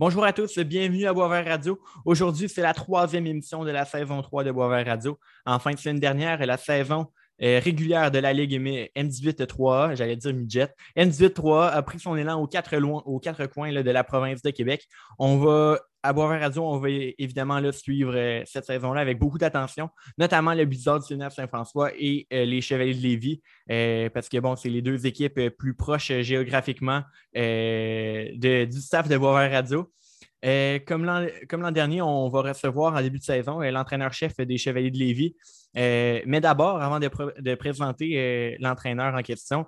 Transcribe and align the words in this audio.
Bonjour 0.00 0.24
à 0.24 0.32
tous, 0.32 0.58
bienvenue 0.60 1.04
à 1.04 1.12
Boisvert 1.12 1.44
Radio. 1.44 1.78
Aujourd'hui, 2.06 2.48
c'est 2.48 2.62
la 2.62 2.72
troisième 2.72 3.26
émission 3.26 3.64
de 3.64 3.70
la 3.70 3.84
saison 3.84 4.22
3 4.22 4.44
de 4.44 4.50
Boisvert 4.50 4.86
Radio. 4.86 5.18
En 5.44 5.58
fin 5.58 5.72
de 5.72 5.76
semaine 5.76 6.00
dernière, 6.00 6.38
la 6.46 6.56
saison 6.56 7.08
euh, 7.42 7.58
régulière 7.58 8.10
de 8.10 8.18
la 8.18 8.34
Ligue 8.34 8.52
M18 8.52 9.46
3A, 9.46 9.96
j'allais 9.96 10.16
dire 10.16 10.34
midget. 10.34 10.68
M18 10.96 11.32
3A 11.32 11.70
a 11.70 11.82
pris 11.82 11.98
son 11.98 12.14
élan 12.16 12.38
aux 12.38 12.46
quatre, 12.46 13.46
coins 13.46 13.72
de 13.72 13.90
la 13.90 14.04
province 14.04 14.42
de 14.42 14.50
Québec. 14.50 14.86
On 15.18 15.38
va 15.38 15.78
à 16.02 16.12
Boisvert 16.12 16.40
Radio, 16.40 16.64
on 16.64 16.78
va 16.78 16.88
évidemment 16.90 17.60
suivre 17.72 18.14
euh, 18.14 18.42
cette 18.46 18.64
saison-là 18.64 19.00
avec 19.00 19.18
beaucoup 19.18 19.36
d'attention, 19.36 19.90
notamment 20.18 20.54
le 20.54 20.64
Blizzard 20.64 21.00
du 21.00 21.14
Saint-François 21.30 21.92
et 21.98 22.26
euh, 22.32 22.44
les 22.44 22.62
Chevaliers 22.62 22.94
de 22.94 23.02
Lévis, 23.02 23.42
parce 24.12 24.28
que 24.28 24.38
bon, 24.38 24.56
c'est 24.56 24.70
les 24.70 24.82
deux 24.82 25.06
équipes 25.06 25.48
plus 25.58 25.74
proches 25.74 26.12
géographiquement 26.20 27.02
du 27.34 28.80
staff 28.80 29.08
de 29.08 29.16
Boisvert 29.16 29.50
Radio. 29.50 29.90
Comme 30.42 31.04
l'an 31.04 31.70
dernier, 31.70 32.02
on 32.02 32.28
va 32.28 32.42
recevoir 32.42 32.94
en 32.94 33.02
début 33.02 33.18
de 33.18 33.24
saison 33.24 33.60
l'entraîneur-chef 33.60 34.36
des 34.38 34.58
Chevaliers 34.58 34.90
de 34.90 34.98
Lévis. 34.98 35.36
mais 35.74 36.40
d'abord, 36.40 36.80
avant 36.80 36.98
de, 36.98 37.54
présenter 37.54 38.56
l'entraîneur 38.60 39.14
en 39.14 39.22
question, 39.22 39.66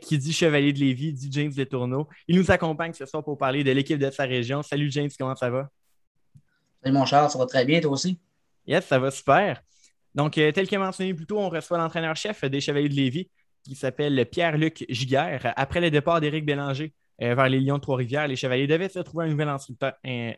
qui 0.00 0.18
dit 0.18 0.32
Chevalier 0.32 0.72
de 0.72 0.78
Lévis, 0.78 1.12
dit 1.12 1.28
James 1.30 1.52
Letourneau. 1.56 2.08
Il 2.26 2.38
nous 2.38 2.50
accompagne 2.50 2.92
ce 2.94 3.04
soir 3.06 3.22
pour 3.22 3.36
parler 3.36 3.62
de 3.64 3.70
l'équipe 3.70 3.98
de 3.98 4.10
sa 4.10 4.24
région. 4.24 4.62
Salut 4.62 4.90
James, 4.90 5.10
comment 5.18 5.36
ça 5.36 5.50
va? 5.50 5.68
Salut 6.82 6.94
mon 6.94 7.04
Charles, 7.04 7.30
ça 7.30 7.38
va 7.38 7.46
très 7.46 7.64
bien, 7.64 7.80
toi 7.80 7.92
aussi? 7.92 8.18
Yes, 8.66 8.86
ça 8.86 8.98
va 8.98 9.10
super. 9.10 9.62
Donc, 10.14 10.32
tel 10.32 10.68
que 10.68 10.76
mentionné 10.76 11.12
plus 11.12 11.26
tôt, 11.26 11.38
on 11.38 11.48
reçoit 11.48 11.78
l'entraîneur-chef 11.78 12.44
des 12.44 12.60
Chevaliers 12.60 12.88
de 12.88 12.94
Lévis 12.94 13.30
qui 13.62 13.74
s'appelle 13.74 14.26
Pierre-Luc 14.26 14.86
Giguère. 14.88 15.52
Après 15.56 15.80
le 15.80 15.90
départ 15.90 16.20
d'Éric 16.20 16.44
Bélanger 16.46 16.94
euh, 17.20 17.34
vers 17.34 17.48
les 17.48 17.60
Lions 17.60 17.76
de 17.76 17.82
Trois-Rivières, 17.82 18.28
les 18.28 18.36
Chevaliers 18.36 18.66
devaient 18.66 18.88
se 18.88 19.00
trouver 19.00 19.26
un 19.26 19.28
nouvel 19.28 19.48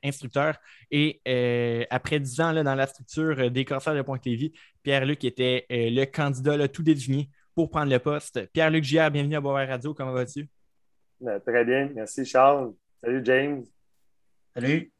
instructeur. 0.02 0.56
et 0.90 1.20
euh, 1.28 1.84
après 1.90 2.20
dix 2.20 2.40
ans 2.40 2.52
dans 2.52 2.74
la 2.74 2.86
structure 2.86 3.50
des 3.50 3.64
Corsaires 3.64 3.94
de 3.94 4.02
Pointe-Lévis, 4.02 4.52
Pierre-Luc 4.82 5.24
était 5.24 5.66
euh, 5.70 5.90
le 5.90 6.04
candidat 6.06 6.68
tout 6.68 6.82
désigné 6.82 7.28
pour 7.54 7.68
prendre 7.68 7.90
le 7.90 7.98
poste. 7.98 8.46
Pierre-Luc 8.52 8.84
Giguère, 8.84 9.10
bienvenue 9.10 9.36
à 9.36 9.40
Boisvert 9.40 9.68
Radio. 9.68 9.92
Comment 9.92 10.12
vas-tu? 10.12 10.48
Ben, 11.20 11.38
très 11.40 11.64
bien. 11.64 11.90
Merci, 11.94 12.24
Charles. 12.24 12.72
Salut, 13.02 13.20
James. 13.24 13.64
Salut. 14.54 14.90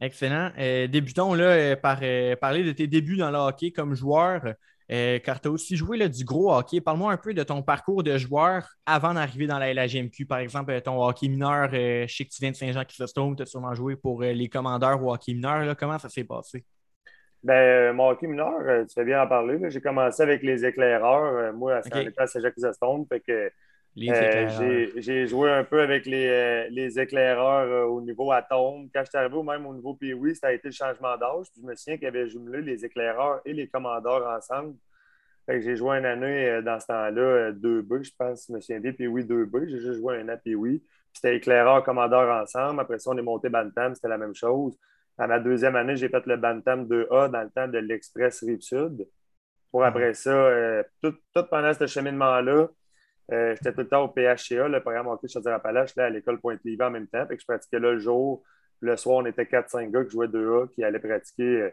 Excellent. 0.00 0.50
débutons 0.56 1.34
là, 1.34 1.76
par 1.76 2.00
parler 2.40 2.64
de 2.64 2.72
tes 2.72 2.86
débuts 2.86 3.18
dans 3.18 3.30
le 3.30 3.36
hockey 3.36 3.70
comme 3.70 3.94
joueur. 3.94 4.54
Euh, 4.90 5.20
car 5.20 5.40
tu 5.40 5.46
as 5.46 5.50
aussi 5.52 5.76
joué 5.76 6.08
du 6.08 6.24
gros 6.24 6.52
hockey. 6.52 6.80
Parle-moi 6.80 7.12
un 7.12 7.16
peu 7.16 7.32
de 7.32 7.42
ton 7.44 7.62
parcours 7.62 8.02
de 8.02 8.18
joueur 8.18 8.68
avant 8.86 9.14
d'arriver 9.14 9.46
dans 9.46 9.58
la 9.58 9.72
LHGMQ. 9.72 10.26
Par 10.26 10.38
exemple, 10.38 10.78
ton 10.80 11.00
hockey 11.00 11.28
mineur, 11.28 11.70
euh, 11.72 12.06
je 12.08 12.16
sais 12.16 12.24
que 12.24 12.30
tu 12.30 12.40
viens 12.40 12.50
de 12.50 12.56
Saint-Jean-Chrysostome, 12.56 13.36
tu 13.36 13.42
as 13.42 13.46
sûrement 13.46 13.74
joué 13.74 13.94
pour 13.94 14.22
euh, 14.22 14.32
les 14.32 14.48
commandeurs 14.48 15.00
ou 15.00 15.12
hockey 15.12 15.34
mineur. 15.34 15.76
Comment 15.76 15.98
ça 15.98 16.08
s'est 16.08 16.24
passé? 16.24 16.64
Ben, 17.42 17.92
mon 17.92 18.10
hockey 18.10 18.26
mineur, 18.26 18.86
tu 18.86 18.92
fais 18.92 19.04
bien 19.04 19.22
en 19.22 19.28
parler. 19.28 19.58
J'ai 19.70 19.80
commencé 19.80 20.22
avec 20.22 20.42
les 20.42 20.64
éclaireurs. 20.64 21.54
moi, 21.54 21.76
à 21.76 22.26
Saint-Jean-Chrysostome. 22.26 23.06
que 23.26 23.50
j'ai 23.96 25.26
joué 25.26 25.50
un 25.50 25.64
peu 25.64 25.80
avec 25.80 26.06
les, 26.06 26.98
éclaireurs 26.98 27.90
au 27.90 28.00
niveau 28.00 28.30
atome. 28.32 28.88
Quand 28.94 29.02
je 29.04 29.10
suis 29.10 29.18
arrivé 29.18 29.42
même 29.42 29.66
au 29.66 29.74
niveau 29.74 29.94
Pee-Wee, 29.94 30.34
ça 30.34 30.48
a 30.48 30.52
été 30.52 30.68
le 30.68 30.72
changement 30.72 31.16
d'âge. 31.16 31.46
je 31.56 31.62
me 31.62 31.74
souviens 31.74 31.96
qu'il 31.96 32.04
y 32.04 32.08
avait 32.08 32.28
jumelé 32.28 32.62
les 32.62 32.84
éclaireurs 32.84 33.40
et 33.44 33.52
les 33.52 33.68
commandeurs 33.68 34.26
ensemble. 34.28 34.76
j'ai 35.48 35.76
joué 35.76 35.98
une 35.98 36.06
année 36.06 36.62
dans 36.62 36.78
ce 36.78 36.86
temps-là, 36.86 37.52
2B, 37.52 38.04
je 38.04 38.12
pense, 38.16 38.46
je 38.48 38.52
me 38.52 38.60
souviens 38.60 38.80
bien, 38.80 38.92
Pee-Wee 38.92 39.24
2B. 39.24 39.68
J'ai 39.68 39.80
juste 39.80 39.98
joué 39.98 40.18
un 40.18 40.28
an 40.28 40.36
Pee-Wee. 40.42 40.82
C'était 41.12 41.36
éclaireur, 41.36 41.82
commandeur 41.82 42.42
ensemble. 42.42 42.80
Après 42.80 42.98
ça, 43.00 43.10
on 43.10 43.18
est 43.18 43.22
monté 43.22 43.48
Bantam, 43.48 43.94
c'était 43.94 44.08
la 44.08 44.18
même 44.18 44.34
chose. 44.34 44.78
À 45.18 45.26
ma 45.26 45.40
deuxième 45.40 45.74
année, 45.74 45.96
j'ai 45.96 46.08
fait 46.08 46.24
le 46.26 46.36
Bantam 46.36 46.86
2A 46.86 47.30
dans 47.30 47.42
le 47.42 47.50
temps 47.50 47.68
de 47.68 47.78
l'Express 47.78 48.42
Rive-Sud. 48.42 49.08
Pour 49.70 49.84
après 49.84 50.14
ça, 50.14 50.82
tout, 51.02 51.14
tout 51.34 51.44
pendant 51.50 51.74
ce 51.74 51.86
cheminement-là, 51.86 52.68
euh, 53.32 53.54
j'étais 53.54 53.72
tout 53.72 53.80
le 53.80 53.88
temps 53.88 54.04
au 54.04 54.08
PHCA, 54.08 54.68
le 54.68 54.80
programme 54.80 55.06
hockey 55.06 55.28
Chaudière-Appalaches, 55.28 55.94
là, 55.96 56.06
à 56.06 56.10
l'école 56.10 56.40
Pointe-Lévis 56.40 56.82
en 56.82 56.90
même 56.90 57.06
temps. 57.06 57.26
Fait 57.26 57.38
je 57.38 57.44
pratiquais 57.44 57.78
le 57.78 57.98
jour. 57.98 58.42
Le 58.80 58.96
soir, 58.96 59.18
on 59.18 59.26
était 59.26 59.44
4-5 59.44 59.90
gars 59.90 60.04
qui 60.04 60.10
jouaient 60.10 60.26
2A, 60.26 60.68
qui 60.70 60.82
allaient 60.82 60.98
pratiquer 60.98 61.62
euh, 61.62 61.70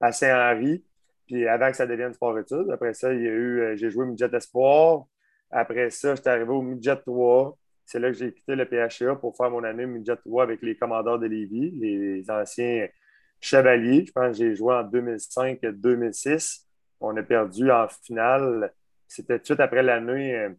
à 0.00 0.12
Saint-Henri. 0.12 0.84
Puis 1.26 1.46
avant 1.46 1.70
que 1.70 1.76
ça 1.76 1.86
devienne 1.86 2.12
sport-études. 2.12 2.70
Après 2.70 2.94
ça, 2.94 3.12
il 3.12 3.22
y 3.22 3.28
a 3.28 3.30
eu, 3.30 3.60
euh, 3.60 3.76
j'ai 3.76 3.90
joué 3.90 4.06
midget 4.06 4.28
espoir. 4.34 5.04
Après 5.50 5.90
ça, 5.90 6.14
j'étais 6.14 6.30
arrivé 6.30 6.50
au 6.50 6.62
midget 6.62 6.96
3. 6.96 7.56
C'est 7.86 7.98
là 8.00 8.10
que 8.10 8.16
j'ai 8.18 8.32
quitté 8.34 8.54
le 8.54 8.66
PHCA 8.66 9.14
pour 9.14 9.34
faire 9.34 9.50
mon 9.50 9.64
année 9.64 9.86
midget 9.86 10.16
3 10.16 10.42
avec 10.42 10.60
les 10.62 10.76
commandeurs 10.76 11.18
de 11.18 11.26
Lévis, 11.26 11.70
les 11.70 12.30
anciens 12.30 12.86
chevaliers. 13.40 14.04
Je 14.06 14.12
pense 14.12 14.36
que 14.36 14.44
j'ai 14.44 14.54
joué 14.54 14.74
en 14.74 14.82
2005-2006. 14.84 16.64
On 17.00 17.16
a 17.16 17.22
perdu 17.22 17.70
en 17.70 17.88
finale. 17.88 18.72
C'était 19.06 19.38
tout 19.38 19.54
de 19.54 19.62
après 19.62 19.82
l'année 19.82 20.50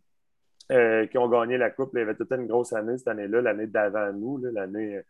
euh, 0.71 1.07
qui 1.07 1.17
ont 1.17 1.27
gagné 1.27 1.57
la 1.57 1.71
Coupe. 1.71 1.89
il 1.93 1.99
y 1.99 2.01
avait 2.03 2.13
toute 2.13 2.31
une 2.31 2.45
grosse 2.45 2.73
année 2.73 2.95
cette 2.97 3.07
année-là, 3.07 3.41
l'année 3.41 3.65
d'avant 3.65 4.13
nous, 4.13 4.37
l'année 4.37 5.01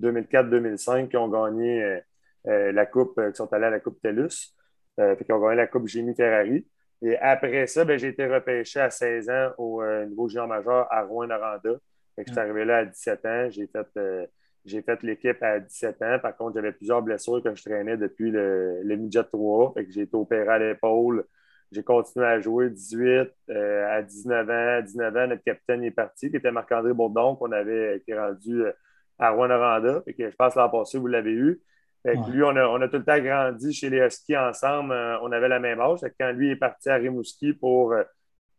2004-2005, 0.00 1.08
qui 1.08 1.16
ont 1.16 1.28
gagné 1.28 1.84
euh, 1.84 2.00
euh, 2.48 2.72
la 2.72 2.84
Coupe, 2.84 3.20
qui 3.30 3.36
sont 3.36 3.52
allés 3.52 3.66
à 3.66 3.70
la 3.70 3.78
Coupe 3.78 4.00
TELUS, 4.02 4.56
qui 4.96 5.32
ont 5.32 5.40
gagné 5.40 5.56
la 5.56 5.66
Coupe 5.68 5.86
Jimmy 5.86 6.16
Ferrari. 6.16 6.66
Et 7.00 7.16
après 7.18 7.68
ça, 7.68 7.84
ben, 7.84 7.96
j'ai 7.96 8.08
été 8.08 8.26
repêché 8.26 8.80
à 8.80 8.90
16 8.90 9.30
ans 9.30 9.50
au 9.58 9.84
niveau 10.04 10.28
junior 10.28 10.48
majeur 10.48 10.92
à 10.92 11.02
Rouen-Noranda. 11.02 11.74
Je 12.18 12.24
suis 12.24 12.38
arrivé 12.38 12.64
là 12.64 12.78
à 12.78 12.84
17 12.84 13.26
ans. 13.26 13.50
J'ai 13.50 13.68
fait, 13.68 14.28
j'ai 14.64 14.82
fait 14.82 15.02
l'équipe 15.04 15.40
à 15.42 15.60
17 15.60 16.02
ans. 16.02 16.18
Par 16.20 16.36
contre, 16.36 16.54
j'avais 16.56 16.72
plusieurs 16.72 17.02
blessures 17.02 17.40
que 17.40 17.54
je 17.54 17.62
traînais 17.62 17.96
depuis 17.96 18.32
le, 18.32 18.82
le 18.82 18.96
midget 18.96 19.22
3. 19.22 19.74
J'ai 19.90 20.02
été 20.02 20.16
opéré 20.16 20.48
à 20.48 20.58
l'épaule 20.58 21.24
j'ai 21.74 21.82
continué 21.82 22.26
à 22.26 22.40
jouer 22.40 22.70
18 22.70 23.28
euh, 23.50 23.88
à 23.90 24.02
19 24.02 24.48
ans. 24.48 24.78
À 24.78 24.82
19 24.82 25.16
ans, 25.16 25.26
notre 25.26 25.42
capitaine 25.42 25.82
est 25.82 25.90
parti, 25.90 26.30
qui 26.30 26.36
était 26.36 26.52
Marc-André 26.52 26.92
Bourdon, 26.92 27.34
qu'on 27.36 27.52
avait 27.52 27.96
été 27.96 28.16
rendu 28.16 28.62
euh, 28.62 28.72
à 29.18 29.30
Rwanda. 29.30 30.02
Je 30.06 30.36
pense 30.36 30.54
l'an 30.54 30.70
passé, 30.70 30.98
vous 30.98 31.08
l'avez 31.08 31.32
eu. 31.32 31.60
Lui, 32.04 32.42
on 32.42 32.54
a, 32.54 32.88
tout 32.88 32.98
le 32.98 33.04
temps 33.04 33.18
grandi 33.18 33.72
chez 33.72 33.88
les 33.88 33.98
Huskies 33.98 34.36
ensemble. 34.36 34.92
Euh, 34.92 35.18
on 35.22 35.32
avait 35.32 35.48
la 35.48 35.58
même 35.58 35.80
âge. 35.80 36.00
Quand 36.20 36.32
lui 36.32 36.50
est 36.50 36.56
parti 36.56 36.90
à 36.90 36.96
Rimouski 36.96 37.54
pour 37.54 37.94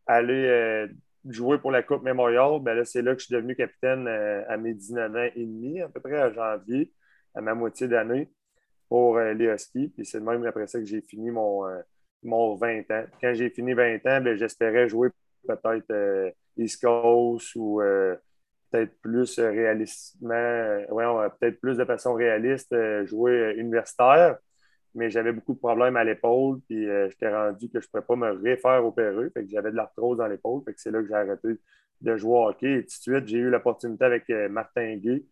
aller 0.08 0.88
jouer 1.30 1.58
pour 1.60 1.72
la 1.72 1.84
Coupe 1.84 2.04
Mémorial, 2.04 2.60
ben 2.62 2.84
c'est 2.84 3.02
là 3.02 3.14
que 3.14 3.22
je 3.22 3.26
suis 3.26 3.36
devenu 3.36 3.56
capitaine 3.56 4.08
à 4.08 4.58
mes 4.58 4.74
19 4.74 5.16
ans 5.16 5.30
et 5.36 5.46
demi, 5.46 5.82
à 5.82 5.90
peu 5.90 6.00
près 6.00 6.22
en 6.22 6.34
janvier, 6.34 6.92
à 7.36 7.42
ma 7.42 7.54
moitié 7.54 7.88
d'année, 7.88 8.32
pour 8.90 9.20
les 9.20 9.46
Huskies. 9.46 9.90
Puis 9.90 10.06
c'est 10.06 10.20
même 10.20 10.44
après 10.46 10.68
ça 10.68 10.80
que 10.80 10.86
j'ai 10.86 11.02
fini 11.02 11.30
mon 11.30 11.66
mon 12.24 12.56
20 12.56 12.92
ans. 12.92 13.06
Quand 13.22 13.34
j'ai 13.34 13.50
fini 13.50 13.74
20 13.74 13.96
ans, 14.08 14.22
ben, 14.22 14.36
j'espérais 14.38 14.90
jouer 14.90 15.10
peut-être 15.48 15.92
euh, 15.92 16.32
East 16.58 16.82
Coast 16.82 17.56
ou 17.56 17.82
euh, 17.82 18.16
peut-être 18.72 19.00
plus 19.02 19.40
réalistement, 19.40 20.78
ouais, 20.90 21.30
peut-être 21.40 21.60
plus 21.60 21.78
de 21.78 21.86
façon 21.86 22.14
réaliste, 22.14 22.74
euh, 22.74 23.06
jouer 23.06 23.56
universitaire. 23.58 24.38
Mais 24.96 25.10
j'avais 25.10 25.34
beaucoup 25.34 25.54
de 25.54 25.60
problèmes 25.60 25.98
à 25.98 26.06
l'épaule, 26.06 26.62
puis 26.70 26.88
j'étais 27.10 27.28
rendu 27.30 27.70
que 27.70 27.82
je 27.82 27.88
ne 27.88 27.90
pourrais 27.90 28.06
pas 28.06 28.16
me 28.16 28.32
refaire 28.32 28.86
opérer. 28.86 29.30
Fait 29.32 29.44
que 29.44 29.50
j'avais 29.50 29.72
de 29.72 29.76
l'arthrose 29.76 30.18
dans 30.18 30.28
l'épaule. 30.28 30.64
Fait 30.64 30.74
que 30.74 30.80
c'est 30.80 30.90
là 30.90 31.02
que 31.02 31.08
j'ai 31.10 31.14
arrêté 31.14 31.50
de 32.00 32.16
jouer 32.16 32.32
au 32.32 32.48
hockey. 32.48 32.72
Et 32.76 32.82
tout 32.84 32.86
de 32.86 32.92
suite, 32.92 33.28
j'ai 33.28 33.40
eu 33.40 33.50
l'opportunité 33.50 34.06
avec 34.06 34.30
Martin 34.30 34.96
Gay 34.96 35.26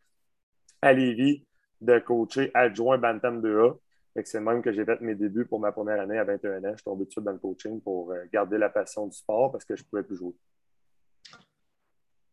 à 0.81 0.91
Lévis 0.91 1.45
de 1.79 1.97
coacher 1.99 2.51
adjoint 2.53 2.97
Bantam 2.97 3.41
2A. 3.41 3.77
C'est 4.23 4.39
même 4.39 4.61
que 4.61 4.71
j'ai 4.71 4.85
fait 4.85 5.01
mes 5.01 5.15
débuts 5.15 5.45
pour 5.45 5.59
ma 5.59 5.71
première 5.71 5.99
année 5.99 6.19
à 6.19 6.23
21 6.23 6.59
ans. 6.59 6.71
Je 6.71 6.75
suis 6.75 6.83
tombé 6.83 7.03
tout 7.05 7.07
de 7.07 7.11
suite 7.11 7.25
dans 7.25 7.31
le 7.31 7.39
coaching 7.39 7.81
pour 7.81 8.11
euh, 8.11 8.23
garder 8.31 8.57
la 8.57 8.69
passion 8.69 9.07
du 9.07 9.17
sport 9.17 9.51
parce 9.51 9.65
que 9.65 9.75
je 9.75 9.81
ne 9.81 9.87
pouvais 9.87 10.03
plus 10.03 10.17
jouer. 10.17 10.33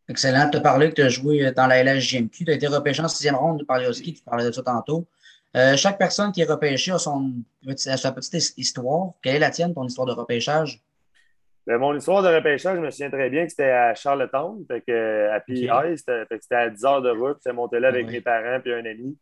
Excellent. 0.07 0.49
Tu 0.51 0.57
as 0.57 0.61
parlé 0.61 0.89
que 0.89 0.95
tu 0.95 1.01
as 1.01 1.09
joué 1.09 1.51
dans 1.51 1.65
la 1.65 1.83
LHGMQ. 1.83 2.45
Tu 2.45 2.51
as 2.51 2.53
été 2.53 2.67
repêché 2.67 3.01
en 3.01 3.07
sixième 3.07 3.35
ronde 3.35 3.65
les 3.67 4.13
Tu 4.13 4.23
parlais 4.23 4.45
de 4.45 4.51
ça 4.51 4.61
tantôt. 4.61 5.07
Euh, 5.57 5.75
chaque 5.75 5.97
personne 5.97 6.31
qui 6.31 6.41
est 6.41 6.49
repêchée 6.49 6.91
a, 6.91 6.99
son, 6.99 7.33
sa 7.75 8.11
petite 8.11 8.57
histoire. 8.57 9.13
Quelle 9.21 9.35
est 9.35 9.39
la 9.39 9.49
tienne, 9.49 9.73
ton 9.73 9.85
histoire 9.85 10.07
de 10.07 10.13
repêchage? 10.13 10.81
Ben, 11.67 11.77
mon 11.77 11.95
histoire 11.95 12.23
de 12.23 12.29
repêchage, 12.29 12.77
je 12.77 12.81
me 12.81 12.89
souviens 12.89 13.09
très 13.09 13.29
bien 13.29 13.43
que 13.43 13.49
c'était 13.49 13.71
à 13.71 13.93
Charlottetown, 13.93 14.65
à 14.69 15.39
PI. 15.39 15.69
C'était 15.97 16.55
à 16.55 16.69
10 16.69 16.85
heures 16.85 17.01
de 17.01 17.09
route. 17.09 17.37
J'étais 17.37 17.53
monté 17.53 17.79
là 17.79 17.89
avec 17.89 18.07
mes 18.07 18.21
parents 18.21 18.61
et 18.63 18.73
un 18.73 18.85
ami. 18.85 19.17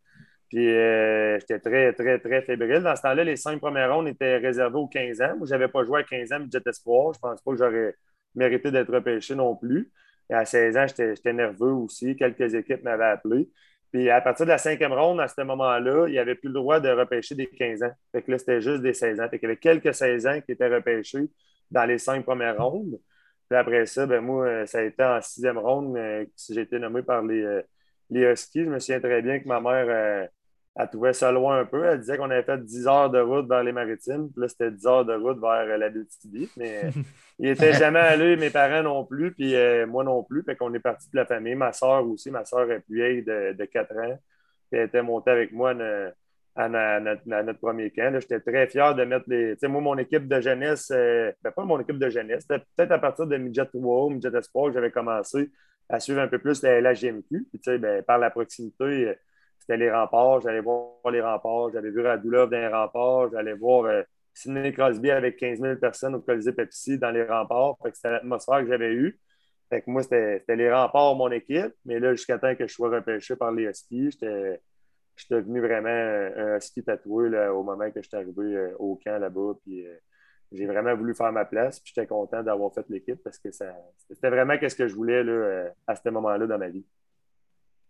Puis 0.50 0.68
euh, 0.68 1.40
j'étais 1.40 1.60
très, 1.60 1.94
très, 1.94 2.20
très 2.20 2.42
fébrile. 2.42 2.82
Dans 2.82 2.96
ce 2.96 3.04
temps-là, 3.04 3.24
les 3.24 3.36
cinq 3.36 3.60
premières 3.60 3.94
rondes 3.94 4.08
étaient 4.08 4.38
réservées 4.38 4.78
aux 4.78 4.88
15 4.88 5.22
ans. 5.22 5.36
Moi, 5.38 5.46
je 5.46 5.52
n'avais 5.52 5.68
pas 5.68 5.84
joué 5.86 6.00
à 6.02 6.04
15 6.04 6.32
ans, 6.34 6.40
mais 6.40 6.48
j'étais 6.52 6.72
espoir. 6.72 7.14
Je 7.14 7.20
ne 7.20 7.22
pense 7.22 7.42
pas 7.42 7.52
que 7.52 7.58
j'aurais 7.58 7.96
mérité 8.36 8.72
d'être 8.72 8.92
repêché 8.92 9.36
non 9.36 9.56
plus. 9.56 9.92
Et 10.30 10.34
à 10.34 10.46
16 10.46 10.78
ans, 10.78 10.86
j'étais 10.88 11.34
nerveux 11.34 11.72
aussi. 11.72 12.16
Quelques 12.16 12.56
équipes 12.56 12.84
m'avaient 12.84 13.06
appelé. 13.06 13.50
Puis 13.92 14.10
à 14.10 14.22
partir 14.22 14.46
de 14.46 14.52
la 14.52 14.58
cinquième 14.58 14.94
ronde, 14.94 15.20
à 15.20 15.28
ce 15.28 15.42
moment-là, 15.42 16.08
il 16.08 16.12
n'y 16.12 16.20
avait 16.20 16.36
plus 16.36 16.50
le 16.50 16.56
droit 16.56 16.80
de 16.80 16.90
repêcher 16.90 17.36
des 17.36 17.48
15 17.48 17.84
ans. 17.84 17.92
Fait 18.12 18.24
que 18.24 18.32
là, 18.32 18.38
c'était 18.40 18.62
juste 18.62 18.82
des 18.82 18.94
16 18.94 19.20
ans. 19.20 19.30
Fait 19.30 19.40
qu'il 19.40 19.50
y 19.50 19.52
avait 19.52 19.60
quelques 19.60 19.94
16 19.94 20.28
ans 20.28 20.42
qui 20.42 20.52
étaient 20.52 20.68
repêchés 20.68 21.30
dans 21.72 21.86
les 21.86 21.98
cinq 22.00 22.24
premières 22.26 22.58
rondes. 22.58 23.00
Puis 23.50 23.58
après 23.58 23.86
ça, 23.86 24.06
ben 24.06 24.22
moi, 24.22 24.66
ça 24.68 24.80
a 24.80 24.82
été 24.84 25.04
en 25.04 25.22
sixième 25.22 25.58
ronde, 25.58 25.98
si 26.36 26.54
j'ai 26.54 26.62
été 26.62 26.78
nommé 26.80 27.02
par 27.02 27.24
les, 27.24 27.62
les 28.10 28.22
Huskies. 28.22 28.66
Je 28.66 28.70
me 28.70 28.80
souviens 28.80 29.00
très 29.00 29.22
bien 29.22 29.40
que 29.40 29.48
ma 29.48 29.60
mère, 29.60 30.30
elle 30.80 30.90
trouvait 30.90 31.12
ça 31.12 31.30
loin 31.30 31.60
un 31.60 31.66
peu. 31.66 31.84
Elle 31.84 32.00
disait 32.00 32.18
qu'on 32.18 32.30
avait 32.30 32.44
fait 32.44 32.64
10 32.64 32.88
heures 32.88 33.10
de 33.10 33.20
route 33.20 33.50
vers 33.50 33.64
les 33.64 33.74
maritimes. 33.74 34.30
Puis 34.32 34.42
là, 34.42 34.48
c'était 34.48 34.72
10 34.72 34.88
heures 34.88 35.06
de 35.06 35.14
route 35.14 35.38
vers 35.42 35.78
la 35.78 35.90
BTB. 35.90 36.48
Mais 36.56 36.84
il 37.40 37.50
n'était 37.50 37.74
jamais 37.74 38.00
allé, 38.00 38.38
mes 38.38 38.50
parents 38.50 38.82
non 38.82 39.04
plus, 39.04 39.34
puis 39.34 39.54
moi 39.88 40.06
non 40.06 40.24
plus. 40.24 40.42
Fait 40.44 40.56
qu'on 40.56 40.74
est 40.74 40.80
parti 40.80 41.10
de 41.12 41.18
la 41.18 41.26
famille. 41.26 41.56
Ma 41.56 41.74
soeur 41.74 42.08
aussi. 42.08 42.32
Ma 42.32 42.46
soeur 42.46 42.72
est 42.72 42.80
plus 42.80 42.96
vieille 42.96 43.24
de, 43.24 43.54
de 43.58 43.66
4 43.66 43.92
ans. 43.98 44.20
elle 44.72 44.84
était 44.84 45.02
montée 45.02 45.32
avec 45.32 45.52
moi 45.52 45.74
à, 46.56 46.70
notre, 46.70 47.60
premier 47.60 47.92
camp. 47.92 48.18
J'étais 48.18 48.40
très 48.40 48.68
fier 48.68 48.96
de 48.96 49.04
mettre 49.04 49.26
les. 49.28 49.56
Tu 49.56 49.60
sais, 49.60 49.68
moi, 49.68 49.82
mon 49.82 49.98
équipe 49.98 50.30
de 50.30 50.40
jeunesse, 50.40 50.92
euh, 50.96 51.34
ben, 51.44 51.52
pas 51.52 51.66
mon 51.66 51.82
équipe 51.82 52.00
de 52.00 52.10
jeunesse, 52.10 52.46
c'était 52.50 52.64
peut-être 52.78 52.92
à 52.94 53.00
partir 53.00 53.28
de 53.28 53.36
Midget 53.36 53.66
3 53.66 54.12
Midget 54.12 54.34
Espoir 54.34 54.68
que 54.68 54.76
j'avais 54.76 54.92
commencé 54.92 55.52
à 55.90 56.00
suivre 56.00 56.22
un 56.22 56.28
peu 56.30 56.40
plus 56.40 56.64
la, 56.64 56.94
GMQ. 56.94 57.48
Puis, 57.50 57.60
tu 57.60 57.60
sais, 57.64 57.78
ben, 57.78 58.02
par 58.02 58.18
la 58.18 58.30
proximité, 58.30 58.84
euh, 58.86 59.14
c'était 59.60 59.78
les 59.78 59.92
remparts. 59.92 60.42
J'allais 60.42 60.62
voir 60.62 61.12
les 61.12 61.22
remparts. 61.22 61.72
J'avais 61.72 61.92
vu 61.92 62.02
Radulov 62.02 62.50
dans 62.50 62.58
les 62.58 62.68
remparts. 62.68 63.32
J'allais 63.32 63.54
voir 63.54 63.86
euh, 63.86 64.04
Sidney 64.34 64.72
Crosby 64.74 65.12
avec 65.12 65.38
15 65.38 65.60
000 65.60 65.76
personnes 65.76 66.16
au 66.16 66.22
Colisée 66.22 66.54
Pepsi 66.54 66.98
dans 66.98 67.12
les 67.12 67.24
remparts. 67.24 67.78
c'était 67.94 68.12
l'atmosphère 68.12 68.62
que 68.62 68.68
j'avais 68.68 68.94
eue. 68.94 69.20
Fait 69.70 69.82
que 69.82 69.92
moi, 69.92 70.02
c'était 70.02 70.44
les 70.56 70.72
remparts, 70.72 71.16
mon 71.16 71.32
équipe. 71.32 71.74
Mais 71.86 72.00
là, 72.00 72.14
jusqu'à 72.14 72.40
temps 72.40 72.56
que 72.56 72.68
je 72.68 72.74
sois 72.74 72.90
repêché 72.90 73.36
par 73.36 73.52
les 73.52 73.66
Huskies, 73.66 74.10
j'étais 74.12 74.62
devenu 75.30 75.62
vraiment 75.62 75.90
un 75.90 76.60
ski 76.60 76.84
tatoué 76.84 77.30
au 77.50 77.64
moment 77.64 77.92
que 77.92 78.02
je 78.02 78.08
suis 78.08 78.18
arrivé 78.18 78.56
euh, 78.56 78.76
au 78.80 79.00
camp 79.04 79.20
là-bas. 79.20 79.54
Puis 79.64 79.86
euh, 79.86 79.96
j'ai 80.52 80.66
vraiment 80.66 80.96
voulu 80.96 81.14
faire 81.14 81.32
ma 81.32 81.46
place. 81.46 81.80
Puis 81.80 81.94
j'étais 81.96 82.08
content 82.08 82.42
d'avoir 82.42 82.74
fait 82.74 82.86
l'équipe 82.90 83.22
parce 83.24 83.38
que 83.38 83.52
c'était 83.52 84.30
vraiment 84.30 84.56
ce 84.60 84.76
que 84.76 84.88
je 84.88 84.96
voulais 84.96 85.24
là, 85.24 85.32
euh, 85.32 85.70
à 85.86 85.96
ce 85.96 86.10
moment-là 86.10 86.48
dans 86.48 86.58
ma 86.58 86.70
vie. 86.70 86.86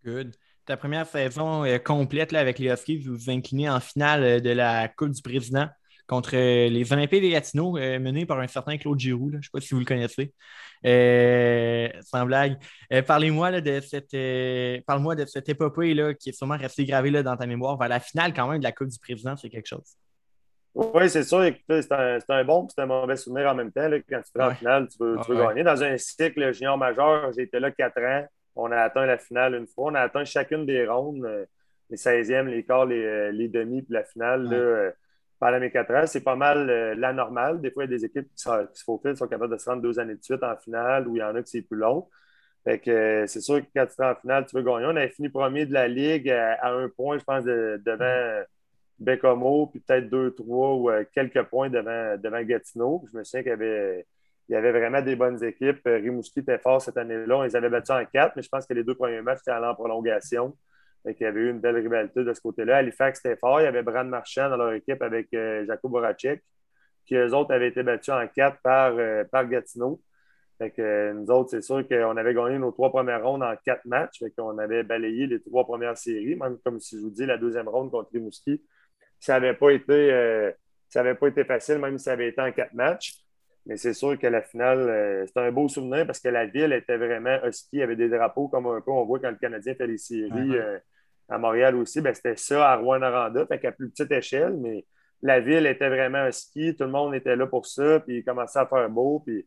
Good. 0.04 0.36
Ta 0.66 0.76
première 0.76 1.06
saison 1.06 1.64
complète 1.84 2.32
là, 2.32 2.40
avec 2.40 2.58
les 2.58 2.70
Huskies, 2.70 2.98
vous 2.98 3.16
vous 3.16 3.30
inclinez 3.30 3.68
en 3.68 3.80
finale 3.80 4.40
de 4.40 4.50
la 4.50 4.88
Coupe 4.88 5.10
du 5.10 5.22
Président 5.22 5.68
contre 6.06 6.32
les 6.36 6.92
Olympiques 6.92 7.22
des 7.22 7.30
Gatineaux, 7.30 7.72
menés 7.72 8.26
par 8.26 8.40
un 8.40 8.46
certain 8.46 8.76
Claude 8.76 8.98
Giroux. 8.98 9.30
Je 9.32 9.36
ne 9.36 9.42
sais 9.42 9.48
pas 9.52 9.60
si 9.60 9.74
vous 9.74 9.80
le 9.80 9.86
connaissez. 9.86 10.32
Euh, 10.86 11.88
sans 12.00 12.24
blague. 12.24 12.56
Euh, 12.92 13.02
parlez-moi 13.02 13.60
de 13.60 13.80
cette 13.80 14.14
euh, 14.14 14.80
parle-moi 14.86 15.14
de 15.14 15.26
cette 15.26 15.48
épopée 15.48 15.92
là, 15.92 16.14
qui 16.14 16.30
est 16.30 16.32
sûrement 16.32 16.56
restée 16.56 16.86
gravée 16.86 17.10
là, 17.10 17.22
dans 17.22 17.36
ta 17.36 17.46
mémoire 17.46 17.76
vers 17.76 17.88
la 17.88 18.00
finale 18.00 18.32
quand 18.32 18.48
même 18.48 18.60
de 18.60 18.64
la 18.64 18.72
Coupe 18.72 18.88
du 18.88 18.98
Président, 18.98 19.36
c'est 19.36 19.50
quelque 19.50 19.68
chose. 19.68 19.96
Oui, 20.72 21.10
c'est 21.10 21.24
sûr. 21.24 21.52
C'est 21.68 21.92
un, 21.92 22.18
un, 22.28 22.44
bon 22.44 22.66
et 22.66 22.80
un 22.80 22.86
mauvais 22.86 23.16
souvenir 23.16 23.48
en 23.48 23.54
même 23.54 23.72
temps. 23.72 23.88
Là, 23.88 23.98
quand 24.08 24.22
tu 24.22 24.32
prends 24.32 24.48
la 24.48 24.54
finale, 24.54 24.88
tu 24.88 24.96
veux, 25.00 25.18
gagner. 25.36 25.64
Dans 25.64 25.82
un 25.82 25.98
cycle 25.98 26.54
junior 26.54 26.78
majeur, 26.78 27.30
j'ai 27.32 27.42
été 27.42 27.58
là 27.58 27.70
quatre 27.72 28.00
ans. 28.00 28.24
On 28.56 28.70
a 28.72 28.78
atteint 28.78 29.06
la 29.06 29.18
finale 29.18 29.54
une 29.54 29.66
fois. 29.66 29.90
On 29.90 29.94
a 29.94 30.00
atteint 30.00 30.24
chacune 30.24 30.66
des 30.66 30.86
rondes, 30.86 31.26
les 31.88 31.96
16e, 31.96 32.46
les 32.46 32.64
quarts, 32.64 32.86
les, 32.86 33.32
les 33.32 33.48
demi, 33.48 33.82
puis 33.82 33.94
la 33.94 34.04
finale. 34.04 34.44
Là, 34.44 34.92
pendant 35.40 35.58
mes 35.58 35.70
quatre 35.70 35.92
ans, 35.94 36.06
c'est 36.06 36.22
pas 36.22 36.36
mal 36.36 36.68
euh, 36.68 36.94
la 36.94 37.14
normale. 37.14 37.60
Des 37.62 37.70
fois, 37.70 37.84
il 37.84 37.90
y 37.90 37.94
a 37.94 37.96
des 37.96 38.04
équipes 38.04 38.28
qui, 38.28 38.42
se 38.42 38.84
faufilent, 38.84 39.16
sont 39.16 39.26
capables 39.26 39.52
de 39.52 39.58
se 39.58 39.68
rendre 39.68 39.82
deux 39.82 39.98
années 39.98 40.14
de 40.14 40.22
suite 40.22 40.42
en 40.42 40.54
finale, 40.56 41.08
ou 41.08 41.16
il 41.16 41.20
y 41.20 41.22
en 41.22 41.34
a 41.34 41.42
qui 41.42 41.50
c'est 41.50 41.62
plus 41.62 41.78
long. 41.78 42.08
Fait 42.62 42.78
que 42.78 42.90
euh, 42.90 43.26
c'est 43.26 43.40
sûr 43.40 43.60
que 43.62 43.66
quand 43.74 43.86
tu 43.86 44.02
es 44.02 44.04
en 44.04 44.14
finale, 44.16 44.44
tu 44.44 44.54
veux 44.54 44.62
gagner. 44.62 44.84
On 44.84 44.90
avait 44.90 45.08
fini 45.08 45.30
premier 45.30 45.64
de 45.64 45.72
la 45.72 45.88
Ligue 45.88 46.30
à, 46.30 46.70
un 46.70 46.90
point, 46.90 47.18
je 47.18 47.24
pense, 47.24 47.44
devant 47.44 48.44
Bécomo, 48.98 49.68
puis 49.68 49.80
peut-être 49.80 50.10
deux, 50.10 50.34
trois 50.34 50.74
ou 50.74 50.90
euh, 50.90 51.04
quelques 51.14 51.42
points 51.44 51.70
devant, 51.70 52.18
devant 52.18 52.42
Gatineau. 52.42 53.02
Je 53.10 53.16
me 53.16 53.24
souviens 53.24 53.42
qu'il 53.42 53.50
y 53.50 53.54
avait, 53.54 54.06
il 54.50 54.54
y 54.54 54.56
avait 54.56 54.72
vraiment 54.72 55.00
des 55.00 55.14
bonnes 55.14 55.42
équipes. 55.44 55.80
Rimouski 55.84 56.40
était 56.40 56.58
fort 56.58 56.82
cette 56.82 56.96
année-là. 56.96 57.46
Ils 57.46 57.56
avaient 57.56 57.68
battu 57.68 57.92
en 57.92 58.04
quatre, 58.04 58.34
mais 58.34 58.42
je 58.42 58.48
pense 58.48 58.66
que 58.66 58.74
les 58.74 58.82
deux 58.82 58.96
premiers 58.96 59.22
matchs 59.22 59.42
étaient 59.42 59.52
allés 59.52 59.66
en 59.66 59.76
prolongation. 59.76 60.56
Il 61.04 61.14
y 61.20 61.24
avait 61.24 61.38
eu 61.38 61.50
une 61.50 61.60
belle 61.60 61.76
rivalité 61.76 62.24
de 62.24 62.34
ce 62.34 62.40
côté-là. 62.40 62.78
Halifax, 62.78 63.20
c'était 63.22 63.36
fort. 63.36 63.60
Il 63.60 63.64
y 63.64 63.66
avait 63.68 63.84
Brad 63.84 64.08
Marchand 64.08 64.50
dans 64.50 64.56
leur 64.56 64.72
équipe 64.72 65.00
avec 65.02 65.32
euh, 65.34 65.64
Jacob 65.66 65.92
Boracek, 65.92 66.42
qui 67.06 67.14
eux 67.14 67.32
autres 67.32 67.54
avaient 67.54 67.68
été 67.68 67.84
battus 67.84 68.12
en 68.12 68.26
quatre 68.26 68.58
par, 68.60 68.94
euh, 68.98 69.22
par 69.22 69.48
Gatineau. 69.48 70.02
Euh, 70.80 71.12
nous 71.12 71.30
autres, 71.30 71.50
c'est 71.50 71.62
sûr 71.62 71.86
qu'on 71.86 72.16
avait 72.16 72.34
gagné 72.34 72.58
nos 72.58 72.72
trois 72.72 72.90
premières 72.90 73.22
rondes 73.22 73.44
en 73.44 73.54
quatre 73.64 73.84
matchs. 73.84 74.18
Fait 74.18 74.32
qu'on 74.32 74.58
avait 74.58 74.82
balayé 74.82 75.28
les 75.28 75.40
trois 75.40 75.64
premières 75.64 75.96
séries, 75.96 76.34
même 76.34 76.58
comme 76.64 76.80
si 76.80 76.96
je 76.96 77.02
vous 77.02 77.10
dis, 77.10 77.24
la 77.24 77.38
deuxième 77.38 77.68
ronde 77.68 77.92
contre 77.92 78.10
Rimouski. 78.12 78.60
Ça 79.20 79.34
n'avait 79.34 79.54
pas, 79.54 79.70
été, 79.70 80.52
pas 80.92 81.28
été 81.28 81.44
facile, 81.44 81.78
même 81.78 81.98
si 81.98 82.04
ça 82.06 82.12
avait 82.14 82.30
été 82.30 82.40
en 82.42 82.50
quatre 82.50 82.74
matchs. 82.74 83.20
Mais 83.70 83.78
c'est 83.78 83.94
sûr 83.94 84.18
que 84.18 84.26
la 84.26 84.42
finale, 84.42 85.24
c'était 85.26 85.40
un 85.40 85.52
beau 85.52 85.68
souvenir 85.68 86.04
parce 86.04 86.20
que 86.20 86.28
la 86.28 86.44
ville 86.44 86.74
était 86.74 86.98
vraiment 86.98 87.38
husky. 87.46 87.68
Il 87.76 87.78
y 87.78 87.82
avait 87.82 87.96
des 87.96 88.10
drapeaux 88.10 88.48
comme 88.48 88.66
un 88.66 88.82
peu 88.82 88.90
on 88.90 89.06
voit 89.06 89.20
quand 89.20 89.30
le 89.30 89.36
Canadien 89.36 89.74
fait 89.74 89.86
les 89.86 89.96
séries 89.96 90.58
à 91.30 91.38
Montréal 91.38 91.76
aussi, 91.76 92.00
ben, 92.00 92.12
c'était 92.12 92.36
ça 92.36 92.70
à 92.70 92.76
Rouen-Noranda, 92.76 93.46
fait 93.46 93.60
qu'à 93.60 93.72
plus 93.72 93.88
petite 93.88 94.10
échelle, 94.10 94.56
mais 94.58 94.84
la 95.22 95.40
ville 95.40 95.66
était 95.66 95.88
vraiment 95.88 96.18
un 96.18 96.32
ski, 96.32 96.74
tout 96.76 96.84
le 96.84 96.90
monde 96.90 97.14
était 97.14 97.36
là 97.36 97.46
pour 97.46 97.66
ça, 97.66 98.00
puis 98.00 98.18
il 98.18 98.24
commençait 98.24 98.58
à 98.58 98.66
faire 98.66 98.90
beau, 98.90 99.22
puis 99.24 99.46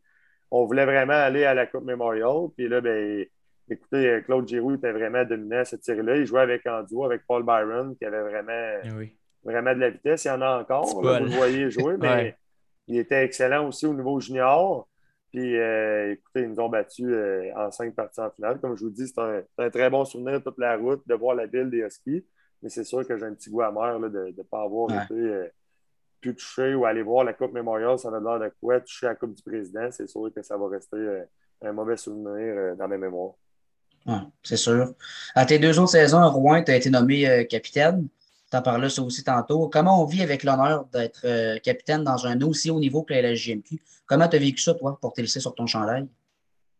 on 0.50 0.64
voulait 0.64 0.86
vraiment 0.86 1.12
aller 1.12 1.44
à 1.44 1.52
la 1.52 1.66
Coupe 1.66 1.84
Memorial, 1.84 2.48
puis 2.56 2.68
là, 2.68 2.80
ben, 2.80 3.26
écoutez, 3.68 4.22
Claude 4.24 4.48
Giroux 4.48 4.74
était 4.74 4.92
vraiment 4.92 5.24
dominant 5.24 5.58
à 5.58 5.64
cette 5.64 5.82
tir-là. 5.82 6.16
Il 6.16 6.26
jouait 6.26 6.40
avec 6.40 6.66
Anduo, 6.66 7.04
avec 7.04 7.22
Paul 7.26 7.42
Byron, 7.44 7.96
qui 7.96 8.04
avait 8.04 8.22
vraiment, 8.22 8.80
eh 8.84 9.16
vraiment 9.42 9.74
de 9.74 9.80
la 9.80 9.90
vitesse. 9.90 10.24
Il 10.24 10.28
y 10.28 10.30
en 10.30 10.42
a 10.42 10.60
encore, 10.60 10.86
vous 10.86 11.02
le 11.02 11.30
voyez 11.30 11.70
jouer, 11.70 11.96
mais 12.00 12.36
il 12.86 12.98
était 12.98 13.24
excellent 13.24 13.68
aussi 13.68 13.86
au 13.86 13.94
niveau 13.94 14.20
junior. 14.20 14.88
Puis, 15.30 15.56
euh, 15.56 16.12
écoutez, 16.12 16.42
ils 16.42 16.50
nous 16.50 16.60
ont 16.60 16.68
battus 16.68 17.06
euh, 17.08 17.50
en 17.56 17.70
cinq 17.70 17.94
parties 17.94 18.20
en 18.20 18.30
finale. 18.30 18.60
Comme 18.60 18.76
je 18.76 18.84
vous 18.84 18.90
dis, 18.90 19.08
c'est 19.08 19.20
un, 19.58 19.70
très 19.70 19.90
bon 19.90 20.04
souvenir 20.04 20.42
toute 20.42 20.58
la 20.58 20.76
route 20.76 21.02
de 21.06 21.14
voir 21.14 21.34
la 21.34 21.46
ville 21.46 21.70
des 21.70 21.78
Huskies. 21.78 22.24
Mais 22.62 22.68
c'est 22.68 22.84
sûr 22.84 23.06
que 23.06 23.18
j'ai 23.18 23.24
un 23.24 23.34
petit 23.34 23.50
goût 23.50 23.62
amer 23.62 23.98
là, 23.98 24.08
de 24.08 24.34
ne 24.36 24.42
pas 24.42 24.62
avoir 24.62 24.90
été 24.90 25.14
euh, 25.14 25.48
plus 26.20 26.34
touché 26.34 26.74
ou 26.74 26.84
aller 26.84 27.02
voir 27.02 27.24
la 27.24 27.32
Coupe 27.32 27.52
Memorial. 27.52 27.98
Ça 27.98 28.08
a 28.08 28.20
l'air 28.20 28.38
de 28.38 28.52
quoi 28.60 28.80
toucher 28.80 29.06
la 29.06 29.14
Coupe 29.16 29.34
du 29.34 29.42
Président. 29.42 29.90
C'est 29.90 30.06
sûr 30.06 30.30
que 30.34 30.42
ça 30.42 30.56
va 30.56 30.68
rester 30.68 31.24
un 31.62 31.72
mauvais 31.72 31.96
souvenir 31.96 32.76
dans 32.76 32.86
mes 32.86 32.98
mémoires. 32.98 33.34
c'est 34.42 34.56
sûr. 34.56 34.94
À 35.34 35.44
tes 35.44 35.58
deux 35.58 35.78
autres 35.78 35.90
saisons 35.90 36.18
à 36.18 36.26
Rouen, 36.26 36.62
tu 36.62 36.70
as 36.70 36.76
été 36.76 36.90
nommé 36.90 37.46
capitaine. 37.48 38.08
Tu 38.54 38.58
en 38.58 38.62
parlais 38.62 38.88
ça 38.88 39.02
aussi 39.02 39.24
tantôt. 39.24 39.68
Comment 39.68 40.00
on 40.00 40.04
vit 40.04 40.22
avec 40.22 40.44
l'honneur 40.44 40.84
d'être 40.92 41.58
capitaine 41.58 42.04
dans 42.04 42.24
un 42.24 42.40
aussi 42.42 42.70
haut 42.70 42.78
niveau 42.78 43.02
que 43.02 43.12
la 43.12 43.32
LGMQ? 43.32 43.80
Comment 44.06 44.28
tu 44.28 44.36
as 44.36 44.38
vécu 44.38 44.58
ça, 44.58 44.74
toi, 44.74 44.96
porter 45.00 45.22
le 45.22 45.26
C 45.26 45.40
sur 45.40 45.56
ton 45.56 45.66
chandail? 45.66 46.06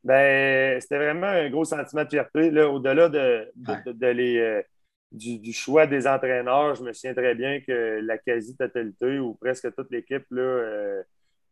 Ben, 0.04 0.80
c'était 0.80 0.98
vraiment 0.98 1.26
un 1.26 1.50
gros 1.50 1.64
sentiment 1.64 2.04
de 2.04 2.10
fierté. 2.10 2.62
Au-delà 2.62 3.08
de, 3.08 4.06
les, 4.06 4.38
euh, 4.38 4.62
du, 5.10 5.52
choix 5.52 5.88
des 5.88 6.06
entraîneurs, 6.06 6.76
je 6.76 6.84
me 6.84 6.92
souviens 6.92 7.14
très 7.14 7.34
bien 7.34 7.60
que 7.60 8.00
la 8.04 8.18
quasi-totalité 8.18 9.18
ou 9.18 9.34
presque 9.34 9.74
toute 9.74 9.90
l'équipe 9.90 10.26
euh, 10.32 11.02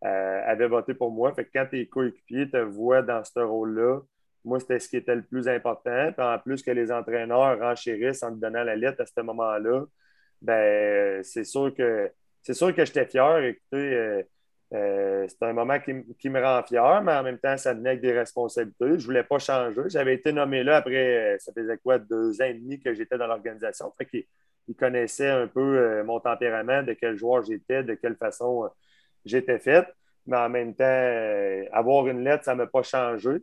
euh, 0.04 0.40
avait 0.46 0.68
voté 0.68 0.94
pour 0.94 1.10
moi. 1.10 1.34
Fait 1.34 1.46
que 1.46 1.50
quand 1.52 1.66
tes 1.68 1.88
coéquipiers 1.88 2.48
te 2.48 2.58
voient 2.58 3.02
dans 3.02 3.24
ce 3.24 3.40
rôle-là, 3.40 4.02
moi, 4.44 4.60
c'était 4.60 4.78
ce 4.78 4.88
qui 4.88 4.98
était 4.98 5.16
le 5.16 5.22
plus 5.22 5.48
important. 5.48 6.10
en 6.16 6.38
plus 6.38 6.62
que 6.62 6.70
les 6.70 6.92
entraîneurs 6.92 7.58
renchérissent 7.58 8.22
en 8.22 8.32
te 8.32 8.40
donnant 8.40 8.62
la 8.62 8.76
lettre 8.76 9.02
à 9.02 9.06
ce 9.06 9.20
moment-là, 9.20 9.84
ben, 10.42 11.22
c'est 11.24 11.44
sûr 11.44 11.74
que 11.74 12.10
c'est 12.42 12.54
sûr 12.54 12.74
que 12.74 12.84
j'étais 12.84 13.06
fier. 13.06 13.38
Écoutez, 13.38 14.24
euh, 14.72 15.26
c'est 15.28 15.42
un 15.42 15.52
moment 15.52 15.78
qui, 15.80 16.30
me 16.30 16.42
rend 16.42 16.62
fier, 16.62 17.02
mais 17.02 17.12
en 17.12 17.22
même 17.22 17.38
temps, 17.38 17.56
ça 17.58 17.74
venait 17.74 17.90
avec 17.90 18.00
des 18.00 18.12
responsabilités. 18.12 18.86
Je 18.86 18.94
ne 18.94 19.02
voulais 19.02 19.22
pas 19.22 19.38
changer. 19.38 19.82
J'avais 19.88 20.14
été 20.14 20.32
nommé 20.32 20.64
là 20.64 20.76
après, 20.76 21.34
euh, 21.34 21.38
ça 21.38 21.52
faisait 21.52 21.76
quoi, 21.78 21.98
deux 21.98 22.40
ans 22.40 22.46
et 22.46 22.54
demi 22.54 22.80
que 22.80 22.94
j'étais 22.94 23.18
dans 23.18 23.26
l'organisation. 23.26 23.92
Fait 23.98 24.06
qu'ils 24.06 24.76
connaissaient 24.76 25.28
un 25.28 25.46
peu 25.46 25.60
euh, 25.60 26.04
mon 26.04 26.20
tempérament, 26.20 26.82
de 26.82 26.94
quel 26.94 27.16
joueur 27.16 27.42
j'étais, 27.42 27.82
de 27.82 27.94
quelle 27.94 28.16
façon 28.16 28.68
j'étais 29.26 29.58
fait. 29.58 29.86
Mais 30.26 30.38
en 30.38 30.48
même 30.48 30.74
temps, 30.74 31.68
avoir 31.72 32.06
une 32.06 32.24
lettre, 32.24 32.44
ça 32.44 32.54
ne 32.54 32.58
m'a 32.58 32.66
pas 32.66 32.82
changé 32.82 33.38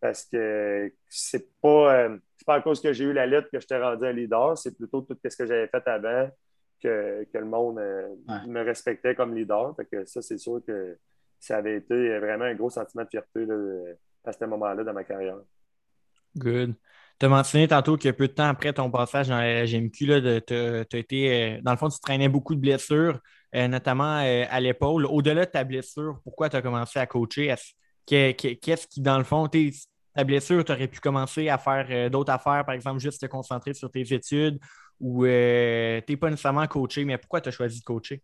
parce 0.00 0.24
que 0.24 0.92
c'est 1.08 1.46
pas, 1.60 2.08
pas 2.46 2.54
à 2.56 2.60
cause 2.60 2.80
que 2.80 2.92
j'ai 2.92 3.04
eu 3.04 3.12
la 3.12 3.26
lettre 3.26 3.48
que 3.52 3.60
je 3.60 3.66
t'ai 3.66 3.76
rendu 3.76 4.04
un 4.04 4.12
leader, 4.12 4.58
c'est 4.58 4.76
plutôt 4.76 5.02
tout 5.02 5.16
ce 5.24 5.36
que 5.36 5.46
j'avais 5.46 5.68
fait 5.68 5.86
avant 5.86 6.28
que, 6.82 7.26
le 7.32 7.44
monde 7.44 7.78
euh, 7.78 8.08
me 8.46 8.62
respectait 8.62 9.14
comme 9.14 9.34
leader. 9.34 9.74
Fait 9.76 9.86
que 9.86 10.04
ça, 10.04 10.20
c'est 10.22 10.38
sûr 10.38 10.60
que 10.66 10.98
ça 11.38 11.56
avait 11.56 11.76
été 11.76 12.18
vraiment 12.18 12.44
un 12.44 12.54
gros 12.54 12.70
sentiment 12.70 13.04
de 13.04 13.08
fierté 13.08 13.46
à 14.24 14.32
ce 14.32 14.44
moment-là 14.44 14.84
dans 14.84 14.92
ma 14.92 15.04
carrière. 15.04 15.38
Good. 16.36 16.74
Tu 17.18 17.26
as 17.26 17.28
mentionné 17.28 17.68
tantôt 17.68 17.96
que 17.96 18.08
peu 18.10 18.26
de 18.26 18.32
temps 18.32 18.48
après 18.48 18.72
ton 18.72 18.90
passage 18.90 19.28
dans 19.28 19.38
la 19.38 19.64
GMQ, 19.64 20.42
tu 20.46 20.54
as 20.56 20.98
été, 20.98 21.56
euh, 21.56 21.60
dans 21.62 21.72
le 21.72 21.76
fond, 21.76 21.88
tu 21.88 22.00
traînais 22.00 22.28
beaucoup 22.28 22.54
de 22.54 22.60
blessures, 22.60 23.20
euh, 23.54 23.68
notamment 23.68 24.16
à 24.16 24.60
l'épaule. 24.60 25.06
Au-delà 25.06 25.44
de 25.44 25.50
ta 25.50 25.64
blessure, 25.64 26.20
pourquoi 26.24 26.48
tu 26.48 26.56
as 26.56 26.62
commencé 26.62 26.98
à 26.98 27.06
coacher? 27.06 27.54
Qu'est-ce 28.06 28.86
qui, 28.88 29.00
dans 29.00 29.18
le 29.18 29.24
fond, 29.24 29.48
ta 29.48 30.24
blessure, 30.24 30.64
tu 30.64 30.72
aurais 30.72 30.88
pu 30.88 31.00
commencer 31.00 31.48
à 31.48 31.58
faire 31.58 32.10
d'autres 32.10 32.32
affaires, 32.32 32.64
par 32.64 32.74
exemple, 32.74 32.98
juste 32.98 33.20
te 33.20 33.26
concentrer 33.26 33.74
sur 33.74 33.90
tes 33.90 34.12
études? 34.12 34.58
Ou 35.02 35.26
euh, 35.26 36.00
tu 36.06 36.12
n'es 36.12 36.16
pas 36.16 36.30
nécessairement 36.30 36.66
coaché, 36.68 37.04
mais 37.04 37.18
pourquoi 37.18 37.40
tu 37.40 37.48
as 37.48 37.52
choisi 37.52 37.80
de 37.80 37.84
coacher? 37.84 38.22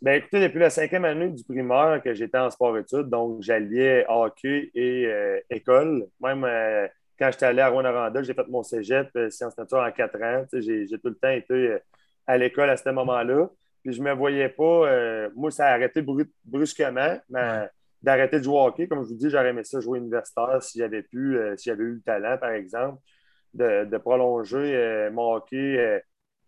Bien, 0.00 0.14
écoutez, 0.14 0.40
depuis 0.40 0.60
la 0.60 0.70
cinquième 0.70 1.04
année 1.04 1.30
du 1.30 1.42
primaire 1.42 2.00
que 2.02 2.14
j'étais 2.14 2.38
en 2.38 2.48
sport-études, 2.48 3.08
donc 3.08 3.42
j'alliais 3.42 4.06
hockey 4.08 4.70
et 4.74 5.06
euh, 5.06 5.40
école. 5.50 6.06
Même 6.20 6.44
euh, 6.44 6.86
quand 7.18 7.30
j'étais 7.32 7.46
allé 7.46 7.60
à 7.60 7.70
Rwanda, 7.70 8.22
j'ai 8.22 8.34
fait 8.34 8.46
mon 8.48 8.62
cégep, 8.62 9.08
sciences 9.30 9.58
nature 9.58 9.78
en 9.78 9.90
quatre 9.90 10.22
ans. 10.22 10.44
J'ai 10.52 10.86
tout 10.86 11.08
le 11.08 11.16
temps 11.16 11.30
été 11.30 11.78
à 12.26 12.38
l'école 12.38 12.70
à 12.70 12.76
ce 12.76 12.88
moment-là. 12.90 13.48
Puis 13.82 13.94
je 13.94 14.00
ne 14.00 14.08
me 14.08 14.12
voyais 14.12 14.50
pas. 14.50 15.28
moi, 15.34 15.50
ça 15.50 15.66
a 15.66 15.72
arrêté 15.72 16.04
brusquement, 16.44 17.18
mais 17.30 17.68
d'arrêter 18.02 18.38
de 18.38 18.44
jouer 18.44 18.54
au 18.54 18.66
hockey. 18.66 18.86
Comme 18.86 19.02
je 19.02 19.08
vous 19.08 19.14
dis, 19.14 19.30
j'aurais 19.30 19.48
aimé 19.48 19.64
ça 19.64 19.80
jouer 19.80 19.98
universitaire 19.98 20.62
si 20.62 20.78
j'avais 20.78 21.02
pu, 21.02 21.38
si 21.56 21.70
j'avais 21.70 21.84
eu 21.84 21.94
le 21.94 22.02
talent, 22.02 22.36
par 22.36 22.50
exemple, 22.50 23.00
de, 23.56 23.96
prolonger 23.98 25.08
mon 25.12 25.34
hockey 25.34 26.02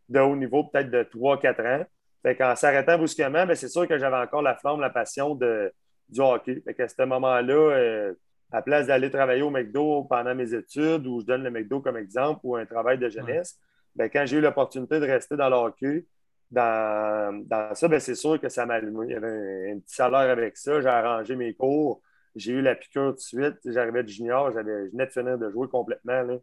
de 0.08 0.20
haut 0.20 0.36
niveau, 0.36 0.64
peut-être 0.64 0.90
de 0.90 1.02
3-4 1.02 1.82
ans. 1.82 1.86
Fait 2.22 2.36
qu'en 2.36 2.56
s'arrêtant 2.56 2.96
brusquement, 2.96 3.46
ben, 3.46 3.54
c'est 3.54 3.68
sûr 3.68 3.86
que 3.86 3.98
j'avais 3.98 4.16
encore 4.16 4.42
la 4.42 4.56
flamme, 4.56 4.80
la 4.80 4.90
passion 4.90 5.34
de, 5.34 5.72
du 6.08 6.20
hockey. 6.20 6.62
Fait 6.64 6.74
qu'à 6.74 6.88
ce 6.88 7.02
moment-là, 7.02 7.54
euh, 7.54 8.14
à 8.50 8.62
place 8.62 8.86
d'aller 8.86 9.10
travailler 9.10 9.42
au 9.42 9.50
McDo 9.50 10.04
pendant 10.04 10.34
mes 10.34 10.54
études, 10.54 11.06
où 11.06 11.20
je 11.20 11.26
donne 11.26 11.44
le 11.44 11.50
McDo 11.50 11.80
comme 11.80 11.96
exemple, 11.96 12.40
ou 12.42 12.56
un 12.56 12.66
travail 12.66 12.98
de 12.98 13.08
jeunesse, 13.08 13.58
ben, 13.94 14.08
quand 14.10 14.24
j'ai 14.26 14.38
eu 14.38 14.40
l'opportunité 14.40 14.98
de 14.98 15.06
rester 15.06 15.36
dans 15.36 15.48
le 15.48 15.56
hockey, 15.56 16.06
dans, 16.50 17.44
dans 17.46 17.74
ça, 17.74 17.88
ben, 17.88 18.00
c'est 18.00 18.14
sûr 18.14 18.40
que 18.40 18.48
ça 18.48 18.64
m'a 18.66 18.74
allumé. 18.74 19.06
Il 19.08 19.12
y 19.12 19.14
avait 19.14 19.72
un, 19.72 19.78
petit 19.78 19.94
salaire 19.94 20.30
avec 20.30 20.56
ça. 20.56 20.80
J'ai 20.80 20.88
arrangé 20.88 21.36
mes 21.36 21.52
cours. 21.54 22.00
J'ai 22.34 22.52
eu 22.52 22.62
la 22.62 22.74
piqûre 22.74 23.10
tout 23.10 23.16
de 23.16 23.20
suite. 23.20 23.56
J'arrivais 23.66 24.02
de 24.02 24.08
junior. 24.08 24.50
Je 24.52 24.58
venais 24.58 25.06
de 25.06 25.10
finir 25.10 25.38
de 25.38 25.50
jouer 25.50 25.68
complètement. 25.68 26.22
Là. 26.22 26.38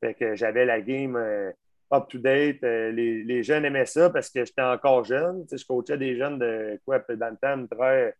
Fait 0.00 0.14
que 0.14 0.34
j'avais 0.34 0.64
la 0.64 0.80
game. 0.80 1.16
Euh, 1.16 1.52
up-to-date. 1.92 2.62
Euh, 2.64 2.90
les, 2.92 3.42
jeunes 3.42 3.64
aimaient 3.64 3.86
ça 3.86 4.10
parce 4.10 4.30
que 4.30 4.44
j'étais 4.44 4.62
encore 4.62 5.04
jeune. 5.04 5.42
Tu 5.42 5.50
sais, 5.50 5.58
je 5.58 5.66
coachais 5.66 5.98
des 5.98 6.16
jeunes 6.16 6.38
de 6.38 6.80
quoi, 6.84 6.98
dans 6.98 7.30
le 7.30 7.36
temps, 7.36 8.12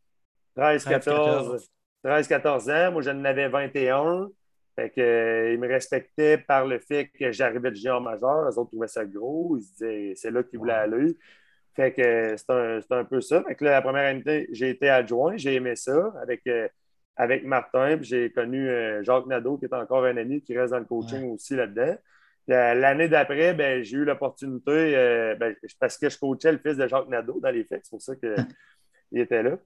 13, 0.54 0.84
14, 0.84 1.68
13, 2.02 2.28
14 2.28 2.70
ans. 2.70 2.92
Moi, 2.92 3.02
j'en 3.02 3.24
avais 3.24 3.48
21. 3.48 4.30
Fait 4.76 4.90
que, 4.90 5.00
euh, 5.00 5.52
ils 5.52 5.58
me 5.58 5.66
respectaient 5.66 6.38
par 6.38 6.66
le 6.66 6.78
fait 6.78 7.08
que 7.08 7.32
j'arrivais 7.32 7.70
de 7.70 7.76
géant 7.76 8.00
majeur. 8.00 8.48
Les 8.48 8.58
autres 8.58 8.70
trouvaient 8.70 8.86
ça 8.86 9.04
gros. 9.04 9.56
Ils 9.56 9.62
se 9.62 9.72
disaient 9.72 10.12
c'est 10.14 10.30
là 10.30 10.42
qu'ils 10.42 10.58
voulaient 10.58 10.72
aller. 10.72 11.16
Fait 11.74 11.92
que 11.92 12.36
c'est 12.36 12.50
un, 12.50 12.80
un, 12.90 13.04
peu 13.04 13.20
ça. 13.20 13.42
Fait 13.44 13.54
que 13.54 13.64
là, 13.64 13.72
la 13.72 13.82
première 13.82 14.06
année, 14.06 14.48
j'ai 14.52 14.70
été 14.70 14.88
adjoint. 14.88 15.36
J'ai 15.36 15.54
aimé 15.54 15.76
ça 15.76 16.12
avec, 16.22 16.46
euh, 16.46 16.68
avec 17.18 17.44
Martin. 17.44 17.98
J'ai 18.00 18.30
connu 18.30 18.70
Jacques 19.02 19.26
Nadeau, 19.26 19.58
qui 19.58 19.66
est 19.66 19.74
encore 19.74 20.06
un 20.06 20.16
ami 20.16 20.40
qui 20.40 20.56
reste 20.56 20.72
dans 20.72 20.78
le 20.78 20.86
coaching 20.86 21.30
aussi 21.34 21.54
là-dedans. 21.54 21.96
Euh, 22.50 22.74
l'année 22.74 23.08
d'après, 23.08 23.52
ben, 23.52 23.82
j'ai 23.82 23.98
eu 23.98 24.04
l'opportunité, 24.04 24.96
euh, 24.96 25.34
ben, 25.34 25.54
parce 25.78 25.98
que 25.98 26.08
je 26.08 26.18
coachais 26.18 26.50
le 26.50 26.58
fils 26.58 26.76
de 26.76 26.86
Jacques 26.86 27.08
Nadeau 27.08 27.40
dans 27.40 27.50
les 27.50 27.64
faits, 27.64 27.82
c'est 27.84 27.90
pour 27.90 28.00
ça 28.00 28.16
qu'il 28.16 28.34
était 29.20 29.42
là. 29.42 29.58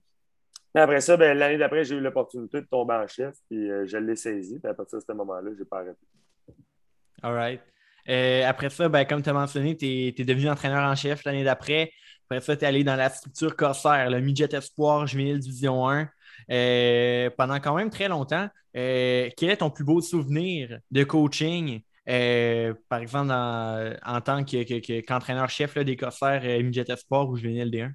Après 0.74 1.00
ça, 1.00 1.16
ben, 1.16 1.38
l'année 1.38 1.58
d'après, 1.58 1.84
j'ai 1.84 1.94
eu 1.94 2.00
l'opportunité 2.00 2.60
de 2.60 2.66
tomber 2.66 2.94
en 2.94 3.06
chef, 3.06 3.34
puis 3.48 3.70
euh, 3.70 3.86
je 3.86 3.98
l'ai 3.98 4.16
saisi. 4.16 4.58
Puis 4.58 4.68
à 4.68 4.74
partir 4.74 4.98
de 4.98 5.04
ce 5.06 5.12
moment-là, 5.12 5.50
je 5.54 5.60
n'ai 5.60 5.64
pas 5.64 5.78
arrêté. 5.78 6.00
All 7.22 7.34
right. 7.34 7.60
après 8.48 8.70
ça, 8.70 8.88
ben, 8.88 9.04
comme 9.04 9.22
tu 9.22 9.30
as 9.30 9.34
mentionné, 9.34 9.76
tu 9.76 9.86
es, 9.86 10.24
devenu 10.24 10.48
entraîneur 10.48 10.82
en 10.82 10.96
chef 10.96 11.22
l'année 11.24 11.44
d'après. 11.44 11.92
Après 12.28 12.40
ça, 12.40 12.56
tu 12.56 12.64
es 12.64 12.68
allé 12.68 12.84
dans 12.84 12.96
la 12.96 13.10
structure 13.10 13.56
Corsair, 13.56 14.10
le 14.10 14.20
Midget 14.20 14.54
Espoir 14.54 15.06
Juvenile 15.06 15.38
Division 15.38 15.88
1. 15.88 16.08
pendant 17.36 17.60
quand 17.60 17.74
même 17.76 17.90
très 17.90 18.08
longtemps, 18.08 18.48
quel 18.72 19.50
est 19.50 19.56
ton 19.58 19.70
plus 19.70 19.84
beau 19.84 20.00
souvenir 20.00 20.78
de 20.90 21.04
coaching 21.04 21.82
euh, 22.08 22.74
par 22.88 23.00
exemple, 23.00 23.32
en 23.32 24.20
tant 24.20 24.44
qu'entraîneur-chef 24.44 25.78
des 25.78 25.96
Corsaires 25.96 26.42
euh, 26.44 26.62
Midget 26.62 26.84
Sport 26.96 27.28
ou 27.30 27.36
Juvenile 27.36 27.70
D1? 27.70 27.92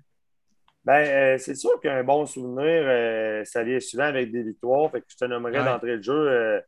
Ben, 0.86 1.06
euh, 1.06 1.38
c'est 1.38 1.56
sûr 1.56 1.78
qu'un 1.82 2.04
bon 2.04 2.26
souvenir, 2.26 3.46
ça 3.46 3.64
vient 3.64 3.80
souvent 3.80 4.06
avec 4.06 4.32
des 4.32 4.44
victoires. 4.44 4.90
Fait 4.92 5.02
que 5.02 5.08
je 5.10 5.18
te 5.18 5.26
nommerais 5.26 5.64
d'entrée 5.64 5.98
de 5.98 6.02
jeu. 6.02 6.62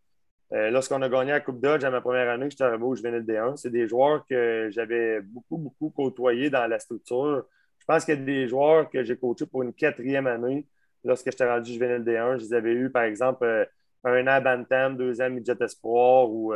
Lorsqu'on 0.51 1.01
a 1.01 1.09
gagné 1.09 1.31
la 1.31 1.41
Coupe 1.41 1.59
Dodge 1.61 1.83
à 1.83 1.91
ma 1.91 2.01
première 2.01 2.29
année, 2.29 2.49
j'étais 2.49 2.63
arrivé 2.63 2.83
au 2.83 2.95
Juvenile 2.95 3.21
D1. 3.23 3.55
C'est 3.55 3.69
des 3.69 3.87
joueurs 3.87 4.25
que 4.25 4.69
j'avais 4.71 5.21
beaucoup, 5.21 5.57
beaucoup 5.57 5.91
côtoyés 5.91 6.49
dans 6.49 6.65
la 6.65 6.79
structure. 6.79 7.45
Je 7.77 7.85
pense 7.85 8.03
qu'il 8.03 8.19
y 8.19 8.21
a 8.21 8.25
des 8.25 8.47
joueurs 8.47 8.89
que 8.89 9.03
j'ai 9.03 9.15
coachés 9.15 9.45
pour 9.45 9.61
une 9.61 9.73
quatrième 9.73 10.25
année 10.27 10.65
lorsque 11.03 11.29
j'étais 11.29 11.47
rendu 11.47 11.71
Juvenile 11.71 12.03
D1. 12.03 12.39
Je 12.39 12.45
les 12.45 12.53
avais 12.53 12.73
eu, 12.73 12.89
par 12.89 13.03
exemple, 13.03 13.69
un 14.03 14.27
an 14.27 14.41
Bantam, 14.41 14.97
deux 14.97 15.21
ans 15.21 15.29
Midget 15.29 15.61
Espoir 15.61 16.29
ou 16.31 16.53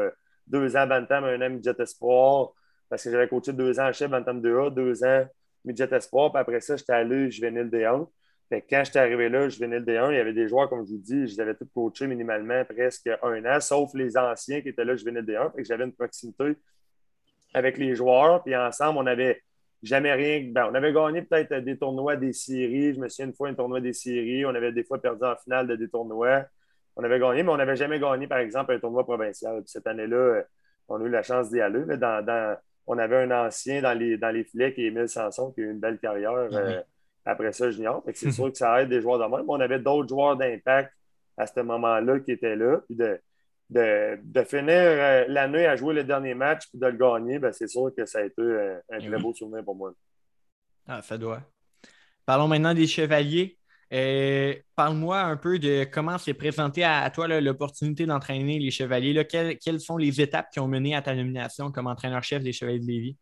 deux 0.48 0.76
ans 0.76 0.88
Bantam, 0.88 1.24
un 1.26 1.42
an 1.42 1.50
Midget 1.52 1.76
Espoir, 1.80 2.54
parce 2.90 3.04
que 3.04 3.12
j'avais 3.12 3.28
coaché 3.28 3.54
deux 3.54 3.80
ans 3.80 3.92
chef 3.94 4.10
Bantam 4.10 4.42
2A, 4.42 4.74
deux 4.74 5.04
ans 5.04 5.26
Midget 5.66 5.94
Espoir, 5.94 6.32
puis 6.32 6.42
après 6.42 6.62
ça, 6.62 6.76
j'étais 6.76 6.94
allé 6.94 7.30
Juvenile 7.30 7.70
D1. 7.70 8.08
Fait 8.50 8.62
que 8.62 8.68
quand 8.70 8.84
j'étais 8.84 9.00
arrivé 9.00 9.30
là, 9.30 9.50
Juvenile 9.50 9.84
D1, 9.84 10.12
il 10.12 10.18
y 10.18 10.20
avait 10.20 10.34
des 10.34 10.48
joueurs, 10.48 10.70
comme 10.70 10.86
je 10.86 10.92
vous 10.92 10.98
dis, 10.98 11.28
je 11.28 11.34
les 11.34 11.40
avais 11.40 11.56
tous 11.56 11.68
coachés 11.74 12.08
minimalement 12.08 12.64
presque 12.66 13.10
un 13.22 13.46
an, 13.46 13.60
sauf 13.60 13.92
les 13.94 14.18
anciens 14.18 14.62
qui 14.62 14.70
étaient 14.70 14.86
là, 14.86 14.96
Juvenile 14.96 15.24
D1. 15.24 15.52
Fait 15.52 15.62
que 15.62 15.68
j'avais 15.68 15.86
une 15.86 15.94
proximité 15.94 16.58
avec 17.54 17.78
les 17.78 17.96
joueurs, 17.96 18.44
puis 18.44 18.56
ensemble, 18.56 19.00
on 19.00 19.04
n'avait 19.04 19.42
jamais 19.82 20.14
rien. 20.14 20.50
Ben, 20.52 20.68
on 20.72 20.76
avait 20.76 20.94
gagné 20.94 21.22
peut-être 21.22 21.56
des 21.64 21.78
tournois 21.78 22.16
des 22.16 22.34
séries. 22.34 22.94
Je 22.94 23.00
me 23.00 23.10
souviens 23.10 23.28
une 23.28 23.34
fois 23.34 23.50
un 23.50 23.54
tournoi 23.54 23.82
des 23.82 23.94
séries. 23.94 24.46
On 24.46 24.56
avait 24.56 24.72
des 24.72 24.84
fois 24.84 25.02
perdu 25.02 25.24
en 25.24 25.36
finale 25.36 25.68
de 25.68 25.76
des 25.76 25.90
tournois 25.90 26.46
on 26.96 27.04
avait 27.04 27.20
gagné, 27.20 27.44
mais 27.44 27.50
on 27.50 27.58
n'avait 27.58 27.76
jamais 27.76 28.00
gagné, 28.00 28.28
par 28.28 28.40
exemple, 28.40 28.74
un 28.74 28.80
tournoi 28.80 29.04
provincial. 29.04 29.64
cette 29.66 29.88
année-là, 29.88 30.44
on 30.88 31.02
a 31.02 31.06
eu 31.06 31.10
la 31.10 31.24
chance 31.24 31.50
d'y 31.50 31.60
aller. 31.60 31.84
on 32.86 32.98
avait 32.98 33.24
un 33.24 33.46
ancien 33.46 33.82
dans 33.82 33.98
les, 33.98 34.18
dans 34.18 34.30
les 34.30 34.44
filets 34.44 34.74
qui 34.74 34.86
est 34.86 34.88
Emile 34.88 35.10
Sanson, 35.10 35.52
qui 35.52 35.62
a 35.62 35.64
eu 35.64 35.72
une 35.72 35.80
belle 35.80 35.98
carrière 35.98 36.32
euh, 36.32 36.82
après 37.26 37.54
ça, 37.54 37.72
junior. 37.72 38.04
C'est 38.14 38.32
sûr 38.32 38.52
que 38.52 38.58
ça 38.58 38.82
aide 38.82 38.90
des 38.90 39.02
joueurs 39.02 39.20
de 39.20 39.36
même. 39.36 39.46
On 39.48 39.60
avait 39.60 39.80
d'autres 39.80 40.10
joueurs 40.10 40.36
d'impact 40.36 40.92
à 41.38 41.48
ce 41.48 41.60
moment-là 41.62 42.20
qui 42.20 42.32
étaient 42.32 42.56
là. 42.56 42.82
Puis 42.88 42.96
de, 42.96 43.20
de, 43.70 44.44
finir 44.44 44.68
euh, 44.70 45.26
l'année 45.28 45.66
à 45.66 45.76
jouer 45.76 45.94
le 45.94 46.04
dernier 46.04 46.34
match 46.34 46.68
puis 46.70 46.80
de 46.80 46.86
le 46.86 46.98
gagner, 46.98 47.40
ben, 47.40 47.52
c'est 47.52 47.68
sûr 47.68 47.92
que 47.96 48.06
ça 48.06 48.20
a 48.20 48.24
été 48.24 48.42
un 48.92 49.00
très 49.00 49.20
beau 49.20 49.34
souvenir 49.34 49.64
pour 49.64 49.76
moi. 49.76 49.94
Ah, 50.88 51.02
ça 51.02 51.18
doit. 51.18 51.42
Parlons 52.26 52.48
maintenant 52.48 52.74
des 52.74 52.88
chevaliers. 52.88 53.58
Euh, 53.94 54.56
parle-moi 54.76 55.20
un 55.20 55.38
peu 55.38 55.60
de 55.60 55.84
comment 55.84 56.18
s'est 56.18 56.34
présenté 56.34 56.84
à, 56.84 57.08
toi 57.12 57.28
l'opportunité 57.40 58.08
d'entraîner 58.08 58.58
les 58.58 58.72
Chevaliers. 58.72 59.26
Quelles, 59.28 59.80
sont 59.80 59.98
les 59.98 60.20
étapes 60.20 60.50
qui 60.52 60.60
ont 60.60 60.68
mené 60.68 60.96
à 60.96 61.04
ta 61.04 61.14
nomination 61.14 61.72
comme 61.72 61.86
entraîneur-chef 61.86 62.42
des 62.42 62.54
Chevaliers 62.54 62.80
de 62.80 62.88
Lévis? 62.88 63.18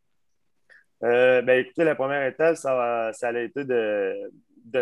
Euh, 1.04 1.42
ben, 1.42 1.60
écoutez, 1.60 1.84
la 1.84 1.96
première 1.96 2.26
étape, 2.26 2.56
ça, 2.58 3.12
ça 3.14 3.30
a 3.30 3.40
été 3.40 3.64
de, 3.64 4.32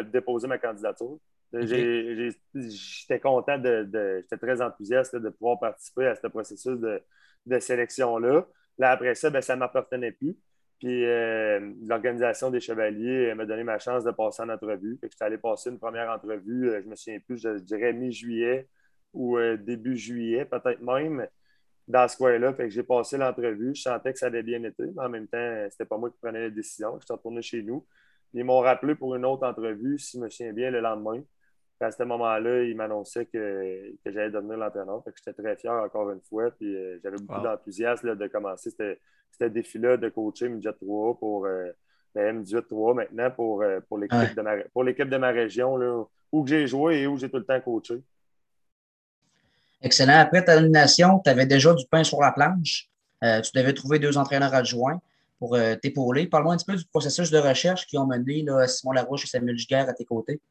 déposer 0.04 0.48
ma 0.48 0.58
candidature. 0.58 1.18
J'étais 1.54 3.20
content, 3.20 3.58
de, 3.58 4.20
j'étais 4.22 4.38
très 4.38 4.62
enthousiaste 4.62 5.16
de 5.16 5.30
pouvoir 5.30 5.60
participer 5.60 6.08
à 6.08 6.16
ce 6.16 6.28
processus 6.28 6.78
de, 6.78 7.60
sélection-là. 7.60 8.46
Là, 8.78 8.92
après 8.92 9.16
ça, 9.16 9.30
ben, 9.30 9.42
ça 9.42 9.56
ne 9.56 9.60
m'appartenait 9.60 10.12
plus. 10.12 10.38
Puis 10.80 11.06
euh, 11.06 11.74
l'organisation 11.86 12.50
des 12.50 12.62
Chevaliers 12.62 13.34
m'a 13.36 13.46
donné 13.46 13.64
ma 13.64 13.80
chance 13.80 14.06
de 14.06 14.12
passer 14.12 14.44
en 14.44 14.50
entrevue. 14.50 14.98
Fait 15.02 15.08
que 15.08 15.14
j'étais 15.14 15.26
allé 15.26 15.38
passer 15.38 15.70
une 15.70 15.80
première 15.80 16.10
entrevue, 16.10 16.70
euh, 16.70 16.82
je 16.82 16.88
me 16.88 16.96
souviens 16.96 17.20
plus, 17.20 17.38
je, 17.38 17.60
dirais 17.60 17.92
mi-juillet 17.92 18.68
ou 19.14 19.38
euh, 19.38 19.58
début 19.58 19.98
juillet, 19.98 20.46
peut-être 20.46 20.82
même, 20.82 21.28
dans 21.90 22.08
ce 22.08 22.16
coin-là. 22.16 22.54
Fait 22.54 22.64
que 22.64 22.70
j'ai 22.70 22.84
passé 22.84 23.18
l'entrevue. 23.18 23.76
Je 23.76 23.82
sentais 23.82 24.14
que 24.14 24.20
ça 24.20 24.28
avait 24.28 24.44
bien 24.44 24.64
été, 24.64 24.84
mais 24.96 25.04
en 25.04 25.10
même 25.10 25.28
temps, 25.28 25.68
c'était 25.70 25.86
pas 25.86 25.98
moi 25.98 26.10
qui 26.10 26.18
prenais 26.22 26.42
la 26.42 26.50
décision. 26.50 26.98
Je 27.00 27.06
suis 27.06 27.14
retourné 27.14 27.42
chez 27.42 27.62
nous. 27.62 27.86
Ils 28.34 28.46
m'ont 28.46 28.60
rappelé 28.60 28.96
pour 28.96 29.16
une 29.16 29.26
autre 29.26 29.46
entrevue, 29.46 30.00
si 30.00 30.18
je 30.18 30.24
me 30.24 30.30
souviens 30.30 30.54
bien, 30.54 30.72
le 30.72 30.80
lendemain. 30.80 31.22
à 31.82 31.92
ce 31.92 32.04
moment-là, 32.04 32.64
ils 32.64 32.76
m'annonçaient 32.76 33.26
que, 33.26 33.94
j'allais 34.06 34.30
devenir 34.30 34.58
l'entraîneur. 34.58 35.04
J'étais 35.16 35.34
très 35.34 35.58
fier 35.58 35.74
encore 35.74 36.12
une 36.12 36.22
fois. 36.22 36.52
Puis 36.52 36.74
j'avais 37.04 37.18
beaucoup 37.18 37.42
d'enthousiasme 37.42 38.16
de 38.16 38.28
commencer. 38.28 38.70
C'était 38.70 39.00
c'était 39.32 39.50
défi-là 39.50 39.98
de 39.98 40.10
coacher 40.10 40.50
Midget 40.50 40.74
3 40.74 41.18
pour 41.18 41.46
euh, 41.46 41.72
ben, 42.14 42.44
M18 42.44 42.68
3 42.68 42.94
maintenant 42.94 43.32
pour, 43.32 43.62
euh, 43.62 43.80
pour 43.88 43.98
l'équipe 43.98 44.36
de, 44.36 44.42
ma, 44.42 44.58
de 44.58 45.18
ma 45.18 45.30
région, 45.30 45.78
là, 45.78 46.04
où 46.32 46.46
j'ai 46.46 46.68
joué 46.68 47.02
et 47.02 47.08
où 47.08 47.18
j'ai 47.18 47.30
tout 47.30 47.38
le 47.38 47.46
temps 47.46 47.60
coaché. 47.62 48.02
Excellent. 49.82 50.20
Après 50.20 50.44
ta 50.44 50.60
nomination, 50.60 51.20
tu 51.24 51.30
avais 51.30 51.46
déjà 51.46 51.74
du 51.74 51.86
pain 51.90 52.04
sur 52.04 52.22
la 52.22 52.32
planche. 52.32 52.88
Euh, 53.24 53.42
tu 53.42 53.52
devais 53.54 53.74
trouver 53.74 54.00
deux 54.00 54.18
entraîneurs 54.18 54.54
adjoints 54.54 55.02
pour 55.40 55.58
t'épauler. 55.82 56.28
Parle-moi 56.28 56.54
un 56.54 56.58
petit 56.58 56.66
peu 56.66 56.76
du 56.76 56.86
processus 56.86 57.32
de 57.32 57.38
recherche 57.38 57.88
qui 57.88 57.98
ont 57.98 58.06
mené 58.06 58.44
là, 58.44 58.68
Simon 58.68 58.92
Larouche 58.92 59.24
et 59.24 59.28
Samuel 59.28 59.58
Giguère 59.58 59.88
à 59.88 59.94
tes 59.94 60.04
côtés. 60.04 60.42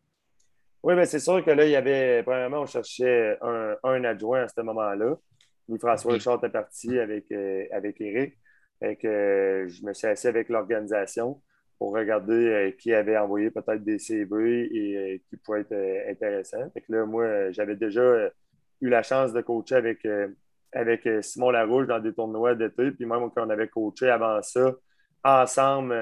Oui, 0.82 0.94
bien, 0.94 1.04
c'est 1.04 1.18
sûr 1.18 1.44
que 1.44 1.50
là, 1.50 1.66
il 1.66 1.72
y 1.72 1.76
avait, 1.76 2.22
premièrement, 2.22 2.62
on 2.62 2.66
cherchait 2.66 3.36
un, 3.42 3.76
un 3.84 4.04
adjoint 4.04 4.44
à 4.44 4.48
ce 4.48 4.62
moment-là. 4.62 5.16
Louis-François 5.68 6.14
Richard 6.14 6.38
était 6.38 6.48
parti 6.48 6.98
avec, 6.98 7.30
avec 7.70 8.00
Eric. 8.00 8.38
Et 8.80 8.96
que 8.96 9.66
je 9.68 9.84
me 9.84 9.92
suis 9.92 10.06
assis 10.06 10.28
avec 10.28 10.48
l'organisation 10.48 11.40
pour 11.78 11.92
regarder 11.92 12.32
euh, 12.34 12.70
qui 12.72 12.92
avait 12.92 13.16
envoyé 13.16 13.50
peut-être 13.50 13.84
des 13.84 13.98
CV 13.98 14.68
et 14.72 14.96
euh, 14.96 15.18
qui 15.28 15.36
pourrait 15.36 15.60
être 15.60 15.72
euh, 15.72 16.10
intéressant. 16.10 16.70
Fait 16.74 16.80
que 16.80 16.92
là, 16.92 17.06
moi, 17.06 17.50
j'avais 17.52 17.76
déjà 17.76 18.30
eu 18.80 18.88
la 18.88 19.02
chance 19.02 19.32
de 19.32 19.40
coacher 19.40 19.76
avec, 19.76 20.06
avec 20.72 21.08
Simon 21.22 21.50
Larouche 21.50 21.86
dans 21.86 21.98
des 21.98 22.12
tournois 22.12 22.54
d'été. 22.54 22.90
Puis 22.92 23.06
même 23.06 23.30
quand 23.30 23.46
on 23.46 23.50
avait 23.50 23.68
coaché 23.68 24.08
avant 24.10 24.40
ça, 24.42 24.74
ensemble, 25.24 25.94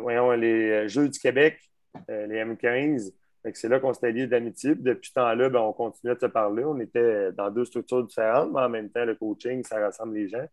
voyons, 0.00 0.30
les 0.32 0.88
Jeux 0.88 1.08
du 1.08 1.18
Québec, 1.18 1.60
les 2.08 2.44
M15. 2.44 3.12
C'est 3.54 3.68
là 3.68 3.80
qu'on 3.80 3.94
s'était 3.94 4.12
liés 4.12 4.26
d'amitié. 4.26 4.74
Depuis 4.74 5.08
ce 5.08 5.14
temps-là, 5.14 5.48
ben, 5.48 5.60
on 5.60 5.72
continuait 5.72 6.14
de 6.14 6.20
se 6.20 6.26
parler. 6.26 6.64
On 6.64 6.78
était 6.80 7.32
dans 7.32 7.50
deux 7.50 7.64
structures 7.64 8.04
différentes, 8.04 8.52
mais 8.52 8.60
en 8.60 8.68
même 8.68 8.90
temps, 8.90 9.04
le 9.04 9.14
coaching, 9.14 9.62
ça 9.64 9.78
rassemble 9.78 10.14
les 10.14 10.28
gens. 10.28 10.46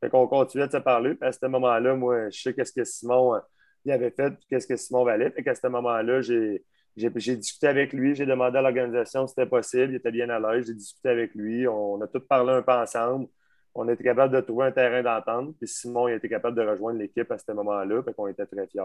Fait 0.00 0.10
qu'on 0.10 0.26
continuait 0.26 0.66
de 0.66 0.72
se 0.72 0.78
parler. 0.78 1.16
à 1.20 1.32
ce 1.32 1.46
moment-là, 1.46 1.94
moi, 1.94 2.28
je 2.30 2.40
sais 2.40 2.54
qu'est-ce 2.54 2.72
que 2.72 2.84
Simon 2.84 3.40
il 3.84 3.92
avait 3.92 4.10
fait, 4.10 4.34
qu'est-ce 4.48 4.66
que 4.66 4.76
Simon 4.76 5.04
valait. 5.04 5.30
Fait 5.30 5.42
qu'à 5.42 5.54
ce 5.54 5.66
moment-là, 5.66 6.20
j'ai 6.20 6.64
j'ai 6.96 7.36
discuté 7.36 7.66
avec 7.66 7.92
lui, 7.92 8.14
j'ai 8.14 8.26
demandé 8.26 8.58
à 8.58 8.62
l'organisation 8.62 9.26
si 9.26 9.34
c'était 9.34 9.48
possible. 9.48 9.92
Il 9.92 9.96
était 9.96 10.10
bien 10.10 10.28
à 10.28 10.38
l'aise. 10.38 10.66
J'ai 10.66 10.74
discuté 10.74 11.08
avec 11.08 11.34
lui. 11.34 11.66
On 11.66 12.00
a 12.02 12.06
tous 12.06 12.20
parlé 12.20 12.52
un 12.52 12.62
peu 12.62 12.72
ensemble. 12.72 13.28
On 13.74 13.88
était 13.88 14.04
capable 14.04 14.34
de 14.34 14.40
trouver 14.40 14.66
un 14.66 14.72
terrain 14.72 15.02
d'entente. 15.02 15.56
Puis 15.58 15.68
Simon 15.68 16.08
il 16.08 16.14
était 16.14 16.28
capable 16.28 16.56
de 16.56 16.62
rejoindre 16.62 16.98
l'équipe 16.98 17.30
à 17.30 17.38
ce 17.38 17.50
moment-là. 17.52 18.02
Fait 18.02 18.12
qu'on 18.14 18.28
était 18.28 18.46
très 18.46 18.66
fiers. 18.66 18.82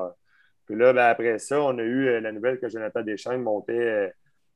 Puis 0.65 0.75
là, 0.75 0.93
ben, 0.93 1.05
après 1.05 1.39
ça, 1.39 1.61
on 1.61 1.77
a 1.77 1.83
eu 1.83 2.07
euh, 2.07 2.19
la 2.19 2.31
nouvelle 2.31 2.59
que 2.59 2.69
Jonathan 2.69 3.01
Deschamps 3.01 3.37
montait 3.37 3.73
euh, 3.73 4.09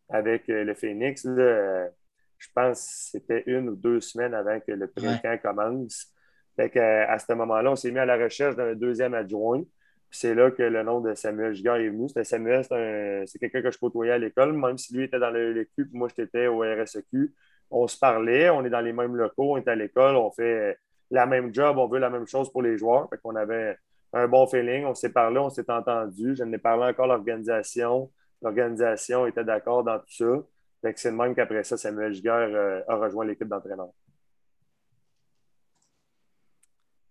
avec 0.10 0.50
euh, 0.50 0.63
le 0.63 0.74
Phoenix. 0.74 1.25
je 1.25 2.48
pense 2.53 2.79
que 2.79 3.20
c'était 3.20 3.43
une 3.48 3.70
ou 3.70 3.75
deux 3.75 4.01
semaines 4.01 4.34
avant 4.34 4.60
que 4.60 4.72
le 4.72 4.88
pré 4.88 5.39
commence. 5.41 6.08
Fait 6.55 6.70
qu'à 6.70 7.17
ce 7.17 7.34
moment-là, 7.34 7.72
on 7.72 7.75
s'est 7.75 7.91
mis 7.91 8.00
à 8.00 8.05
la 8.05 8.17
recherche 8.17 8.55
d'un 8.55 8.75
deuxième 8.75 9.13
adjoint 9.13 9.63
c'est 10.12 10.36
là 10.36 10.51
que 10.51 10.62
le 10.62 10.84
nom 10.84 11.00
de 11.00 11.13
Samuel 11.15 11.53
Gigard 11.53 11.77
est 11.77 11.89
venu. 11.89 12.08
C'était 12.10 12.25
Samuel, 12.25 12.65
c'est 12.65 13.39
quelqu'un 13.39 13.62
que 13.62 13.72
je 13.72 13.80
côtoyais 13.80 14.12
à 14.12 14.18
l'école, 14.18 14.53
même 14.53 14.77
si 14.77 14.94
lui 14.94 15.06
était 15.06 15.20
dans 15.20 15.32
le 15.32 15.53
LQ, 15.53 15.89
moi 15.94 16.10
j'étais 16.15 16.48
au 16.48 16.60
RSEQ. 16.60 17.34
On 17.72 17.88
se 17.88 17.98
parlait, 17.98 18.50
on 18.50 18.65
est 18.65 18.70
dans 18.70 18.82
les 18.82 18.91
mêmes 18.91 19.15
locaux, 19.15 19.53
on 19.53 19.58
est 19.58 19.68
à 19.70 19.75
l'école, 19.75 20.18
on 20.18 20.30
fait 20.30 20.77
la 21.10 21.25
même 21.25 21.53
job, 21.53 21.77
on 21.77 21.88
veut 21.88 22.00
la 22.00 22.10
même 22.10 22.27
chose 22.27 22.51
pour 22.51 22.62
les 22.62 22.77
joueurs. 22.77 23.10
Fait 23.10 23.18
qu'on 23.18 23.36
avait 23.38 23.77
un 24.12 24.27
bon 24.27 24.46
feeling, 24.48 24.86
on 24.86 24.94
s'est 24.94 25.12
parlé, 25.13 25.39
on 25.39 25.50
s'est 25.50 25.70
entendu. 25.72 26.36
Je 26.36 26.44
n'ai 26.44 26.58
parlé 26.58 26.84
encore 26.84 27.08
l'organisation. 27.08 28.12
L'organisation 28.41 29.25
était 29.27 29.46
d'accord 29.46 29.84
dans 29.84 30.00
tout 30.00 30.12
ça. 30.12 30.44
Fait 30.82 30.94
que 30.94 31.00
c'est 31.00 31.12
le 31.12 31.18
même 31.18 31.36
qu'après 31.36 31.63
ça, 31.63 31.77
Samuel 31.77 32.13
Giguère 32.13 32.34
euh, 32.34 32.82
a 32.88 32.96
rejoint 32.96 33.25
l'équipe 33.25 33.48
d'entraîneur. 33.48 33.89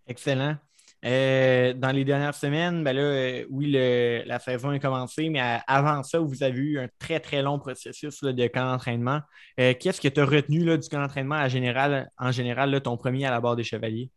Excellent. 0.07 0.57
Euh, 1.05 1.73
dans 1.73 1.93
les 1.93 2.05
dernières 2.05 2.35
semaines, 2.35 2.85
ben 2.85 2.95
là, 2.95 3.03
euh, 3.03 3.45
oui, 3.49 3.71
la 3.71 4.39
saison 4.39 4.73
est 4.73 4.81
commencée, 4.81 5.31
mais 5.31 5.41
avant 5.67 6.03
ça, 6.03 6.19
vous 6.19 6.43
avez 6.43 6.59
eu 6.59 6.79
un 6.79 6.89
très, 6.99 7.21
très 7.21 7.41
long 7.41 7.59
processus 7.59 8.23
de 8.23 8.47
camp 8.49 8.67
d'entraînement. 8.67 9.21
Euh, 9.59 9.73
qu'est-ce 9.79 10.01
que 10.01 10.09
tu 10.09 10.21
as 10.21 10.27
retenu 10.27 10.63
là, 10.63 10.77
du 10.77 10.89
camp 10.89 11.01
d'entraînement 11.01 11.37
en 11.37 11.49
général, 11.49 12.11
en 12.19 12.33
général 12.33 12.79
ton 12.83 12.99
premier 12.99 13.25
à 13.25 13.31
la 13.31 13.41
barre 13.41 13.57
des 13.57 13.65
Chevaliers? 13.65 14.11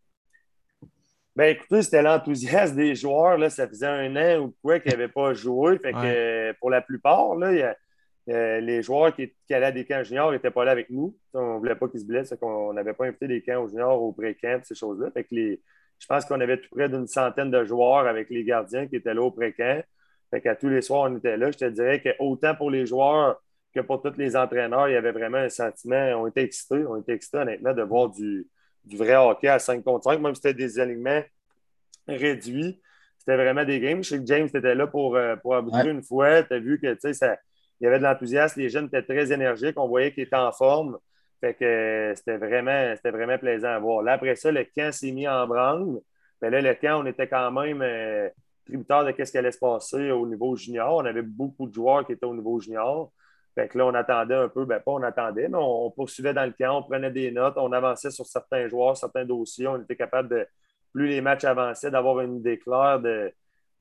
Ben 1.36 1.56
écoutez, 1.56 1.82
c'était 1.82 2.02
l'enthousiasme 2.02 2.76
des 2.76 2.94
joueurs. 2.94 3.38
Là, 3.38 3.50
ça 3.50 3.66
faisait 3.66 3.86
un 3.86 4.14
an 4.16 4.42
ou 4.42 4.54
quoi 4.62 4.78
qu'ils 4.78 4.92
n'avaient 4.92 5.08
pas 5.08 5.32
joué. 5.32 5.78
Fait 5.78 5.92
que 5.92 6.52
pour 6.60 6.70
la 6.70 6.82
plupart, 6.82 7.34
là, 7.34 7.74
les 8.26 8.82
joueurs 8.82 9.16
qui, 9.16 9.32
allaient 9.50 9.66
à 9.66 9.72
des 9.72 9.86
camps 9.86 10.04
juniors 10.04 10.30
n'étaient 10.30 10.52
pas 10.52 10.64
là 10.64 10.70
avec 10.70 10.90
nous. 10.90 11.16
On 11.32 11.54
ne 11.54 11.58
voulait 11.58 11.74
pas 11.74 11.88
qu'ils 11.88 12.00
se 12.00 12.04
blessent, 12.04 12.34
qu'on 12.40 12.74
n'avait 12.74 12.92
pas 12.92 13.06
invité 13.06 13.26
des 13.26 13.42
camps 13.42 13.62
aux 13.62 13.68
juniors 13.68 14.00
au 14.00 14.12
pré-camp, 14.12 14.60
ces 14.62 14.76
choses-là. 14.76 15.10
Fait 15.10 15.24
que 15.24 15.34
les, 15.34 15.60
je 15.98 16.06
pense 16.06 16.24
qu'on 16.24 16.40
avait 16.40 16.60
tout 16.60 16.68
près 16.70 16.88
d'une 16.88 17.06
centaine 17.06 17.50
de 17.50 17.64
joueurs 17.64 18.06
avec 18.06 18.30
les 18.30 18.44
gardiens 18.44 18.86
qui 18.86 18.96
étaient 18.96 19.14
là 19.14 19.22
au 19.22 19.30
pré-camp. 19.30 19.82
Fait 20.30 20.40
qu'à 20.40 20.56
tous 20.56 20.68
les 20.68 20.82
soirs, 20.82 21.10
on 21.10 21.16
était 21.16 21.36
là. 21.36 21.50
Je 21.50 21.58
te 21.58 21.64
dirais 21.64 22.02
qu'autant 22.02 22.54
pour 22.54 22.70
les 22.70 22.86
joueurs 22.86 23.40
que 23.74 23.80
pour 23.80 24.02
tous 24.02 24.16
les 24.16 24.36
entraîneurs, 24.36 24.88
il 24.88 24.92
y 24.92 24.96
avait 24.96 25.12
vraiment 25.12 25.38
un 25.38 25.48
sentiment. 25.48 25.96
On 26.16 26.26
était 26.26 26.42
excités, 26.42 26.84
on 26.86 26.96
était 26.96 27.14
excités 27.14 27.38
honnêtement 27.38 27.72
de 27.72 27.82
voir 27.82 28.10
du, 28.10 28.46
vrai 28.92 29.16
hockey 29.16 29.48
à 29.48 29.58
5 29.58 29.82
contre 29.82 30.04
5, 30.04 30.20
même 30.20 30.34
si 30.34 30.42
c'était 30.42 30.54
des 30.54 30.78
alignements 30.78 31.22
réduits. 32.06 32.80
C'était 33.18 33.36
vraiment 33.36 33.64
des 33.64 33.80
games. 33.80 34.02
Je 34.04 34.10
sais 34.10 34.18
que 34.18 34.26
James 34.26 34.48
était 34.52 34.74
là 34.74 34.86
pour, 34.86 35.16
euh, 35.16 35.36
pour 35.36 35.54
aboutir 35.54 35.86
une 35.86 36.02
fois. 36.02 36.42
Tu 36.42 36.52
as 36.52 36.58
vu 36.58 36.78
que 36.78 37.12
ça, 37.12 37.36
il 37.80 37.84
y 37.84 37.86
avait 37.86 37.98
de 37.98 38.04
l'enthousiasme. 38.04 38.60
Les 38.60 38.68
jeunes 38.68 38.86
étaient 38.86 39.02
très 39.02 39.32
énergiques. 39.32 39.78
On 39.78 39.88
voyait 39.88 40.12
qu'ils 40.12 40.24
étaient 40.24 40.36
en 40.36 40.52
forme. 40.52 40.98
Fait 41.40 41.54
que 41.54 41.64
euh, 41.64 42.14
c'était 42.14 42.36
vraiment, 42.36 42.94
vraiment 43.04 43.38
plaisant 43.38 43.68
à 43.68 43.78
voir. 43.78 44.02
Là, 44.02 44.12
après 44.12 44.36
ça, 44.36 44.50
le 44.50 44.64
camp 44.64 44.92
s'est 44.92 45.12
mis 45.12 45.28
en 45.28 45.46
branle. 45.46 46.00
Mais 46.42 46.50
là, 46.50 46.60
le 46.60 46.74
camp, 46.74 47.02
on 47.02 47.06
était 47.06 47.28
quand 47.28 47.50
même 47.50 47.82
euh, 47.82 48.28
tributaire 48.66 49.04
de 49.04 49.24
ce 49.24 49.30
qui 49.30 49.38
allait 49.38 49.52
se 49.52 49.58
passer 49.58 50.10
au 50.10 50.26
niveau 50.26 50.56
junior. 50.56 50.96
On 50.96 51.04
avait 51.04 51.22
beaucoup 51.22 51.66
de 51.68 51.74
joueurs 51.74 52.06
qui 52.06 52.12
étaient 52.12 52.26
au 52.26 52.34
niveau 52.34 52.60
junior. 52.60 53.12
Fait 53.54 53.68
que 53.68 53.78
là, 53.78 53.86
on 53.86 53.94
attendait 53.94 54.34
un 54.34 54.48
peu, 54.48 54.64
ben 54.64 54.80
pas 54.80 54.92
on 54.92 55.02
attendait, 55.02 55.48
mais 55.48 55.58
on, 55.60 55.90
poursuivait 55.90 56.34
dans 56.34 56.44
le 56.44 56.52
camp, 56.52 56.78
on 56.78 56.82
prenait 56.82 57.12
des 57.12 57.30
notes, 57.30 57.54
on 57.56 57.70
avançait 57.72 58.10
sur 58.10 58.26
certains 58.26 58.68
joueurs, 58.68 58.96
certains 58.96 59.24
dossiers. 59.24 59.68
On 59.68 59.80
était 59.80 59.94
capable 59.94 60.28
de, 60.28 60.46
plus 60.92 61.08
les 61.08 61.20
matchs 61.20 61.44
avançaient, 61.44 61.90
d'avoir 61.90 62.20
une 62.20 62.36
idée 62.36 62.58
claire 62.58 63.00
de, 63.00 63.32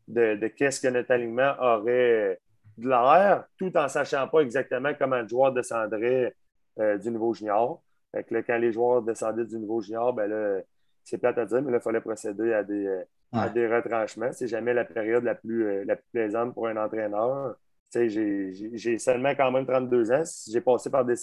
de, 0.07 0.47
qu'est-ce 0.47 0.81
que 0.81 0.87
notre 0.87 1.11
alignement 1.11 1.53
aurait 1.59 2.39
de 2.77 2.89
l'air, 2.89 3.45
tout 3.57 3.75
en 3.77 3.87
sachant 3.87 4.27
pas 4.27 4.39
exactement 4.39 4.93
comment 4.97 5.21
le 5.21 5.27
joueur 5.27 5.51
descendrait 5.53 6.35
euh, 6.79 6.97
du 6.97 7.11
niveau 7.11 7.33
junior. 7.33 7.81
Fait 8.11 8.23
que 8.23 8.35
quand 8.41 8.57
les 8.57 8.71
joueurs 8.71 9.01
descendaient 9.01 9.45
du 9.45 9.57
niveau 9.57 9.81
junior, 9.81 10.13
ben 10.13 10.27
là, 10.27 10.61
c'est 11.03 11.17
plate 11.17 11.37
à 11.37 11.45
dire, 11.45 11.61
mais 11.61 11.71
là, 11.71 11.77
il 11.77 11.83
fallait 11.83 12.01
procéder 12.01 12.53
à 12.53 12.63
des, 12.63 12.85
euh, 12.87 13.49
des 13.49 13.67
retranchements. 13.67 14.31
C'est 14.31 14.47
jamais 14.47 14.73
la 14.73 14.85
période 14.85 15.23
la 15.23 15.35
plus, 15.35 15.65
euh, 15.65 15.83
la 15.85 15.95
plus 15.95 16.05
plaisante 16.11 16.53
pour 16.53 16.67
un 16.67 16.77
entraîneur. 16.77 17.55
J'ai 17.93 18.97
seulement 18.97 19.35
quand 19.35 19.51
même 19.51 19.65
32 19.65 20.11
ans. 20.11 20.23
J'ai 20.49 20.61
passé 20.61 20.89
par 20.89 21.05
des, 21.05 21.15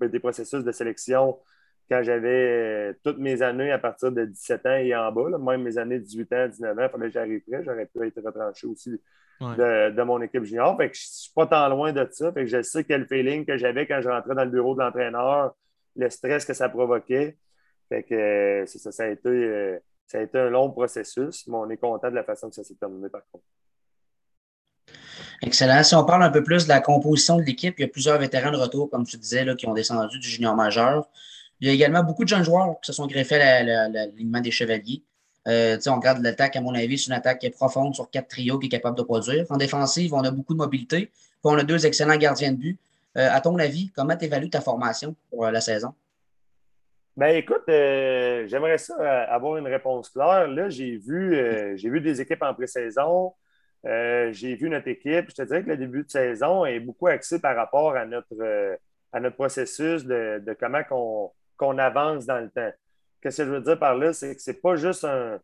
des, 0.00 0.20
processus 0.20 0.64
de 0.64 0.72
sélection 0.72 1.38
quand 1.88 2.02
j'avais 2.02 2.94
toutes 3.02 3.18
mes 3.18 3.42
années 3.42 3.70
à 3.70 3.78
partir 3.78 4.10
de 4.10 4.24
17 4.24 4.66
ans 4.66 4.76
et 4.76 4.94
en 4.94 5.12
bas, 5.12 5.38
même 5.38 5.62
mes 5.62 5.78
années 5.78 5.98
de 5.98 6.04
18 6.04 6.32
ans, 6.32 6.48
19 6.48 6.78
ans, 6.78 6.82
il 6.82 6.88
fallait 6.88 7.06
que 7.06 7.12
j'arrive 7.12 7.40
près. 7.48 7.64
J'aurais 7.64 7.86
pu 7.86 8.06
être 8.06 8.22
retranché 8.24 8.66
aussi 8.66 9.00
de, 9.40 10.02
mon 10.02 10.20
équipe 10.22 10.44
junior. 10.44 10.76
Fait 10.76 10.90
que 10.90 10.96
je 10.96 11.02
ne 11.02 11.06
suis 11.06 11.32
pas 11.34 11.46
tant 11.46 11.68
loin 11.68 11.92
de 11.92 12.06
ça. 12.10 12.32
Fait 12.32 12.44
que 12.44 12.46
je 12.46 12.62
sais 12.62 12.84
quel 12.84 13.06
feeling 13.06 13.44
que 13.44 13.56
j'avais 13.56 13.86
quand 13.86 14.00
je 14.00 14.08
rentrais 14.08 14.34
dans 14.34 14.44
le 14.44 14.50
bureau 14.50 14.74
de 14.74 14.80
l'entraîneur, 14.80 15.54
le 15.96 16.10
stress 16.10 16.44
que 16.44 16.54
ça 16.54 16.68
provoquait. 16.68 17.36
Fait 17.88 18.02
que 18.02 18.14
euh, 18.14 18.66
ça, 18.66 19.04
a 19.04 19.08
été, 19.08 19.28
euh, 19.28 19.78
ça 20.06 20.18
a 20.18 20.22
été 20.22 20.38
un 20.38 20.50
long 20.50 20.70
processus, 20.70 21.46
mais 21.46 21.56
on 21.56 21.68
est 21.68 21.76
content 21.76 22.10
de 22.10 22.14
la 22.14 22.24
façon 22.24 22.48
que 22.48 22.54
ça 22.54 22.64
s'est 22.64 22.76
terminé 22.76 23.08
par 23.08 23.22
contre. 23.30 23.44
Excellent. 25.42 25.82
Si 25.82 25.94
on 25.94 26.04
parle 26.04 26.22
un 26.22 26.30
peu 26.30 26.42
plus 26.42 26.64
de 26.64 26.68
la 26.68 26.80
composition 26.80 27.36
de 27.36 27.42
l'équipe, 27.42 27.74
il 27.78 27.82
y 27.82 27.84
a 27.84 27.88
plusieurs 27.88 28.18
vétérans 28.18 28.50
de 28.50 28.56
retour, 28.56 28.90
comme 28.90 29.04
tu 29.04 29.16
disais, 29.18 29.44
là, 29.44 29.54
qui 29.54 29.66
ont 29.66 29.74
descendu 29.74 30.18
du 30.18 30.28
junior 30.28 30.54
majeur. 30.54 31.06
Il 31.64 31.68
y 31.68 31.70
a 31.70 31.72
également 31.72 32.04
beaucoup 32.04 32.24
de 32.24 32.28
jeunes 32.28 32.44
joueurs 32.44 32.78
qui 32.82 32.88
se 32.88 32.92
sont 32.92 33.06
greffés 33.06 33.40
à 33.40 33.88
l'alignement 33.88 34.42
des 34.42 34.50
chevaliers. 34.50 35.02
Euh, 35.48 35.78
on 35.86 35.94
regarde 35.94 36.22
l'attaque, 36.22 36.56
à 36.56 36.60
mon 36.60 36.74
avis, 36.74 36.98
c'est 36.98 37.06
une 37.06 37.14
attaque 37.14 37.38
qui 37.38 37.46
est 37.46 37.56
profonde 37.56 37.94
sur 37.94 38.10
quatre 38.10 38.28
trios 38.28 38.58
qui 38.58 38.66
est 38.66 38.68
capable 38.68 38.98
de 38.98 39.02
produire. 39.02 39.46
En 39.48 39.56
défensive, 39.56 40.12
on 40.12 40.22
a 40.24 40.30
beaucoup 40.30 40.52
de 40.52 40.58
mobilité. 40.58 41.06
Puis 41.06 41.40
on 41.44 41.56
a 41.56 41.62
deux 41.62 41.86
excellents 41.86 42.18
gardiens 42.18 42.52
de 42.52 42.58
but. 42.58 42.78
Euh, 43.16 43.30
à 43.32 43.40
ton 43.40 43.58
avis, 43.58 43.90
comment 43.96 44.14
tu 44.14 44.26
évalues 44.26 44.50
ta 44.50 44.60
formation 44.60 45.16
pour 45.30 45.46
euh, 45.46 45.50
la 45.50 45.62
saison? 45.62 45.94
Ben 47.16 47.34
écoute, 47.34 47.62
j'aimerais 47.66 48.76
ça 48.76 49.22
avoir 49.22 49.56
une 49.56 49.66
réponse 49.66 50.10
claire. 50.10 50.46
Là, 50.48 50.68
j'ai 50.68 50.98
vu, 50.98 51.34
vu 51.76 52.00
des 52.02 52.20
équipes 52.20 52.42
en 52.42 52.52
pré-saison. 52.52 53.32
j'ai 53.84 54.54
vu 54.54 54.68
notre 54.68 54.88
équipe. 54.88 55.30
Je 55.30 55.34
te 55.34 55.42
dirais 55.44 55.64
que 55.64 55.70
le 55.70 55.78
début 55.78 56.02
de 56.02 56.10
saison 56.10 56.66
est 56.66 56.80
beaucoup 56.80 57.06
axé 57.06 57.40
par 57.40 57.56
rapport 57.56 57.96
à 57.96 58.04
notre, 58.04 58.76
à 59.14 59.20
notre 59.20 59.36
processus 59.36 60.04
de, 60.04 60.56
comment 60.60 60.84
qu'on 60.84 61.30
avance 61.78 62.26
dans 62.26 62.40
le 62.40 62.50
temps. 62.50 62.72
Qu'est-ce 63.20 63.38
que 63.38 63.48
je 63.48 63.50
veux 63.52 63.60
dire 63.60 63.78
par 63.78 63.96
là? 63.96 64.12
C'est 64.12 64.34
que 64.36 64.42
ce 64.42 64.50
n'est 64.50 64.56
pas 64.56 64.76
juste 64.76 65.04
un, 65.04 65.40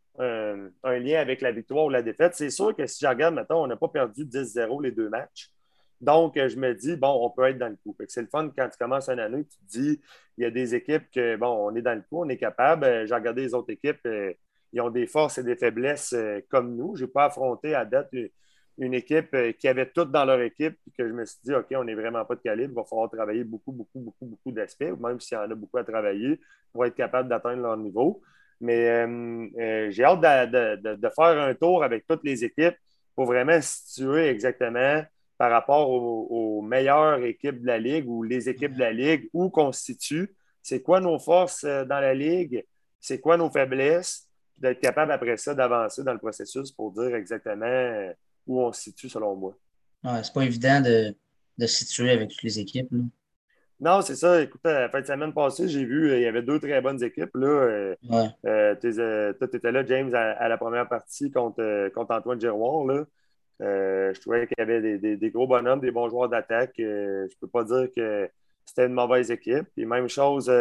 lien 0.84 1.20
avec 1.20 1.40
la 1.40 1.50
victoire 1.50 1.86
ou 1.86 1.88
la 1.90 2.02
défaite. 2.02 2.34
C'est 2.34 2.50
sûr 2.50 2.76
que 2.76 2.86
si 2.86 3.04
je 3.04 3.08
regarde, 3.08 3.34
maintenant, 3.34 3.62
on 3.62 3.66
n'a 3.66 3.76
pas 3.76 3.88
perdu 3.88 4.24
10-0 4.24 4.82
les 4.82 4.92
deux 4.92 5.08
matchs. 5.08 5.50
Donc, 6.00 6.34
je 6.36 6.56
me 6.56 6.74
dis, 6.74 6.96
bon, 6.96 7.18
on 7.24 7.30
peut 7.30 7.44
être 7.44 7.58
dans 7.58 7.68
le 7.68 7.76
coup. 7.76 7.96
C'est 8.08 8.22
le 8.22 8.28
fun 8.28 8.50
quand 8.56 8.68
tu 8.68 8.78
commences 8.78 9.08
une 9.08 9.20
année, 9.20 9.44
tu 9.44 9.58
te 9.58 9.66
dis, 9.66 10.00
il 10.38 10.44
y 10.44 10.46
a 10.46 10.50
des 10.50 10.74
équipes 10.74 11.10
que, 11.10 11.36
bon, 11.36 11.48
on 11.48 11.74
est 11.74 11.82
dans 11.82 11.94
le 11.94 12.00
coup, 12.00 12.24
on 12.24 12.28
est 12.28 12.38
capable. 12.38 12.84
Euh, 12.84 13.06
j'ai 13.06 13.14
regardé 13.14 13.42
les 13.42 13.54
autres 13.54 13.70
équipes, 13.70 14.00
euh, 14.06 14.32
ils 14.72 14.80
ont 14.80 14.88
des 14.88 15.06
forces 15.06 15.38
et 15.38 15.42
des 15.42 15.56
faiblesses 15.56 16.14
euh, 16.14 16.40
comme 16.48 16.74
nous. 16.74 16.96
Je 16.96 17.04
n'ai 17.04 17.10
pas 17.10 17.26
affronté 17.26 17.74
à 17.74 17.84
date 17.84 18.10
une 18.80 18.94
équipe 18.94 19.34
euh, 19.34 19.52
qui 19.52 19.68
avait 19.68 19.86
tout 19.86 20.06
dans 20.06 20.24
leur 20.24 20.40
équipe, 20.40 20.76
puis 20.82 20.92
que 20.96 21.06
je 21.06 21.12
me 21.12 21.24
suis 21.26 21.38
dit, 21.44 21.54
OK, 21.54 21.66
on 21.76 21.84
n'est 21.84 21.94
vraiment 21.94 22.24
pas 22.24 22.34
de 22.34 22.40
calibre, 22.40 22.72
il 22.72 22.76
va 22.76 22.84
falloir 22.84 23.10
travailler 23.10 23.44
beaucoup, 23.44 23.72
beaucoup, 23.72 24.00
beaucoup, 24.00 24.24
beaucoup 24.24 24.52
d'aspects, 24.52 24.98
même 24.98 25.20
s'il 25.20 25.36
y 25.36 25.40
en 25.40 25.50
a 25.50 25.54
beaucoup 25.54 25.76
à 25.76 25.84
travailler, 25.84 26.40
pour 26.72 26.86
être 26.86 26.94
capable 26.94 27.28
d'atteindre 27.28 27.62
leur 27.62 27.76
niveau. 27.76 28.22
Mais 28.60 28.88
euh, 28.88 29.46
euh, 29.58 29.90
j'ai 29.90 30.04
hâte 30.04 30.20
de, 30.50 31.08
faire 31.14 31.38
un 31.38 31.54
tour 31.54 31.84
avec 31.84 32.06
toutes 32.06 32.24
les 32.24 32.42
équipes 32.42 32.76
pour 33.14 33.26
vraiment 33.26 33.60
situer 33.60 34.28
exactement 34.28 35.04
par 35.36 35.50
rapport 35.50 35.90
aux, 35.90 36.62
meilleures 36.62 37.22
équipes 37.24 37.60
de 37.62 37.66
la 37.66 37.78
Ligue 37.78 38.08
ou 38.08 38.22
les 38.22 38.48
équipes 38.48 38.74
de 38.74 38.80
la 38.80 38.92
Ligue, 38.92 39.28
où 39.32 39.50
constituent, 39.50 40.34
c'est 40.62 40.82
quoi 40.82 41.00
nos 41.00 41.18
forces 41.18 41.64
dans 41.64 42.00
la 42.00 42.14
Ligue, 42.14 42.64
c'est 42.98 43.20
quoi 43.20 43.36
nos 43.36 43.50
faiblesses, 43.50 44.28
d'être 44.58 44.80
capable 44.80 45.12
après 45.12 45.38
ça 45.38 45.54
d'avancer 45.54 46.04
dans 46.04 46.12
le 46.12 46.18
processus 46.18 46.70
pour 46.70 46.92
dire 46.92 47.14
exactement 47.14 48.12
où 48.50 48.60
on 48.60 48.72
se 48.72 48.82
situe, 48.82 49.08
selon 49.08 49.36
moi. 49.36 49.56
Ouais, 50.04 50.22
c'est 50.22 50.32
pas 50.32 50.44
évident 50.44 50.80
de, 50.80 51.14
de 51.58 51.66
se 51.66 51.84
situer 51.84 52.10
avec 52.10 52.30
toutes 52.30 52.42
les 52.42 52.58
équipes. 52.58 52.90
Non, 53.80 54.02
c'est 54.02 54.16
ça. 54.16 54.42
Écoute, 54.42 54.60
la 54.64 54.90
fin 54.90 55.00
de 55.00 55.06
semaine 55.06 55.32
passée, 55.32 55.66
j'ai 55.66 55.84
vu, 55.84 56.10
euh, 56.10 56.18
il 56.18 56.22
y 56.22 56.26
avait 56.26 56.42
deux 56.42 56.60
très 56.60 56.82
bonnes 56.82 57.02
équipes. 57.02 57.34
Là. 57.34 57.46
Euh, 57.46 57.94
euh, 58.44 58.74
toi, 58.74 59.48
tu 59.48 59.56
étais 59.56 59.72
là, 59.72 59.84
James, 59.86 60.14
à, 60.14 60.48
la 60.48 60.58
première 60.58 60.86
partie 60.86 61.30
contre, 61.30 61.88
contre 61.94 62.14
Antoine 62.14 62.40
Giroir. 62.40 62.84
Là. 62.86 63.04
je 63.60 64.20
trouvais 64.20 64.46
qu'il 64.46 64.56
y 64.58 64.62
avait 64.62 64.98
des, 64.98 65.30
gros 65.30 65.46
bonhommes, 65.46 65.80
des 65.80 65.92
bons 65.92 66.10
joueurs 66.10 66.28
d'attaque. 66.28 66.74
je 66.76 67.22
ne 67.24 67.40
peux 67.40 67.48
pas 67.48 67.64
dire 67.64 67.88
que 67.96 68.28
c'était 68.66 68.86
une 68.86 68.92
mauvaise 68.92 69.30
équipe. 69.30 69.66
Et 69.78 69.86
même 69.86 70.08
chose, 70.08 70.52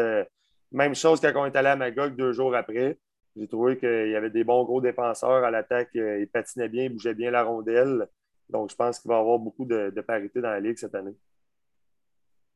même 0.71 0.95
chose 0.95 1.19
quand 1.19 1.33
on 1.35 1.45
est 1.45 1.55
allé 1.57 1.69
à 1.69 1.75
Magog 1.75 2.15
deux 2.15 2.31
jours 2.31 2.55
après. 2.55 2.97
J'ai 3.35 3.47
trouvé 3.47 3.77
qu'il 3.77 4.09
y 4.09 4.15
avait 4.15 4.29
des 4.29 4.43
bons 4.43 4.63
gros 4.63 4.81
défenseurs 4.81 5.43
à 5.43 5.51
l'attaque. 5.51 5.89
Ils 5.93 6.27
patinaient 6.31 6.69
bien, 6.69 6.85
ils 6.85 6.89
bougeaient 6.89 7.13
bien 7.13 7.31
la 7.31 7.43
rondelle. 7.43 8.07
Donc, 8.49 8.71
je 8.71 8.75
pense 8.75 8.99
qu'il 8.99 9.09
va 9.09 9.17
y 9.17 9.19
avoir 9.19 9.39
beaucoup 9.39 9.65
de, 9.65 9.89
parité 10.01 10.41
dans 10.41 10.49
la 10.49 10.59
Ligue 10.59 10.77
cette 10.77 10.95
année. 10.95 11.15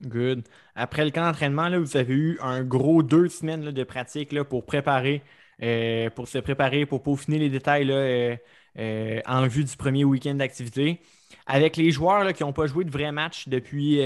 Good. 0.02 0.44
Après 0.76 1.06
le 1.06 1.12
camp 1.12 1.24
d'entraînement, 1.24 1.70
vous 1.80 1.96
avez 1.96 2.14
eu 2.14 2.38
un 2.42 2.64
gros 2.64 3.04
deux 3.04 3.30
semaines 3.30 3.72
de 3.72 3.84
pratique 3.84 4.34
là, 4.34 4.44
pour 4.44 4.66
préparer, 4.66 5.22
euh, 5.62 6.10
pour 6.10 6.28
se 6.28 6.40
préparer, 6.40 6.86
pour 6.86 7.04
peaufiner 7.04 7.40
les 7.40 7.50
détails 7.50 7.90
euh, 7.92 8.36
euh, 8.80 9.22
en 9.26 9.48
vue 9.48 9.64
du 9.64 9.78
premier 9.78 10.04
week-end 10.04 10.36
d'activité. 10.36 11.00
Avec 11.46 11.78
les 11.78 11.92
joueurs 11.92 12.32
qui 12.34 12.44
n'ont 12.44 12.54
pas 12.54 12.68
joué 12.68 12.84
de 12.84 12.92
vrais 12.92 13.12
matchs 13.12 13.48
depuis 13.48 14.00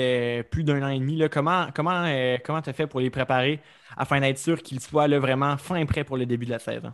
plus 0.49 0.63
d'un 0.63 0.81
an 0.83 0.89
et 0.89 0.99
demi, 0.99 1.21
comment 1.29 1.67
comment 1.73 2.05
comment 2.43 2.61
tu 2.61 2.69
as 2.69 2.73
fait 2.73 2.87
pour 2.87 2.99
les 2.99 3.09
préparer 3.09 3.59
afin 3.95 4.19
d'être 4.19 4.37
sûr 4.37 4.61
qu'ils 4.61 4.79
soient 4.79 5.07
vraiment 5.19 5.57
fin 5.57 5.85
prêts 5.85 6.03
pour 6.03 6.17
le 6.17 6.25
début 6.25 6.45
de 6.45 6.51
la 6.51 6.59
saison? 6.59 6.91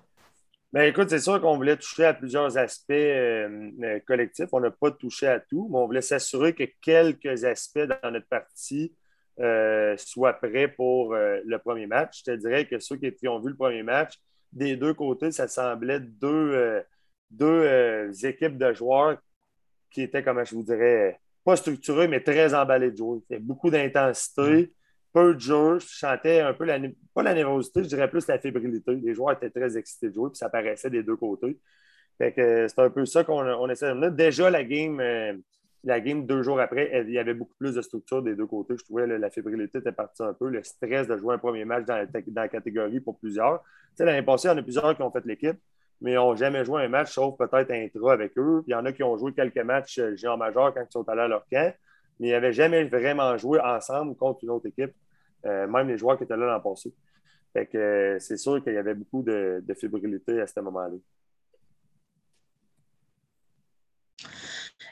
Ben, 0.73 0.89
écoute, 0.89 1.11
c'est 1.11 1.19
sûr 1.19 1.39
qu'on 1.39 1.55
voulait 1.55 1.77
toucher 1.77 2.05
à 2.05 2.15
plusieurs 2.15 2.57
aspects 2.57 2.89
euh, 2.89 3.69
euh, 3.83 3.99
collectifs. 4.07 4.47
On 4.53 4.59
n'a 4.59 4.71
pas 4.71 4.89
touché 4.89 5.27
à 5.27 5.39
tout, 5.39 5.69
mais 5.71 5.77
on 5.77 5.85
voulait 5.85 6.01
s'assurer 6.01 6.55
que 6.55 6.63
quelques 6.81 7.43
aspects 7.43 7.87
dans 8.01 8.09
notre 8.09 8.25
partie 8.27 8.91
euh, 9.39 9.95
soient 9.97 10.33
prêts 10.33 10.67
pour 10.67 11.13
le 11.13 11.57
premier 11.59 11.85
match. 11.85 12.21
Je 12.25 12.31
te 12.31 12.35
dirais 12.37 12.65
que 12.65 12.79
ceux 12.79 12.97
qui, 12.97 13.27
ont 13.27 13.39
vu 13.39 13.49
le 13.49 13.55
premier 13.55 13.83
match, 13.83 14.15
des 14.51 14.75
deux 14.75 14.95
côtés, 14.95 15.31
ça 15.31 15.47
semblait 15.47 15.99
deux, 15.99 16.81
deux 17.29 18.09
équipes 18.25 18.57
de 18.57 18.73
joueurs 18.73 19.19
qui 19.93 20.01
étaient, 20.01 20.23
comment 20.23 20.43
je 20.43 20.56
vous 20.56 20.63
dirais, 20.63 21.19
pas 21.43 21.56
structurés, 21.56 22.08
mais 22.08 22.21
très 22.21 22.53
emballés 22.53 22.91
de 22.91 22.97
jouer. 22.97 23.19
Il 23.29 23.34
y 23.34 23.36
avait 23.36 23.43
beaucoup 23.43 23.69
d'intensité 23.69 24.73
peu 25.13 25.36
de 25.36 25.39
jeu. 25.39 25.79
Je 25.79 25.86
chantais 25.88 26.41
un 26.41 26.53
peu, 26.53 26.65
la, 26.65 26.79
pas 27.13 27.23
la 27.23 27.34
nervosité, 27.34 27.84
je 27.84 27.88
dirais 27.89 28.10
plus 28.10 28.27
la 28.27 28.39
fébrilité. 28.39 28.95
Les 28.95 29.13
joueurs 29.13 29.34
étaient 29.34 29.49
très 29.49 29.77
excités 29.77 30.10
de 30.10 30.13
jouer, 30.13 30.29
puis 30.32 30.38
ça 30.38 30.49
paraissait 30.49 30.89
des 30.89 31.03
deux 31.03 31.15
côtés. 31.15 31.60
Fait 32.17 32.34
que 32.34 32.67
c'est 32.67 32.79
un 32.79 32.89
peu 32.89 33.06
ça 33.06 33.23
qu'on 33.23 33.45
on 33.45 33.69
essaie 33.69 33.88
de 33.88 33.93
mener. 33.93 34.12
Déjà, 34.12 34.49
la 34.49 34.63
game, 34.63 34.99
euh, 34.99 35.34
la 35.84 35.99
game 35.99 36.25
deux 36.25 36.43
jours 36.43 36.60
après, 36.60 37.03
il 37.06 37.12
y 37.12 37.19
avait 37.19 37.34
beaucoup 37.34 37.56
plus 37.58 37.75
de 37.75 37.82
structure 37.82 38.21
des 38.21 38.36
deux 38.36 38.45
côtés. 38.45 38.75
Je 38.77 38.84
trouvais 38.84 39.06
que 39.06 39.12
la 39.12 39.29
fébrilité 39.29 39.79
était 39.79 39.91
partie 39.91 40.23
un 40.23 40.34
peu, 40.34 40.49
le 40.49 40.63
stress 40.63 41.08
de 41.08 41.17
jouer 41.17 41.36
un 41.36 41.39
premier 41.39 41.65
match 41.65 41.86
dans 41.86 42.08
la, 42.36 42.47
catégorie 42.47 42.99
pour 42.99 43.17
plusieurs. 43.19 43.62
Tu 43.62 43.97
sais, 43.97 44.06
l'année 44.06 44.23
passée, 44.23 44.47
il 44.47 44.51
y 44.51 44.53
en 44.53 44.58
a 44.58 44.63
plusieurs 44.63 44.95
qui 44.95 45.01
ont 45.01 45.12
fait 45.12 45.25
l'équipe, 45.25 45.58
mais 46.03 46.11
ils 46.11 46.15
n'ont 46.15 46.35
jamais 46.35 46.65
joué 46.65 46.83
un 46.83 46.89
match, 46.89 47.13
sauf 47.13 47.37
peut-être 47.37 47.71
intra 47.71 48.13
avec 48.13 48.37
eux. 48.37 48.61
Il 48.67 48.71
y 48.71 48.75
en 48.75 48.85
a 48.85 48.91
qui 48.91 49.03
ont 49.03 49.17
joué 49.17 49.33
quelques 49.33 49.57
matchs 49.59 49.99
euh, 49.99 50.15
géant 50.17 50.37
majeur 50.37 50.73
quand 50.73 50.81
ils 50.81 50.91
sont 50.91 51.07
allés 51.07 51.21
à 51.21 51.27
leur 51.29 51.47
camp, 51.49 51.73
mais 52.19 52.27
ils 52.27 52.31
n'avaient 52.31 52.51
jamais 52.51 52.83
vraiment 52.83 53.37
joué 53.37 53.59
ensemble 53.61 54.15
contre 54.17 54.43
une 54.43 54.49
autre 54.49 54.67
équipe. 54.67 54.93
Euh, 55.45 55.65
même 55.65 55.87
les 55.87 55.97
joueurs 55.97 56.17
qui 56.17 56.25
étaient 56.25 56.35
là 56.35 56.45
l'an 56.45 56.59
passé. 56.59 56.93
Fait 57.53 57.65
que 57.67 57.77
euh, 57.77 58.19
c'est 58.19 58.35
sûr 58.35 58.61
qu'il 58.61 58.73
y 58.73 58.77
avait 58.77 58.93
beaucoup 58.93 59.23
de, 59.23 59.63
fébrilité 59.79 60.41
à 60.41 60.47
ce 60.47 60.59
moment-là. 60.59 60.95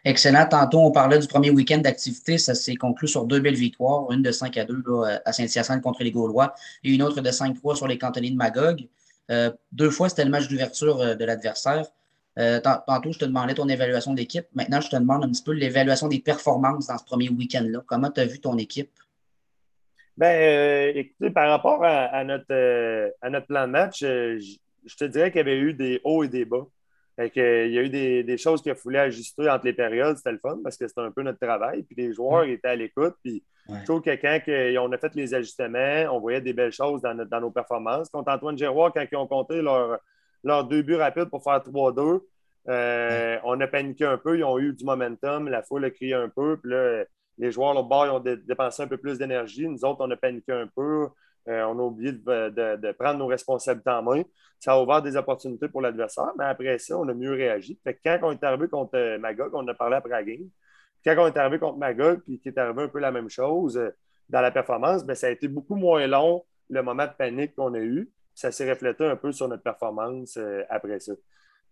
Excellent. 0.05 0.45
Tantôt, 0.49 0.79
on 0.79 0.91
parlait 0.91 1.19
du 1.19 1.27
premier 1.27 1.51
week-end 1.51 1.79
d'activité. 1.79 2.37
Ça 2.37 2.55
s'est 2.55 2.75
conclu 2.75 3.07
sur 3.07 3.25
deux 3.25 3.41
belles 3.41 3.55
victoires, 3.55 4.09
une 4.11 4.21
de 4.21 4.31
5 4.31 4.57
à 4.57 4.65
2 4.65 4.81
à 5.25 5.33
Saint-Hyacinthe 5.33 5.81
contre 5.81 6.03
les 6.03 6.11
Gaulois 6.11 6.55
et 6.83 6.91
une 6.93 7.03
autre 7.03 7.19
de 7.21 7.29
5-3 7.29 7.75
sur 7.75 7.87
les 7.87 7.97
cantonniers 7.97 8.31
de 8.31 8.37
Magog. 8.37 8.87
Euh, 9.31 9.51
deux 9.71 9.89
fois, 9.89 10.09
c'était 10.09 10.25
le 10.25 10.31
match 10.31 10.47
d'ouverture 10.47 11.15
de 11.15 11.25
l'adversaire. 11.25 11.85
tantôt, 12.85 13.11
je 13.11 13.19
te 13.19 13.25
demandais 13.25 13.53
ton 13.53 13.67
évaluation 13.67 14.13
d'équipe. 14.13 14.45
Maintenant, 14.53 14.81
je 14.81 14.89
te 14.89 14.95
demande 14.95 15.23
un 15.23 15.29
petit 15.29 15.43
peu 15.43 15.53
l'évaluation 15.53 16.07
des 16.07 16.19
performances 16.19 16.87
dans 16.87 16.97
ce 16.97 17.03
premier 17.03 17.29
week-end-là. 17.29 17.81
Comment 17.85 18.09
tu 18.11 18.21
as 18.21 18.25
vu 18.25 18.39
ton 18.39 18.57
équipe? 18.57 18.91
Euh, 20.21 20.91
écoutez, 20.93 21.31
par 21.31 21.49
rapport 21.49 21.83
à, 21.83 22.23
notre, 22.23 22.45
euh, 22.51 23.09
à 23.21 23.29
notre 23.29 23.47
plan 23.47 23.65
de 23.65 23.71
match, 23.71 24.03
euh, 24.03 24.39
je 24.85 24.95
te 24.95 25.05
dirais 25.05 25.31
qu'il 25.31 25.39
y 25.39 25.41
avait 25.41 25.57
eu 25.57 25.73
des 25.73 26.01
hauts 26.03 26.23
et 26.23 26.27
des 26.27 26.45
bas. 26.45 26.67
Il 27.17 27.71
y 27.71 27.77
a 27.77 27.83
eu 27.83 27.89
des, 27.89 28.37
choses 28.37 28.61
qu'il 28.61 28.73
fallait 28.75 28.99
ajuster 28.99 29.49
entre 29.49 29.65
les 29.65 29.73
périodes. 29.73 30.17
C'était 30.17 30.31
le 30.31 30.39
fun 30.39 30.59
parce 30.63 30.77
que 30.77 30.87
c'était 30.87 31.01
un 31.01 31.11
peu 31.11 31.21
notre 31.21 31.39
travail. 31.39 31.83
Puis 31.83 31.95
les 31.95 32.13
joueurs 32.13 32.43
étaient 32.45 32.69
à 32.69 32.75
l'écoute. 32.75 33.15
Puis 33.23 33.43
je 33.69 33.83
trouve 33.85 34.01
que 34.01 34.15
quand 34.15 34.39
on 34.81 34.91
a 34.91 34.97
fait 34.97 35.13
les 35.15 35.33
ajustements, 35.33 36.15
on 36.15 36.19
voyait 36.19 36.41
des 36.41 36.53
belles 36.53 36.71
choses 36.71 37.01
dans, 37.01 37.15
dans 37.15 37.41
nos 37.41 37.51
performances. 37.51 38.09
Contre 38.09 38.31
Antoine 38.31 38.57
Giroir, 38.57 38.91
quand 38.93 39.05
ils 39.09 39.17
ont 39.17 39.27
compté 39.27 39.61
leurs 39.61 39.99
leur 40.43 40.67
deux 40.67 40.81
buts 40.81 40.95
rapides 40.95 41.29
pour 41.29 41.43
faire 41.43 41.59
3-2, 41.59 42.21
on 43.43 43.61
a 43.61 43.67
paniqué 43.67 44.05
un 44.05 44.17
peu. 44.17 44.37
Ils 44.37 44.43
ont 44.43 44.59
eu 44.59 44.73
du 44.73 44.85
momentum. 44.85 45.49
La 45.49 45.63
foule 45.63 45.85
a 45.85 45.91
crié 45.91 46.13
un 46.13 46.29
peu. 46.29 46.57
Puis 46.57 46.71
là, 46.71 47.03
les 47.37 47.51
joueurs 47.51 47.75
au 47.75 47.83
bord 47.83 48.13
ont 48.13 48.19
dépensé 48.19 48.83
un 48.83 48.87
peu 48.87 48.97
plus 48.97 49.17
d'énergie. 49.17 49.67
Nous 49.67 49.83
autres, 49.85 49.97
on 49.99 50.11
a 50.11 50.17
paniqué 50.17 50.51
un 50.51 50.67
peu. 50.67 51.07
Euh, 51.47 51.63
on 51.63 51.79
a 51.79 51.81
oublié 51.81 52.11
de, 52.11 52.91
prendre 52.93 53.17
nos 53.19 53.27
responsabilités 53.27 53.89
en 53.89 54.03
main. 54.03 54.23
Ça 54.59 54.73
a 54.73 54.81
ouvert 54.81 55.01
des 55.01 55.15
opportunités 55.15 55.67
pour 55.67 55.81
l'adversaire, 55.81 56.31
mais 56.37 56.45
après 56.45 56.77
ça, 56.77 56.97
on 56.97 57.07
a 57.07 57.13
mieux 57.13 57.33
réagi. 57.33 57.79
quand 57.83 58.19
on 58.23 58.31
est 58.31 58.43
arrivé 58.43 58.67
contre 58.67 58.95
euh, 58.95 59.17
Magog, 59.17 59.51
on 59.53 59.67
a 59.67 59.73
parlé 59.73 59.95
après 59.95 60.11
la 60.11 60.23
game. 60.23 60.49
Quand 61.03 61.15
on 61.17 61.27
est 61.27 61.37
arrivé 61.37 61.57
contre 61.57 61.79
Magog, 61.79 62.21
puis 62.21 62.39
qui 62.39 62.49
est 62.49 62.57
arrivé 62.59 62.83
un 62.83 62.87
peu 62.87 62.99
la 62.99 63.11
même 63.11 63.29
chose 63.29 63.77
euh, 63.77 63.89
dans 64.29 64.41
la 64.41 64.51
performance, 64.51 65.03
bien, 65.03 65.15
ça 65.15 65.27
a 65.27 65.29
été 65.31 65.47
beaucoup 65.47 65.75
moins 65.75 66.05
long 66.05 66.45
le 66.69 66.83
moment 66.83 67.05
de 67.05 67.13
panique 67.17 67.55
qu'on 67.55 67.73
a 67.73 67.79
eu. 67.79 68.11
Ça 68.35 68.51
s'est 68.51 68.69
reflété 68.69 69.05
un 69.05 69.15
peu 69.15 69.31
sur 69.31 69.47
notre 69.47 69.63
performance 69.63 70.39
après 70.69 70.99
ça. 71.01 71.11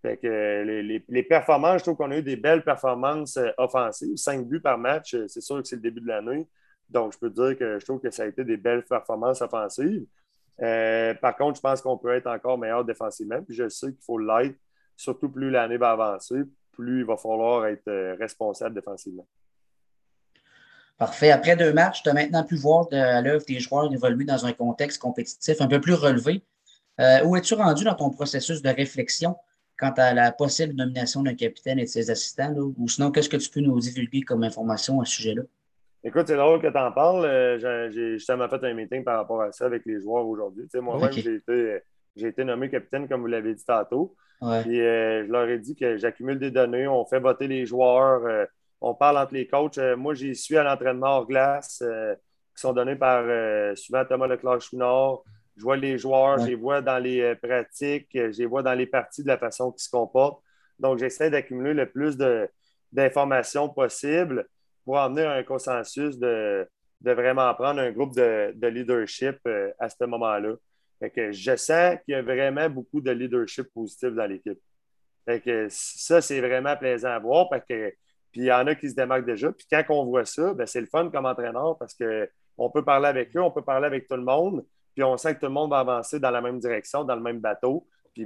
Les, 0.04 1.26
performances, 1.28 1.80
je 1.80 1.84
trouve 1.84 1.96
qu'on 1.96 2.12
a 2.12 2.18
eu 2.18 2.24
des 2.24 2.36
belles 2.36 2.64
performances 2.64 3.40
offensives. 3.58 4.18
Cinq 4.18 4.46
buts 4.46 4.60
par 4.60 4.78
match, 4.78 5.16
c'est 5.28 5.42
sûr 5.42 5.62
que 5.62 5.64
c'est 5.64 5.78
le 5.78 5.82
début 5.82 6.02
de 6.02 6.08
l'année. 6.08 6.48
Donc, 6.90 7.14
je 7.14 7.18
peux 7.20 7.30
dire 7.30 7.58
que 7.58 7.80
je 7.80 7.86
trouve 7.86 8.00
que 8.00 8.10
ça 8.10 8.24
a 8.24 8.26
été 8.26 8.44
des 8.44 8.58
belles 8.58 8.84
performances 8.84 9.42
offensives. 9.42 10.06
par 10.58 11.36
contre, 11.38 11.58
je 11.58 11.62
pense 11.62 11.82
qu'on 11.82 11.98
peut 11.98 12.14
être 12.16 12.28
encore 12.28 12.58
meilleur 12.58 12.84
défensivement. 12.84 13.42
Puis 13.44 13.56
je 13.56 13.70
sais 13.70 13.88
qu'il 13.88 14.04
faut 14.04 14.18
l'être, 14.18 14.56
surtout 14.96 15.30
plus 15.30 15.50
l'année 15.50 15.78
va 15.78 15.92
avancer, 15.92 16.42
plus 16.72 17.00
il 17.00 17.06
va 17.06 17.18
falloir 17.18 17.68
être 17.68 18.18
responsable 18.18 18.76
défensivement. 18.76 19.28
Parfait. 20.98 21.32
Après 21.32 21.56
deux 21.56 21.72
matchs, 21.72 22.04
tu 22.04 22.10
as 22.10 22.14
maintenant 22.14 22.44
pu 22.44 22.58
voir 22.58 22.88
à 22.92 23.22
l'œuvre 23.22 23.46
tes 23.46 23.60
joueurs 23.60 23.92
évoluer 23.94 24.26
dans 24.26 24.46
un 24.46 24.52
contexte 24.52 25.02
compétitif 25.02 25.62
un 25.62 25.68
peu 25.68 25.80
plus 25.80 25.94
relevé. 25.94 26.44
où 27.24 27.36
es-tu 27.38 27.54
rendu 27.54 27.86
dans 27.86 27.96
ton 27.96 28.10
processus 28.10 28.62
de 28.62 28.70
réflexion 28.70 29.38
quant 29.78 29.94
à 29.96 30.14
la 30.14 30.34
possible 30.34 30.74
nomination 30.74 31.24
d'un 31.24 31.36
capitaine 31.36 31.80
et 31.80 31.84
de 31.84 31.90
ses 31.90 32.10
assistants? 32.10 32.54
ou 32.54 32.88
sinon, 32.90 33.12
qu'est-ce 33.12 33.30
que 33.30 33.38
tu 33.38 33.50
peux 33.50 33.62
nous 33.62 33.80
divulguer 33.80 34.24
comme 34.24 34.44
information 34.44 35.00
à 35.00 35.06
ce 35.06 35.14
sujet-là? 35.14 35.44
Écoute, 36.02 36.28
c'est 36.28 36.38
drôle 36.38 36.62
que 36.62 36.68
tu 36.68 36.78
en 36.78 36.92
parles. 36.94 37.26
Euh, 37.26 37.90
j'ai 37.90 38.14
justement 38.14 38.48
fait 38.48 38.64
un 38.64 38.74
meeting 38.74 39.04
par 39.04 39.18
rapport 39.18 39.42
à 39.42 39.52
ça 39.52 39.66
avec 39.66 39.86
les 39.86 40.00
joueurs 40.00 40.26
aujourd'hui. 40.26 40.66
Moi-même, 40.76 41.12
j'ai 41.12 42.28
été, 42.28 42.44
nommé 42.46 42.70
capitaine, 42.70 43.08
comme 43.10 43.22
vous 43.22 43.28
l'avez 43.28 43.54
dit 43.54 43.66
tantôt. 43.66 44.16
Et 44.42 44.46
euh, 44.82 45.26
je 45.26 45.32
leur 45.32 45.50
ai 45.50 45.60
dit 45.60 45.76
que 45.76 45.98
j'accumule 45.98 46.40
des 46.40 46.52
données, 46.52 46.88
on 46.88 47.06
fait 47.06 47.20
voter 47.20 47.48
les 47.48 47.66
joueurs, 47.66 48.26
euh, 48.26 48.46
on 48.80 48.96
parle 48.96 49.18
entre 49.18 49.34
les 49.34 49.46
coachs. 49.46 49.78
moi, 49.98 50.14
j'y 50.14 50.34
suis 50.36 50.56
à 50.56 50.64
l'entraînement 50.64 51.18
hors 51.18 51.28
glace 51.28 51.84
qui 52.56 52.62
sont 52.62 52.72
donnés 52.72 52.96
par 52.96 53.26
souvent 53.76 54.06
Thomas 54.06 54.28
Leclerc-Chouinard, 54.28 55.20
je 55.58 55.64
vois 55.64 55.76
les 55.76 55.98
joueurs, 55.98 56.40
je 56.40 56.48
les 56.48 56.56
vois 56.56 56.82
dans 56.82 56.98
les 56.98 57.36
pratiques, 57.36 58.12
je 58.14 58.38
les 58.38 58.46
vois 58.46 58.64
dans 58.64 58.74
les 58.74 58.88
parties 58.88 59.24
de 59.24 59.28
la 59.28 59.38
façon 59.38 59.74
qu'ils 59.74 59.84
se 59.84 59.90
comportent. 59.90 60.42
Donc, 60.80 60.98
j'essaie 61.00 61.30
d'accumuler 61.30 61.74
le 61.74 61.90
plus 61.90 62.18
d'informations 62.94 63.68
possible 63.68 64.48
pour 64.86 65.00
amener 65.00 65.26
un 65.26 65.44
consensus 65.44 66.18
de, 66.18 66.68
vraiment 67.02 67.54
prendre 67.54 67.80
un 67.80 67.92
groupe 67.92 68.16
de, 68.16 68.68
leadership 68.68 69.38
euh, 69.48 69.72
à 69.80 69.90
ce 69.90 70.04
moment-là. 70.06 70.56
je 71.02 71.56
sens 71.56 71.98
qu'il 72.04 72.14
y 72.14 72.16
a 72.16 72.22
vraiment 72.22 72.70
beaucoup 72.70 73.02
de 73.02 73.12
leadership 73.12 73.68
positif 73.74 74.10
dans 74.10 74.26
l'équipe. 74.26 74.60
ça, 75.70 76.22
c'est 76.22 76.42
vraiment 76.42 76.76
plaisant 76.76 77.10
à 77.10 77.20
voir 77.20 77.50
parce 77.50 77.66
que 77.66 77.94
puis 78.32 78.42
il 78.42 78.46
y 78.46 78.52
en 78.52 78.68
a 78.68 78.76
qui 78.76 78.90
se 78.90 78.96
démarquent 78.96 79.26
déjà. 79.26 79.52
Puis 79.52 79.66
quand 79.70 79.84
on 79.90 80.06
voit 80.06 80.26
ça, 80.26 80.54
ben, 80.54 80.68
c'est 80.68 80.82
le 80.82 80.88
fun 80.88 81.10
comme 81.10 81.26
entraîneur 81.26 81.78
parce 81.78 81.96
qu'on 81.96 82.70
peut 82.70 82.84
parler 82.84 83.08
avec 83.08 83.36
eux, 83.36 83.42
on 83.42 83.52
peut 83.52 83.64
parler 83.64 83.88
avec 83.88 84.08
tout 84.08 84.16
le 84.16 84.24
monde. 84.24 84.66
Puis 84.94 85.04
on 85.04 85.18
sent 85.18 85.36
que 85.36 85.40
tout 85.40 85.46
le 85.48 85.52
monde 85.52 85.72
va 85.72 85.80
avancer 85.80 86.20
dans 86.20 86.32
la 86.32 86.42
même 86.42 86.60
direction, 86.60 87.04
dans 87.04 87.16
le 87.16 87.22
même 87.22 87.40
bateau. 87.40 87.88
Puis 88.14 88.26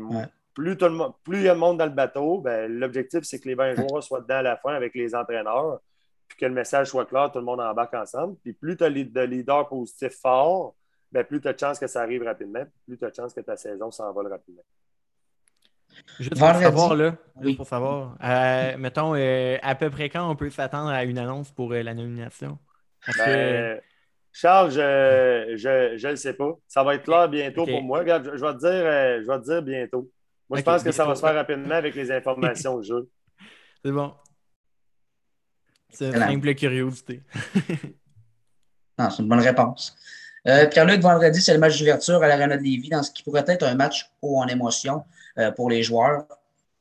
plus, 0.53 0.77
tout 0.77 0.85
le 0.85 0.91
monde, 0.91 1.13
plus 1.23 1.37
il 1.37 1.43
y 1.43 1.49
a 1.49 1.53
de 1.53 1.59
monde 1.59 1.77
dans 1.77 1.85
le 1.85 1.91
bateau, 1.91 2.39
ben, 2.39 2.71
l'objectif, 2.71 3.21
c'est 3.23 3.39
que 3.39 3.47
les 3.47 3.55
20 3.55 3.75
joueurs 3.75 4.03
soient 4.03 4.21
dedans 4.21 4.35
à 4.35 4.41
la 4.41 4.57
fin 4.57 4.73
avec 4.73 4.93
les 4.93 5.15
entraîneurs, 5.15 5.79
puis 6.27 6.37
que 6.37 6.45
le 6.45 6.53
message 6.53 6.87
soit 6.87 7.05
clair, 7.05 7.31
tout 7.31 7.39
le 7.39 7.45
monde 7.45 7.61
embarque 7.61 7.93
ensemble. 7.93 8.37
Puis 8.43 8.53
plus 8.53 8.77
tu 8.77 8.83
as 8.83 8.89
de 8.89 9.21
leaders 9.21 9.67
positifs 9.67 10.19
forts, 10.19 10.75
ben, 11.11 11.23
plus 11.23 11.41
tu 11.41 11.47
as 11.47 11.53
de 11.53 11.59
chances 11.59 11.79
que 11.79 11.87
ça 11.87 12.01
arrive 12.01 12.23
rapidement, 12.23 12.63
plus 12.87 12.97
tu 12.97 13.05
as 13.05 13.09
de 13.09 13.15
chances 13.15 13.33
que 13.33 13.41
ta 13.41 13.55
saison 13.55 13.91
s'envole 13.91 14.27
rapidement. 14.27 14.63
Juste 16.19 16.39
pour 16.39 16.47
savoir, 16.47 16.95
là, 16.95 17.15
pour 17.55 17.67
savoir, 17.67 18.17
euh, 18.23 18.77
mettons, 18.77 19.13
euh, 19.15 19.57
à 19.61 19.75
peu 19.75 19.91
près 19.91 20.09
quand 20.09 20.27
on 20.27 20.35
peut 20.35 20.49
s'attendre 20.49 20.89
à 20.89 21.03
une 21.03 21.19
annonce 21.19 21.51
pour 21.51 21.71
euh, 21.71 21.83
la 21.83 21.93
nomination? 21.93 22.57
Ben, 23.17 23.79
Charles, 24.33 24.71
je 24.71 24.79
ne 24.79 26.09
le 26.09 26.15
sais 26.15 26.33
pas. 26.33 26.57
Ça 26.67 26.83
va 26.83 26.95
être 26.95 27.03
clair 27.03 27.29
bientôt 27.29 27.65
pour 27.65 27.83
moi. 27.83 27.99
Regarde, 27.99 28.31
je, 28.35 28.43
vais 28.43 28.53
te 28.53 28.59
dire, 28.59 28.69
euh, 28.69 29.21
je 29.21 29.41
dire 29.43 29.61
bientôt. 29.61 30.09
Moi, 30.49 30.59
je 30.59 30.63
pense 30.63 30.83
que 30.83 30.91
ça 30.91 31.05
va 31.05 31.15
se 31.15 31.21
faire 31.21 31.35
rapidement 31.35 31.75
avec 31.75 31.93
les 31.93 32.11
informations 32.11 32.75
au 32.75 32.81
jeu. 32.81 33.07
C'est 33.85 33.91
bon. 33.91 34.13
C'est 35.93 36.07
une 36.07 36.19
simple 36.19 36.55
curiosité. 36.55 37.21
non, 38.99 39.09
c'est 39.09 39.21
une 39.21 39.29
bonne 39.29 39.39
réponse. 39.39 39.95
Euh, 40.47 40.67
Pierre-Luc, 40.67 41.01
vendredi, 41.01 41.41
c'est 41.41 41.53
le 41.53 41.59
match 41.59 41.79
d'ouverture 41.79 42.21
à 42.21 42.27
l'Arena 42.27 42.57
de 42.57 42.63
Lévis 42.63 42.89
dans 42.89 43.03
ce 43.03 43.11
qui 43.11 43.23
pourrait 43.23 43.45
être 43.47 43.63
un 43.63 43.75
match 43.75 44.11
haut 44.21 44.37
en 44.37 44.47
émotion 44.47 45.03
euh, 45.37 45.51
pour 45.51 45.69
les 45.69 45.83
joueurs. 45.83 46.25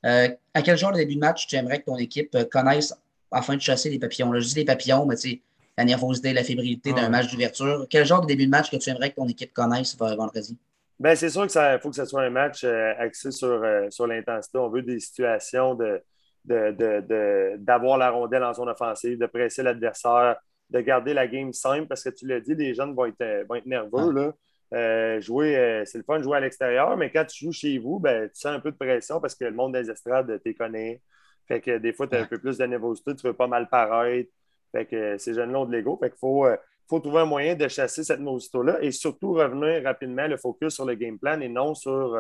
Euh, 0.05 0.29
à 0.53 0.63
quel 0.63 0.77
genre 0.77 0.93
de 0.93 0.97
début 0.97 1.15
de 1.15 1.21
match 1.21 1.47
tu 1.47 1.55
aimerais 1.55 1.79
que 1.79 1.85
ton 1.85 1.97
équipe 1.97 2.37
connaisse 2.51 2.93
afin 3.31 3.55
de 3.55 3.61
chasser 3.61 3.89
les 3.89 4.01
papillons? 4.01 4.33
Là, 4.33 4.41
je 4.41 4.49
dis 4.49 4.57
les 4.57 4.65
papillons, 4.65 5.07
mais 5.07 5.15
tu 5.15 5.31
sais, 5.31 5.41
la 5.79 5.85
nervosité, 5.85 6.33
la 6.33 6.43
fébrilité 6.43 6.93
d'un 6.93 7.09
match 7.09 7.31
d'ouverture. 7.31 7.87
Quel 7.89 8.05
genre 8.05 8.21
de 8.21 8.27
début 8.27 8.47
de 8.47 8.51
match 8.51 8.71
que 8.71 8.77
tu 8.77 8.91
aimerais 8.91 9.11
que 9.11 9.17
ton 9.17 9.29
équipe 9.29 9.53
connaisse 9.53 9.97
vendredi? 9.97 10.59
Bien, 10.99 11.15
c'est 11.15 11.31
sûr 11.31 11.47
qu'il 11.47 11.79
faut 11.81 11.91
que 11.91 11.97
ce 11.97 12.05
soit 12.05 12.23
un 12.23 12.31
match 12.31 12.65
axé 12.65 13.31
sur, 13.31 13.65
sur 13.91 14.07
l'intensité. 14.07 14.59
On 14.59 14.69
veut 14.69 14.83
des 14.83 15.01
situations 15.01 15.75
de, 15.75 16.03
d'avoir 16.45 17.99
la 17.99 18.11
rondelle 18.11 18.45
en 18.45 18.53
zone 18.53 18.69
offensive, 18.69 19.19
de 19.19 19.27
presser 19.27 19.63
l'adversaire, 19.63 20.37
de 20.73 20.81
garder 20.81 21.15
la 21.15 21.27
game 21.27 21.53
simple 21.53 21.87
parce 21.87 22.03
que 22.03 22.11
tu 22.11 22.27
l'as 22.27 22.41
dit, 22.41 22.55
les 22.55 22.75
jeunes 22.75 22.95
vont 22.95 23.07
être, 23.07 23.21
euh, 23.21 23.45
vont 23.49 23.55
être 23.57 23.67
nerveux. 23.67 24.11
Là. 24.11 24.33
Euh, 24.73 25.21
jouer, 25.21 25.57
euh, 25.57 25.85
c'est 25.85 25.99
le 25.99 26.05
fun 26.05 26.19
de 26.19 26.25
jouer 26.25 26.39
à 26.39 26.41
l'extérieur, 26.41 26.97
mais 26.97 27.11
quand 27.11 27.27
tu 27.27 27.45
joues 27.45 27.53
chez 27.53 27.79
vous, 27.79 28.01
ben, 28.01 28.29
tu 28.29 28.41
sens 28.41 28.57
un 28.57 28.61
peu 28.61 28.73
de 28.73 28.77
pression 28.77 29.21
parce 29.21 29.35
que 29.35 29.45
le 29.45 29.53
monde 29.53 29.75
des 29.75 29.91
estrades 29.91 30.41
te 30.43 30.49
connaît. 30.53 31.03
Fait 31.47 31.61
que 31.61 31.77
des 31.77 31.93
fois, 31.93 32.07
tu 32.07 32.17
as 32.17 32.21
un 32.21 32.25
peu 32.25 32.39
plus 32.39 32.57
de 32.57 32.65
nervosité, 32.65 33.15
tu 33.15 33.27
veux 33.27 33.35
pas 33.35 33.47
mal 33.47 33.69
paraître. 33.69 34.31
Fait 34.73 34.87
que 34.87 35.19
ces 35.19 35.35
jeunes-là 35.35 35.61
ont 35.61 35.67
de 35.67 35.73
l'ego. 35.73 35.99
Fait 36.01 36.09
qu'il 36.09 36.19
faut, 36.19 36.47
faut 36.89 37.01
trouver 37.01 37.21
un 37.21 37.27
moyen 37.27 37.55
de 37.55 37.69
chasser 37.69 38.03
cette 38.03 38.21
nervosité-là 38.21 38.79
et 38.81 38.93
surtout 38.93 39.35
revenir 39.35 39.83
rapidement 39.83 40.27
le 40.27 40.39
focus 40.39 40.75
sur 40.75 40.87
le 40.87 40.95
game 40.95 41.19
plan 41.19 41.39
et 41.41 41.49
non 41.49 41.75
sur 41.75 42.19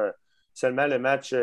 seulement 0.53 0.87
le 0.87 0.99
match 0.99 1.35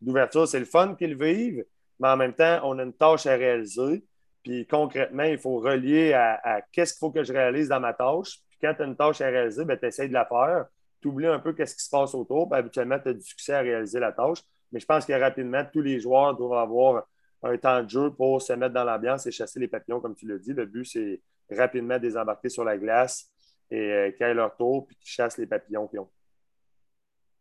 d'ouverture. 0.00 0.46
C'est 0.46 0.60
le 0.60 0.66
fun 0.66 0.94
qu'ils 0.94 1.16
vivent, 1.16 1.64
mais 2.02 2.08
en 2.08 2.16
même 2.16 2.34
temps, 2.34 2.60
on 2.64 2.76
a 2.80 2.82
une 2.82 2.92
tâche 2.92 3.26
à 3.26 3.36
réaliser. 3.36 4.04
Puis 4.42 4.66
concrètement, 4.66 5.22
il 5.22 5.38
faut 5.38 5.58
relier 5.60 6.12
à, 6.14 6.60
qu'est-ce 6.72 6.94
qu'il 6.94 6.98
faut 6.98 7.12
que 7.12 7.22
je 7.22 7.32
réalise 7.32 7.68
dans 7.68 7.78
ma 7.78 7.94
tâche. 7.94 8.40
Puis 8.50 8.58
quand 8.60 8.74
tu 8.74 8.82
as 8.82 8.86
une 8.86 8.96
tâche 8.96 9.20
à 9.20 9.28
réaliser, 9.28 9.64
ben, 9.64 9.78
tu 9.78 9.86
essaies 9.86 10.08
de 10.08 10.12
la 10.12 10.26
faire. 10.26 10.66
Tu 11.00 11.06
oublies 11.06 11.28
un 11.28 11.38
peu 11.38 11.52
qu'est-ce 11.52 11.76
qui 11.76 11.84
se 11.84 11.90
passe 11.90 12.12
autour. 12.16 12.50
Puis 12.50 12.58
habituellement, 12.58 12.98
tu 12.98 13.10
as 13.10 13.12
du 13.12 13.22
succès 13.22 13.54
à 13.54 13.60
réaliser 13.60 14.00
la 14.00 14.10
tâche. 14.10 14.38
Mais 14.72 14.80
je 14.80 14.86
pense 14.86 15.06
que 15.06 15.12
rapidement, 15.12 15.62
tous 15.72 15.80
les 15.80 16.00
joueurs 16.00 16.36
doivent 16.36 16.58
avoir 16.58 17.04
un 17.44 17.56
temps 17.56 17.84
de 17.84 17.88
jeu 17.88 18.10
pour 18.10 18.42
se 18.42 18.52
mettre 18.52 18.74
dans 18.74 18.84
l'ambiance 18.84 19.26
et 19.28 19.30
chasser 19.30 19.60
les 19.60 19.68
papillons, 19.68 20.00
comme 20.00 20.16
tu 20.16 20.26
l'as 20.26 20.38
dit. 20.38 20.52
Le 20.54 20.66
but, 20.66 20.84
c'est 20.84 21.20
rapidement 21.56 22.00
désembarquer 22.00 22.48
sur 22.48 22.64
la 22.64 22.78
glace 22.78 23.30
et 23.70 23.78
euh, 23.78 24.10
qu'ils 24.10 24.26
aient 24.26 24.34
leur 24.34 24.56
tour 24.56 24.88
puis 24.88 24.96
qu'ils 24.96 25.10
chassent 25.10 25.38
les 25.38 25.46
papillons. 25.46 25.88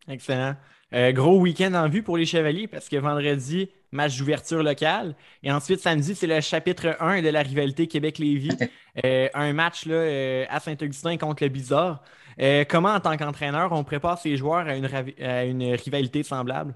Excellent. 0.07 0.55
Euh, 0.93 1.11
gros 1.13 1.39
week-end 1.39 1.73
en 1.73 1.87
vue 1.87 2.03
pour 2.03 2.17
les 2.17 2.25
Chevaliers 2.25 2.67
parce 2.67 2.89
que 2.89 2.97
vendredi, 2.97 3.69
match 3.91 4.17
d'ouverture 4.17 4.61
locale. 4.61 5.15
Et 5.41 5.51
ensuite, 5.51 5.79
samedi, 5.79 6.15
c'est 6.15 6.27
le 6.27 6.41
chapitre 6.41 6.97
1 6.99 7.21
de 7.21 7.29
la 7.29 7.41
rivalité 7.41 7.87
Québec-Lévis. 7.87 8.57
Euh, 9.05 9.29
un 9.33 9.53
match 9.53 9.85
là, 9.85 9.95
euh, 9.95 10.45
à 10.49 10.59
Saint-Augustin 10.59 11.15
contre 11.15 11.43
le 11.43 11.49
Bizarre. 11.49 12.03
comment, 12.67 12.89
en 12.89 12.99
tant 12.99 13.15
qu'entraîneur, 13.15 13.71
on 13.71 13.85
prépare 13.85 14.17
ses 14.17 14.35
joueurs 14.35 14.67
à 14.67 14.75
une, 14.75 15.75
rivalité 15.75 16.23
semblable? 16.23 16.75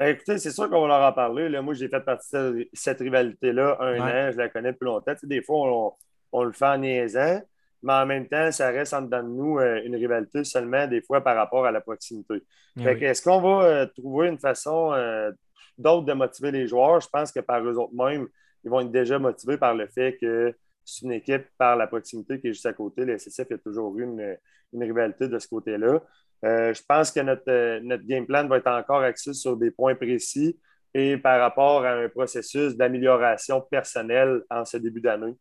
Écoutez, 0.00 0.38
c'est 0.38 0.50
sûr 0.50 0.70
qu'on 0.70 0.80
va 0.80 0.88
leur 0.88 1.02
en 1.02 1.12
parler. 1.12 1.50
Là, 1.50 1.60
moi, 1.60 1.74
j'ai 1.74 1.88
fait 1.88 2.00
partie 2.00 2.32
de 2.32 2.68
cette 2.72 3.00
rivalité-là 3.00 3.76
un 3.80 4.00
an. 4.00 4.32
Je 4.32 4.38
la 4.38 4.48
connais 4.48 4.72
plus 4.72 4.86
longtemps. 4.86 5.12
des 5.24 5.42
fois, 5.42 5.58
on, 5.70 5.92
on, 6.32 6.44
le 6.44 6.52
fait 6.52 6.64
en 6.64 6.78
niaisant 6.78 7.42
mais 7.82 7.92
en 7.92 8.06
même 8.06 8.28
temps, 8.28 8.50
ça 8.50 8.70
reste 8.70 8.92
en 8.92 9.02
dedans 9.02 9.22
de 9.22 9.28
nous 9.28 9.58
euh, 9.58 9.80
une 9.84 9.94
rivalité 9.94 10.44
seulement 10.44 10.86
des 10.86 11.00
fois 11.00 11.20
par 11.20 11.36
rapport 11.36 11.64
à 11.64 11.70
la 11.70 11.80
proximité. 11.80 12.42
Eh 12.80 13.04
est-ce 13.04 13.22
qu'on 13.22 13.40
va 13.40 13.66
euh, 13.66 13.86
trouver 13.86 14.28
une 14.28 14.38
façon 14.38 14.92
euh, 14.92 15.30
d'autre 15.76 16.06
de 16.06 16.12
motiver 16.12 16.50
les 16.50 16.66
joueurs? 16.66 17.00
Je 17.00 17.08
pense 17.08 17.32
que 17.32 17.40
par 17.40 17.64
eux 17.64 17.76
autres 17.76 17.94
mêmes, 17.94 18.26
ils 18.64 18.70
vont 18.70 18.80
être 18.80 18.90
déjà 18.90 19.18
motivés 19.18 19.58
par 19.58 19.74
le 19.74 19.86
fait 19.86 20.16
que 20.20 20.54
c'est 20.84 21.04
une 21.04 21.12
équipe 21.12 21.46
par 21.56 21.76
la 21.76 21.86
proximité 21.86 22.40
qui 22.40 22.48
est 22.48 22.52
juste 22.52 22.66
à 22.66 22.72
côté. 22.72 23.04
Le 23.04 23.16
SSF 23.18 23.52
a 23.52 23.58
toujours 23.58 23.96
eu 23.98 24.04
une, 24.04 24.36
rivalité 24.72 25.28
de 25.28 25.38
ce 25.38 25.48
côté-là. 25.48 26.00
je 26.42 26.82
pense 26.86 27.10
que 27.10 27.20
notre, 27.20 27.78
notre 27.80 28.04
game 28.04 28.26
plan 28.26 28.46
va 28.46 28.58
être 28.58 28.66
encore 28.66 29.02
axé 29.02 29.32
sur 29.32 29.56
des 29.56 29.70
points 29.70 29.94
précis 29.94 30.58
et 30.94 31.16
par 31.16 31.40
rapport 31.40 31.84
à 31.84 31.92
un 31.92 32.08
processus 32.08 32.76
d'amélioration 32.76 33.60
personnelle 33.60 34.42
en 34.50 34.64
ce 34.64 34.76
début 34.78 35.00
d'année. 35.00 35.34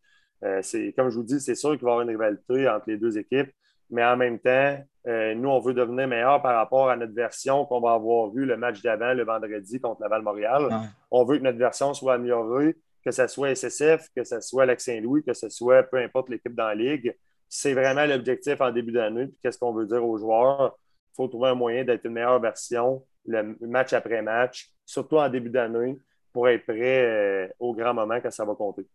Euh, 0.44 0.62
comme 0.96 1.10
je 1.10 1.16
vous 1.16 1.24
dis, 1.24 1.40
c'est 1.40 1.56
sûr 1.56 1.72
qu'il 1.72 1.84
va 1.84 1.90
y 1.90 1.94
avoir 1.94 2.02
une 2.02 2.10
rivalité 2.10 2.70
entre 2.70 2.86
les 2.88 2.98
deux 2.98 3.18
équipes, 3.18 3.50
mais 3.90 4.04
en 4.04 4.18
même 4.18 4.40
temps, 4.40 4.78
euh, 5.08 5.34
nous, 5.36 5.50
on 5.50 5.60
veut 5.60 5.74
devenir 5.74 6.08
meilleur 6.08 6.42
par 6.42 6.56
rapport 6.56 6.90
à 6.90 6.96
notre 6.98 7.14
version 7.14 7.66
qu'on 7.66 7.80
va 7.80 7.94
avoir 7.94 8.30
vue 8.32 8.46
le 8.46 8.58
match 8.58 8.82
d'avant, 8.82 9.14
le 9.14 9.24
vendredi 9.24 9.80
contre 9.80 10.02
Laval-Montréal. 10.02 10.70
On 11.12 11.24
veut 11.24 11.38
que 11.38 11.44
notre 11.44 11.58
version 11.58 11.94
soit 11.94 12.16
améliorée, 12.16 12.76
que 13.04 13.12
ce 13.12 13.26
soit 13.28 13.56
SSF, 13.56 14.10
que 14.14 14.26
ce 14.26 14.42
soit 14.42 14.66
Lac-Saint-Louis, 14.66 15.24
que 15.24 15.34
ce 15.34 15.48
soit 15.48 15.84
peu 15.84 15.98
importe 15.98 16.30
l'équipe 16.30 16.54
dans 16.54 16.68
la 16.68 16.76
ligue. 16.76 17.16
C'est 17.48 17.74
vraiment 17.74 18.06
l'objectif 18.06 18.60
en 18.60 18.72
début 18.72 18.92
d'année. 18.92 19.30
qu'est-ce 19.42 19.58
qu'on 19.58 19.72
veut 19.72 19.86
dire 19.86 20.06
aux 20.06 20.18
joueurs? 20.18 20.78
Il 21.14 21.16
faut 21.16 21.28
trouver 21.30 21.50
un 21.50 21.56
moyen 21.56 21.86
d'être 21.86 22.04
une 22.06 22.12
meilleure 22.12 22.42
version, 22.42 23.02
le 23.26 23.56
match 23.62 23.94
après 23.94 24.22
match, 24.22 24.70
surtout 24.86 25.18
en 25.18 25.30
début 25.30 25.50
d'année, 25.50 25.98
pour 26.34 26.50
être 26.50 26.66
prêt 26.66 27.06
euh, 27.06 27.48
au 27.60 27.74
grand 27.74 27.94
moment 27.94 28.20
quand 28.22 28.32
ça 28.32 28.44
va 28.44 28.54
compter. 28.56 28.86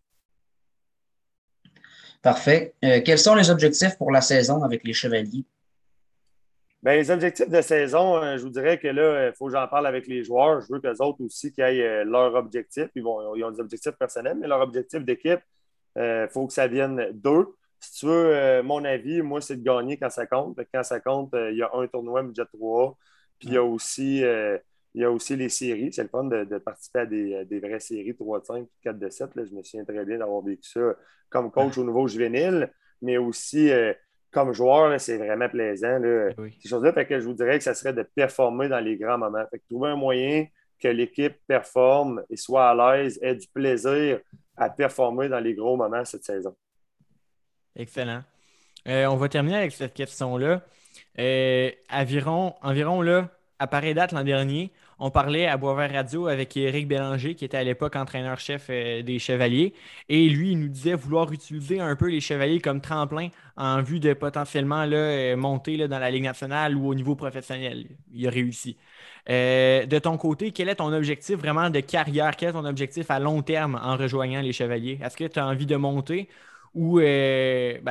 Parfait. 2.22 2.74
Euh, 2.84 3.00
quels 3.04 3.18
sont 3.18 3.34
les 3.34 3.50
objectifs 3.50 3.98
pour 3.98 4.12
la 4.12 4.20
saison 4.20 4.62
avec 4.62 4.84
les 4.84 4.92
Chevaliers? 4.92 5.44
Bien, 6.80 6.94
les 6.94 7.10
objectifs 7.10 7.48
de 7.48 7.60
saison, 7.60 8.16
euh, 8.16 8.38
je 8.38 8.44
vous 8.44 8.50
dirais 8.50 8.78
que 8.78 8.86
là, 8.86 9.28
il 9.28 9.34
faut 9.34 9.46
que 9.46 9.52
j'en 9.52 9.66
parle 9.66 9.88
avec 9.88 10.06
les 10.06 10.22
joueurs. 10.22 10.60
Je 10.60 10.72
veux 10.72 10.80
qu'eux 10.80 10.96
autres 11.00 11.20
aussi 11.24 11.52
qu'ils 11.52 11.64
aient 11.64 11.82
euh, 11.82 12.04
leurs 12.04 12.34
objectifs. 12.34 12.88
Ils, 12.94 13.02
vont, 13.02 13.34
ils 13.34 13.42
ont 13.42 13.50
des 13.50 13.60
objectifs 13.60 13.96
personnels, 13.98 14.36
mais 14.40 14.46
leur 14.46 14.60
objectif 14.60 15.04
d'équipe, 15.04 15.40
il 15.96 16.28
faut 16.30 16.46
que 16.46 16.52
ça 16.52 16.68
vienne 16.68 17.10
d'eux. 17.12 17.54
Si 17.78 17.98
tu 17.98 18.06
veux, 18.06 18.62
mon 18.62 18.84
avis, 18.84 19.20
moi, 19.20 19.40
c'est 19.40 19.56
de 19.56 19.62
gagner 19.62 19.98
quand 19.98 20.08
ça 20.08 20.24
compte. 20.26 20.58
Quand 20.72 20.84
ça 20.84 21.00
compte, 21.00 21.34
il 21.34 21.56
y 21.56 21.62
a 21.62 21.70
un 21.74 21.86
tournoi 21.88 22.22
budget 22.22 22.44
3. 22.54 22.96
Puis 23.38 23.48
il 23.48 23.54
y 23.54 23.56
a 23.56 23.64
aussi 23.64 24.22
il 24.94 25.02
y 25.02 25.04
a 25.04 25.10
aussi 25.10 25.36
les 25.36 25.48
séries. 25.48 25.92
C'est 25.92 26.02
le 26.02 26.08
fun 26.08 26.24
de, 26.24 26.58
participer 26.58 27.00
à 27.00 27.06
des, 27.06 27.60
vraies 27.60 27.80
séries 27.80 28.14
3 28.14 28.40
de 28.40 28.44
5 28.44 28.66
4 28.82 28.98
de 28.98 29.08
7. 29.08 29.34
Là. 29.34 29.44
Je 29.44 29.54
me 29.54 29.62
souviens 29.62 29.84
très 29.84 30.04
bien 30.04 30.18
d'avoir 30.18 30.42
vécu 30.42 30.68
ça 30.68 30.94
comme 31.30 31.50
coach 31.50 31.78
au 31.78 31.84
niveau 31.84 32.06
juvénile, 32.06 32.70
mais 33.00 33.16
aussi 33.16 33.70
euh, 33.70 33.94
comme 34.30 34.52
joueur, 34.52 35.00
c'est 35.00 35.16
vraiment 35.16 35.48
plaisant. 35.48 35.98
Là. 35.98 36.30
Ces 36.60 36.68
choses-là, 36.68 36.92
que 36.92 37.20
je 37.20 37.26
vous 37.26 37.34
dirais 37.34 37.58
que 37.58 37.64
ça 37.64 37.74
serait 37.74 37.92
de 37.92 38.02
performer 38.02 38.68
dans 38.68 38.80
les 38.80 38.96
grands 38.96 39.18
moments. 39.18 39.44
Fait 39.50 39.58
que 39.58 39.64
trouver 39.68 39.90
un 39.90 39.96
moyen 39.96 40.46
que 40.78 40.88
l'équipe 40.88 41.36
performe 41.46 42.22
et 42.28 42.36
soit 42.36 42.70
à 42.70 42.96
l'aise, 42.96 43.18
ait 43.22 43.36
du 43.36 43.46
plaisir 43.48 44.20
à 44.56 44.68
performer 44.68 45.28
dans 45.28 45.40
les 45.40 45.54
gros 45.54 45.76
moments 45.76 46.04
cette 46.04 46.24
saison. 46.24 46.54
Excellent. 47.76 48.22
Euh, 48.88 49.06
on 49.06 49.16
va 49.16 49.28
terminer 49.28 49.56
avec 49.56 49.72
cette 49.72 49.94
question-là. 49.94 50.62
Euh, 51.18 51.70
environ, 51.90 52.54
environ 52.62 53.00
là, 53.00 53.30
à 53.62 53.68
pareille 53.68 53.94
date 53.94 54.10
l'an 54.10 54.24
dernier, 54.24 54.72
on 54.98 55.12
parlait 55.12 55.46
à 55.46 55.56
Boisvert 55.56 55.92
Radio 55.92 56.26
avec 56.26 56.56
Éric 56.56 56.88
Bélanger, 56.88 57.36
qui 57.36 57.44
était 57.44 57.56
à 57.56 57.62
l'époque 57.62 57.94
entraîneur-chef 57.94 58.66
euh, 58.70 59.02
des 59.02 59.20
Chevaliers. 59.20 59.72
Et 60.08 60.28
lui, 60.28 60.50
il 60.50 60.58
nous 60.58 60.68
disait 60.68 60.94
vouloir 60.94 61.30
utiliser 61.32 61.78
un 61.78 61.94
peu 61.94 62.08
les 62.08 62.20
Chevaliers 62.20 62.60
comme 62.60 62.80
tremplin 62.80 63.28
en 63.56 63.80
vue 63.80 64.00
de 64.00 64.14
potentiellement 64.14 64.84
euh, 64.90 65.36
monter 65.36 65.86
dans 65.86 66.00
la 66.00 66.10
Ligue 66.10 66.24
nationale 66.24 66.76
ou 66.76 66.88
au 66.88 66.94
niveau 66.96 67.14
professionnel. 67.14 67.86
Il 68.12 68.26
a 68.26 68.30
réussi. 68.30 68.76
Euh, 69.30 69.86
de 69.86 69.98
ton 70.00 70.16
côté, 70.16 70.50
quel 70.50 70.68
est 70.68 70.76
ton 70.76 70.92
objectif 70.92 71.36
vraiment 71.36 71.70
de 71.70 71.78
carrière? 71.78 72.34
Quel 72.36 72.48
est 72.48 72.52
ton 72.52 72.64
objectif 72.64 73.12
à 73.12 73.20
long 73.20 73.42
terme 73.42 73.80
en 73.80 73.96
rejoignant 73.96 74.40
les 74.40 74.52
Chevaliers? 74.52 74.98
Est-ce 75.04 75.16
que 75.16 75.24
tu 75.24 75.38
as 75.38 75.46
envie 75.46 75.66
de 75.66 75.76
monter 75.76 76.28
ou 76.74 76.98
ben, 76.98 77.82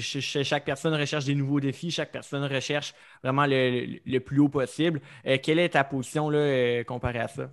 chaque 0.00 0.64
personne 0.64 0.94
recherche 0.94 1.24
des 1.24 1.34
nouveaux 1.34 1.60
défis, 1.60 1.90
chaque 1.90 2.12
personne 2.12 2.44
recherche 2.44 2.94
vraiment 3.22 3.46
le, 3.46 4.18
plus 4.18 4.40
haut 4.40 4.48
possible. 4.48 5.00
Euh, 5.26 5.38
quelle 5.42 5.58
est 5.58 5.70
ta 5.70 5.84
position 5.84 6.30
là, 6.30 6.38
euh, 6.38 6.84
comparée 6.84 7.20
à 7.20 7.28
ça? 7.28 7.50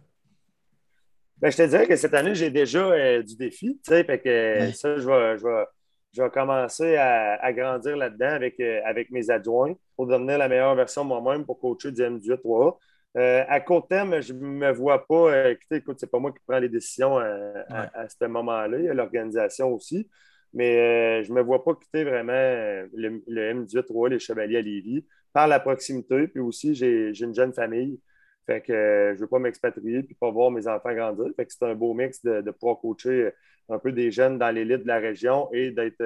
Ben, 1.38 1.52
je 1.52 1.58
te 1.58 1.64
dirais 1.64 1.88
que 1.88 1.96
cette 1.96 2.14
année, 2.14 2.36
j'ai 2.36 2.50
déjà 2.50 2.86
euh, 2.86 3.22
du 3.22 3.36
défi. 3.36 3.80
Fait 3.86 4.22
que, 4.24 4.72
Ça, 4.74 4.98
je 4.98 6.22
vais, 6.22 6.30
commencer 6.30 6.96
à, 6.96 7.52
grandir 7.54 7.98
là-dedans 7.98 8.34
avec, 8.34 8.60
avec 8.60 9.12
mes 9.12 9.30
adjoints 9.30 9.74
pour 9.96 10.08
devenir 10.08 10.38
la 10.38 10.48
meilleure 10.48 10.76
version 10.76 11.04
de 11.04 11.10
moi-même 11.10 11.46
pour 11.46 11.60
coacher 11.60 11.92
du 11.92 12.02
M18-3. 12.02 12.78
à 13.16 13.60
court 13.60 13.88
terme, 13.88 14.22
je 14.22 14.32
ne 14.34 14.40
me 14.40 14.72
vois 14.72 15.06
pas. 15.06 15.50
écoutez, 15.50 15.78
écoute, 15.78 15.98
c'est 16.00 16.10
pas 16.10 16.20
moi 16.20 16.32
qui 16.32 16.40
prends 16.48 16.60
les 16.60 16.70
décisions 16.70 17.18
à, 17.18 17.90
à 17.94 18.08
ce 18.08 18.26
moment-là. 18.26 18.78
Il 18.78 18.86
y 18.86 18.90
a 18.90 18.94
l'organisation 18.94 19.74
aussi. 19.74 20.08
Mais 20.54 20.78
euh, 20.78 21.24
je 21.24 21.32
ne 21.32 21.36
me 21.36 21.42
vois 21.42 21.64
pas 21.64 21.74
quitter 21.76 22.04
vraiment 22.04 22.32
euh, 22.34 22.88
le, 22.94 23.22
M18-3, 23.28 24.10
les 24.10 24.20
Chevaliers 24.20 24.58
à 24.58 24.62
Lévis, 24.62 25.06
par 25.34 25.48
la 25.48 25.60
proximité. 25.60 26.28
Puis 26.28 26.40
aussi, 26.40 26.76
j'ai 26.76 27.12
une 27.20 27.34
jeune 27.34 27.54
famille. 27.54 28.00
Fait 28.46 28.62
que 28.62 28.74
euh, 28.74 29.10
je 29.14 29.16
ne 29.16 29.22
veux 29.22 29.28
pas 29.28 29.40
m'expatrier 29.40 30.04
puis 30.04 30.16
pas 30.16 30.30
voir 30.30 30.52
mes 30.52 30.68
enfants 30.68 30.94
grandir. 30.94 31.28
Fait 31.36 31.46
que 31.46 31.54
c'est 31.54 31.66
un 31.66 31.76
beau 31.76 31.94
mix 31.94 32.22
de, 32.24 32.52
pouvoir 32.52 32.80
coacher 32.80 33.32
un 33.70 33.80
peu 33.80 33.92
des 33.92 34.12
jeunes 34.12 34.38
dans 34.38 34.52
l'élite 34.52 34.84
de 34.84 34.88
la 34.88 35.00
région 35.00 35.50
et 35.54 35.72
d'être 35.72 36.04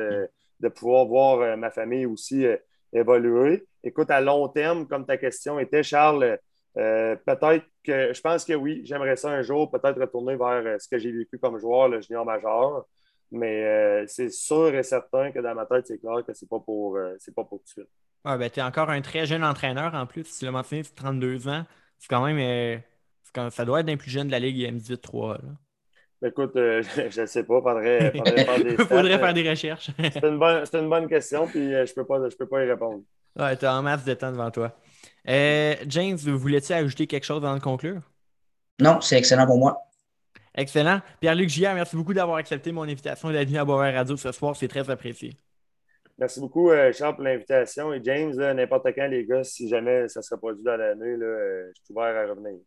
de 0.59 0.69
pouvoir 0.69 1.05
voir 1.05 1.57
ma 1.57 1.71
famille 1.71 2.05
aussi 2.05 2.45
évoluer. 2.93 3.65
Écoute, 3.83 4.11
à 4.11 4.21
long 4.21 4.47
terme, 4.47 4.87
comme 4.87 5.05
ta 5.05 5.17
question 5.17 5.59
était, 5.59 5.81
Charles, 5.81 6.37
peut-être 6.75 7.65
que 7.83 8.13
je 8.13 8.21
pense 8.21 8.45
que 8.45 8.53
oui, 8.53 8.81
j'aimerais 8.85 9.15
ça 9.15 9.29
un 9.29 9.41
jour 9.41 9.71
peut-être 9.71 9.99
retourner 9.99 10.35
vers 10.35 10.79
ce 10.79 10.87
que 10.87 10.99
j'ai 10.99 11.11
vécu 11.11 11.39
comme 11.39 11.57
joueur, 11.57 11.89
le 11.89 12.01
junior 12.01 12.23
majeur. 12.23 12.85
Mais 13.31 14.05
c'est 14.07 14.29
sûr 14.29 14.73
et 14.73 14.83
certain 14.83 15.31
que 15.31 15.39
dans 15.39 15.53
ma 15.53 15.65
tête, 15.65 15.87
c'est 15.87 15.99
clair 15.99 16.23
que 16.25 16.33
c'est 16.33 16.47
pas 16.47 16.59
pour 16.59 16.97
c'est 17.19 17.35
pas 17.35 17.43
pour 17.43 17.59
tout 17.59 17.65
de 17.65 17.69
suite. 17.69 17.89
Ah, 18.23 18.37
ben, 18.37 18.49
tu 18.49 18.59
es 18.59 18.63
encore 18.63 18.89
un 18.89 19.01
très 19.01 19.25
jeune 19.25 19.43
entraîneur 19.43 19.93
en 19.93 20.05
plus. 20.05 20.23
Tu 20.37 20.45
l'as 20.45 20.51
mentionné, 20.51 20.83
c'est 20.83 20.95
32 20.95 21.47
ans. 21.47 21.65
C'est 21.99 22.07
quand 22.07 22.25
même. 22.25 22.81
ça 23.51 23.65
doit 23.65 23.81
être 23.81 23.89
un 23.89 23.97
plus 23.97 24.11
jeune 24.11 24.27
de 24.27 24.31
la 24.31 24.39
Ligue 24.39 24.61
M18-3. 24.69 25.39
Écoute, 26.25 26.51
je 26.55 27.21
ne 27.21 27.25
sais 27.25 27.43
pas. 27.43 27.61
Faudrait, 27.61 28.11
faudrait 28.15 28.45
faire 28.45 28.63
des, 28.63 28.77
faudrait 28.77 29.19
faire 29.19 29.33
des 29.33 29.49
recherches. 29.49 29.91
c'est 29.99 30.23
une, 30.23 30.39
bonne, 30.39 30.63
une 30.73 30.89
bonne 30.89 31.07
question, 31.07 31.47
puis 31.47 31.71
je 31.71 31.79
ne 31.79 31.93
peux, 31.93 32.05
pas, 32.05 32.19
peux 32.37 32.47
pas 32.47 32.63
y 32.63 32.69
répondre. 32.69 33.03
Ouais, 33.37 33.55
tu 33.55 33.65
as 33.65 33.75
en 33.75 33.83
masse 33.83 34.03
de 34.03 34.13
temps 34.13 34.31
devant 34.31 34.49
toi. 34.49 34.75
Euh, 35.27 35.75
James, 35.87 36.17
voulais-tu 36.17 36.73
ajouter 36.73 37.05
quelque 37.05 37.25
chose 37.25 37.43
avant 37.43 37.55
de 37.55 37.61
conclure? 37.61 38.01
Non, 38.79 39.01
c'est 39.01 39.17
excellent 39.17 39.45
pour 39.45 39.57
moi. 39.57 39.86
Excellent. 40.57 41.01
Pierre-Luc 41.21 41.49
Giard, 41.49 41.75
merci 41.75 41.95
beaucoup 41.95 42.15
d'avoir 42.15 42.37
accepté 42.37 42.71
mon 42.71 42.81
invitation 42.81 43.31
d'être 43.31 43.47
venu 43.47 43.59
à 43.59 43.65
Boisvert 43.65 43.93
Radio 43.93 44.17
ce 44.17 44.31
soir. 44.31 44.55
C'est 44.55 44.67
très 44.67 44.89
apprécié. 44.89 45.37
Merci 46.17 46.39
beaucoup, 46.39 46.71
euh, 46.71 46.91
Charles, 46.91 47.13
pour 47.13 47.23
l'invitation. 47.23 47.93
Et 47.93 48.01
James, 48.03 48.33
n'importe 48.35 48.87
quand, 48.95 49.07
les 49.07 49.23
gars, 49.23 49.43
si 49.43 49.69
jamais 49.69 50.07
ça 50.09 50.23
sera 50.23 50.37
produit 50.37 50.63
dans 50.63 50.75
l'année, 50.75 51.05
euh, 51.05 51.71
je 51.75 51.81
suis 51.83 51.93
ouvert 51.93 52.15
à 52.15 52.27
revenir. 52.27 52.59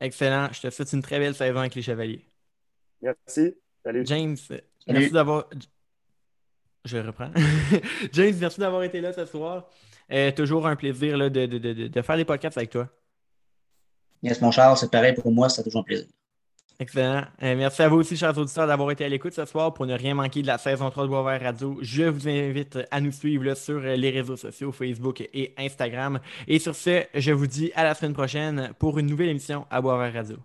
Excellent. 0.00 0.48
Je 0.52 0.60
te 0.60 0.70
souhaite 0.70 0.92
une 0.92 1.02
très 1.02 1.20
belle 1.20 1.36
saison 1.36 1.60
avec 1.60 1.76
les 1.76 1.82
Chevaliers. 1.82 2.24
Merci. 3.00 3.54
Salut. 3.84 4.04
James, 4.06 4.36
merci 4.88 5.10
d'avoir. 5.12 5.48
Je 6.84 6.98
reprends. 6.98 7.30
James, 8.12 8.34
merci 8.40 8.58
d'avoir 8.58 8.82
été 8.82 9.00
là 9.00 9.12
ce 9.12 9.24
soir. 9.24 9.70
Euh, 10.10 10.32
toujours 10.32 10.66
un 10.66 10.74
plaisir 10.74 11.16
là, 11.16 11.30
de, 11.30 11.46
de, 11.46 11.58
de, 11.58 11.86
de, 11.86 12.02
faire 12.02 12.16
des 12.16 12.24
podcasts 12.24 12.58
avec 12.58 12.70
toi. 12.70 12.88
Yes, 14.22 14.40
mon 14.40 14.50
Charles, 14.50 14.76
c'est 14.76 14.90
pareil 14.90 15.14
pour 15.14 15.30
moi, 15.30 15.48
c'est 15.48 15.62
toujours 15.62 15.82
un 15.82 15.84
plaisir. 15.84 16.08
Excellent. 16.80 17.24
Euh, 17.42 17.54
merci 17.56 17.82
à 17.82 17.88
vous 17.88 17.96
aussi, 17.96 18.16
chers 18.16 18.36
auditeurs, 18.38 18.66
d'avoir 18.66 18.90
été 18.90 19.04
à 19.04 19.08
l'écoute 19.10 19.34
ce 19.34 19.44
soir 19.44 19.74
pour 19.74 19.84
ne 19.84 19.92
rien 19.92 20.14
manquer 20.14 20.40
de 20.40 20.46
la 20.46 20.56
saison 20.56 20.88
3 20.88 21.04
de 21.04 21.08
Boisvert 21.08 21.42
Radio. 21.42 21.78
Je 21.82 22.04
vous 22.04 22.26
invite 22.26 22.78
à 22.90 23.02
nous 23.02 23.12
suivre 23.12 23.52
sur 23.52 23.80
les 23.80 24.08
réseaux 24.08 24.36
sociaux, 24.36 24.72
Facebook 24.72 25.20
et 25.20 25.52
Instagram. 25.58 26.20
Et 26.48 26.58
sur 26.58 26.74
ce, 26.74 27.04
je 27.14 27.32
vous 27.32 27.46
dis 27.46 27.70
à 27.74 27.84
la 27.84 27.94
semaine 27.94 28.14
prochaine 28.14 28.72
pour 28.78 28.98
une 28.98 29.08
nouvelle 29.08 29.28
émission 29.28 29.66
à 29.70 29.82
Boisvert 29.82 30.14
Radio. 30.14 30.38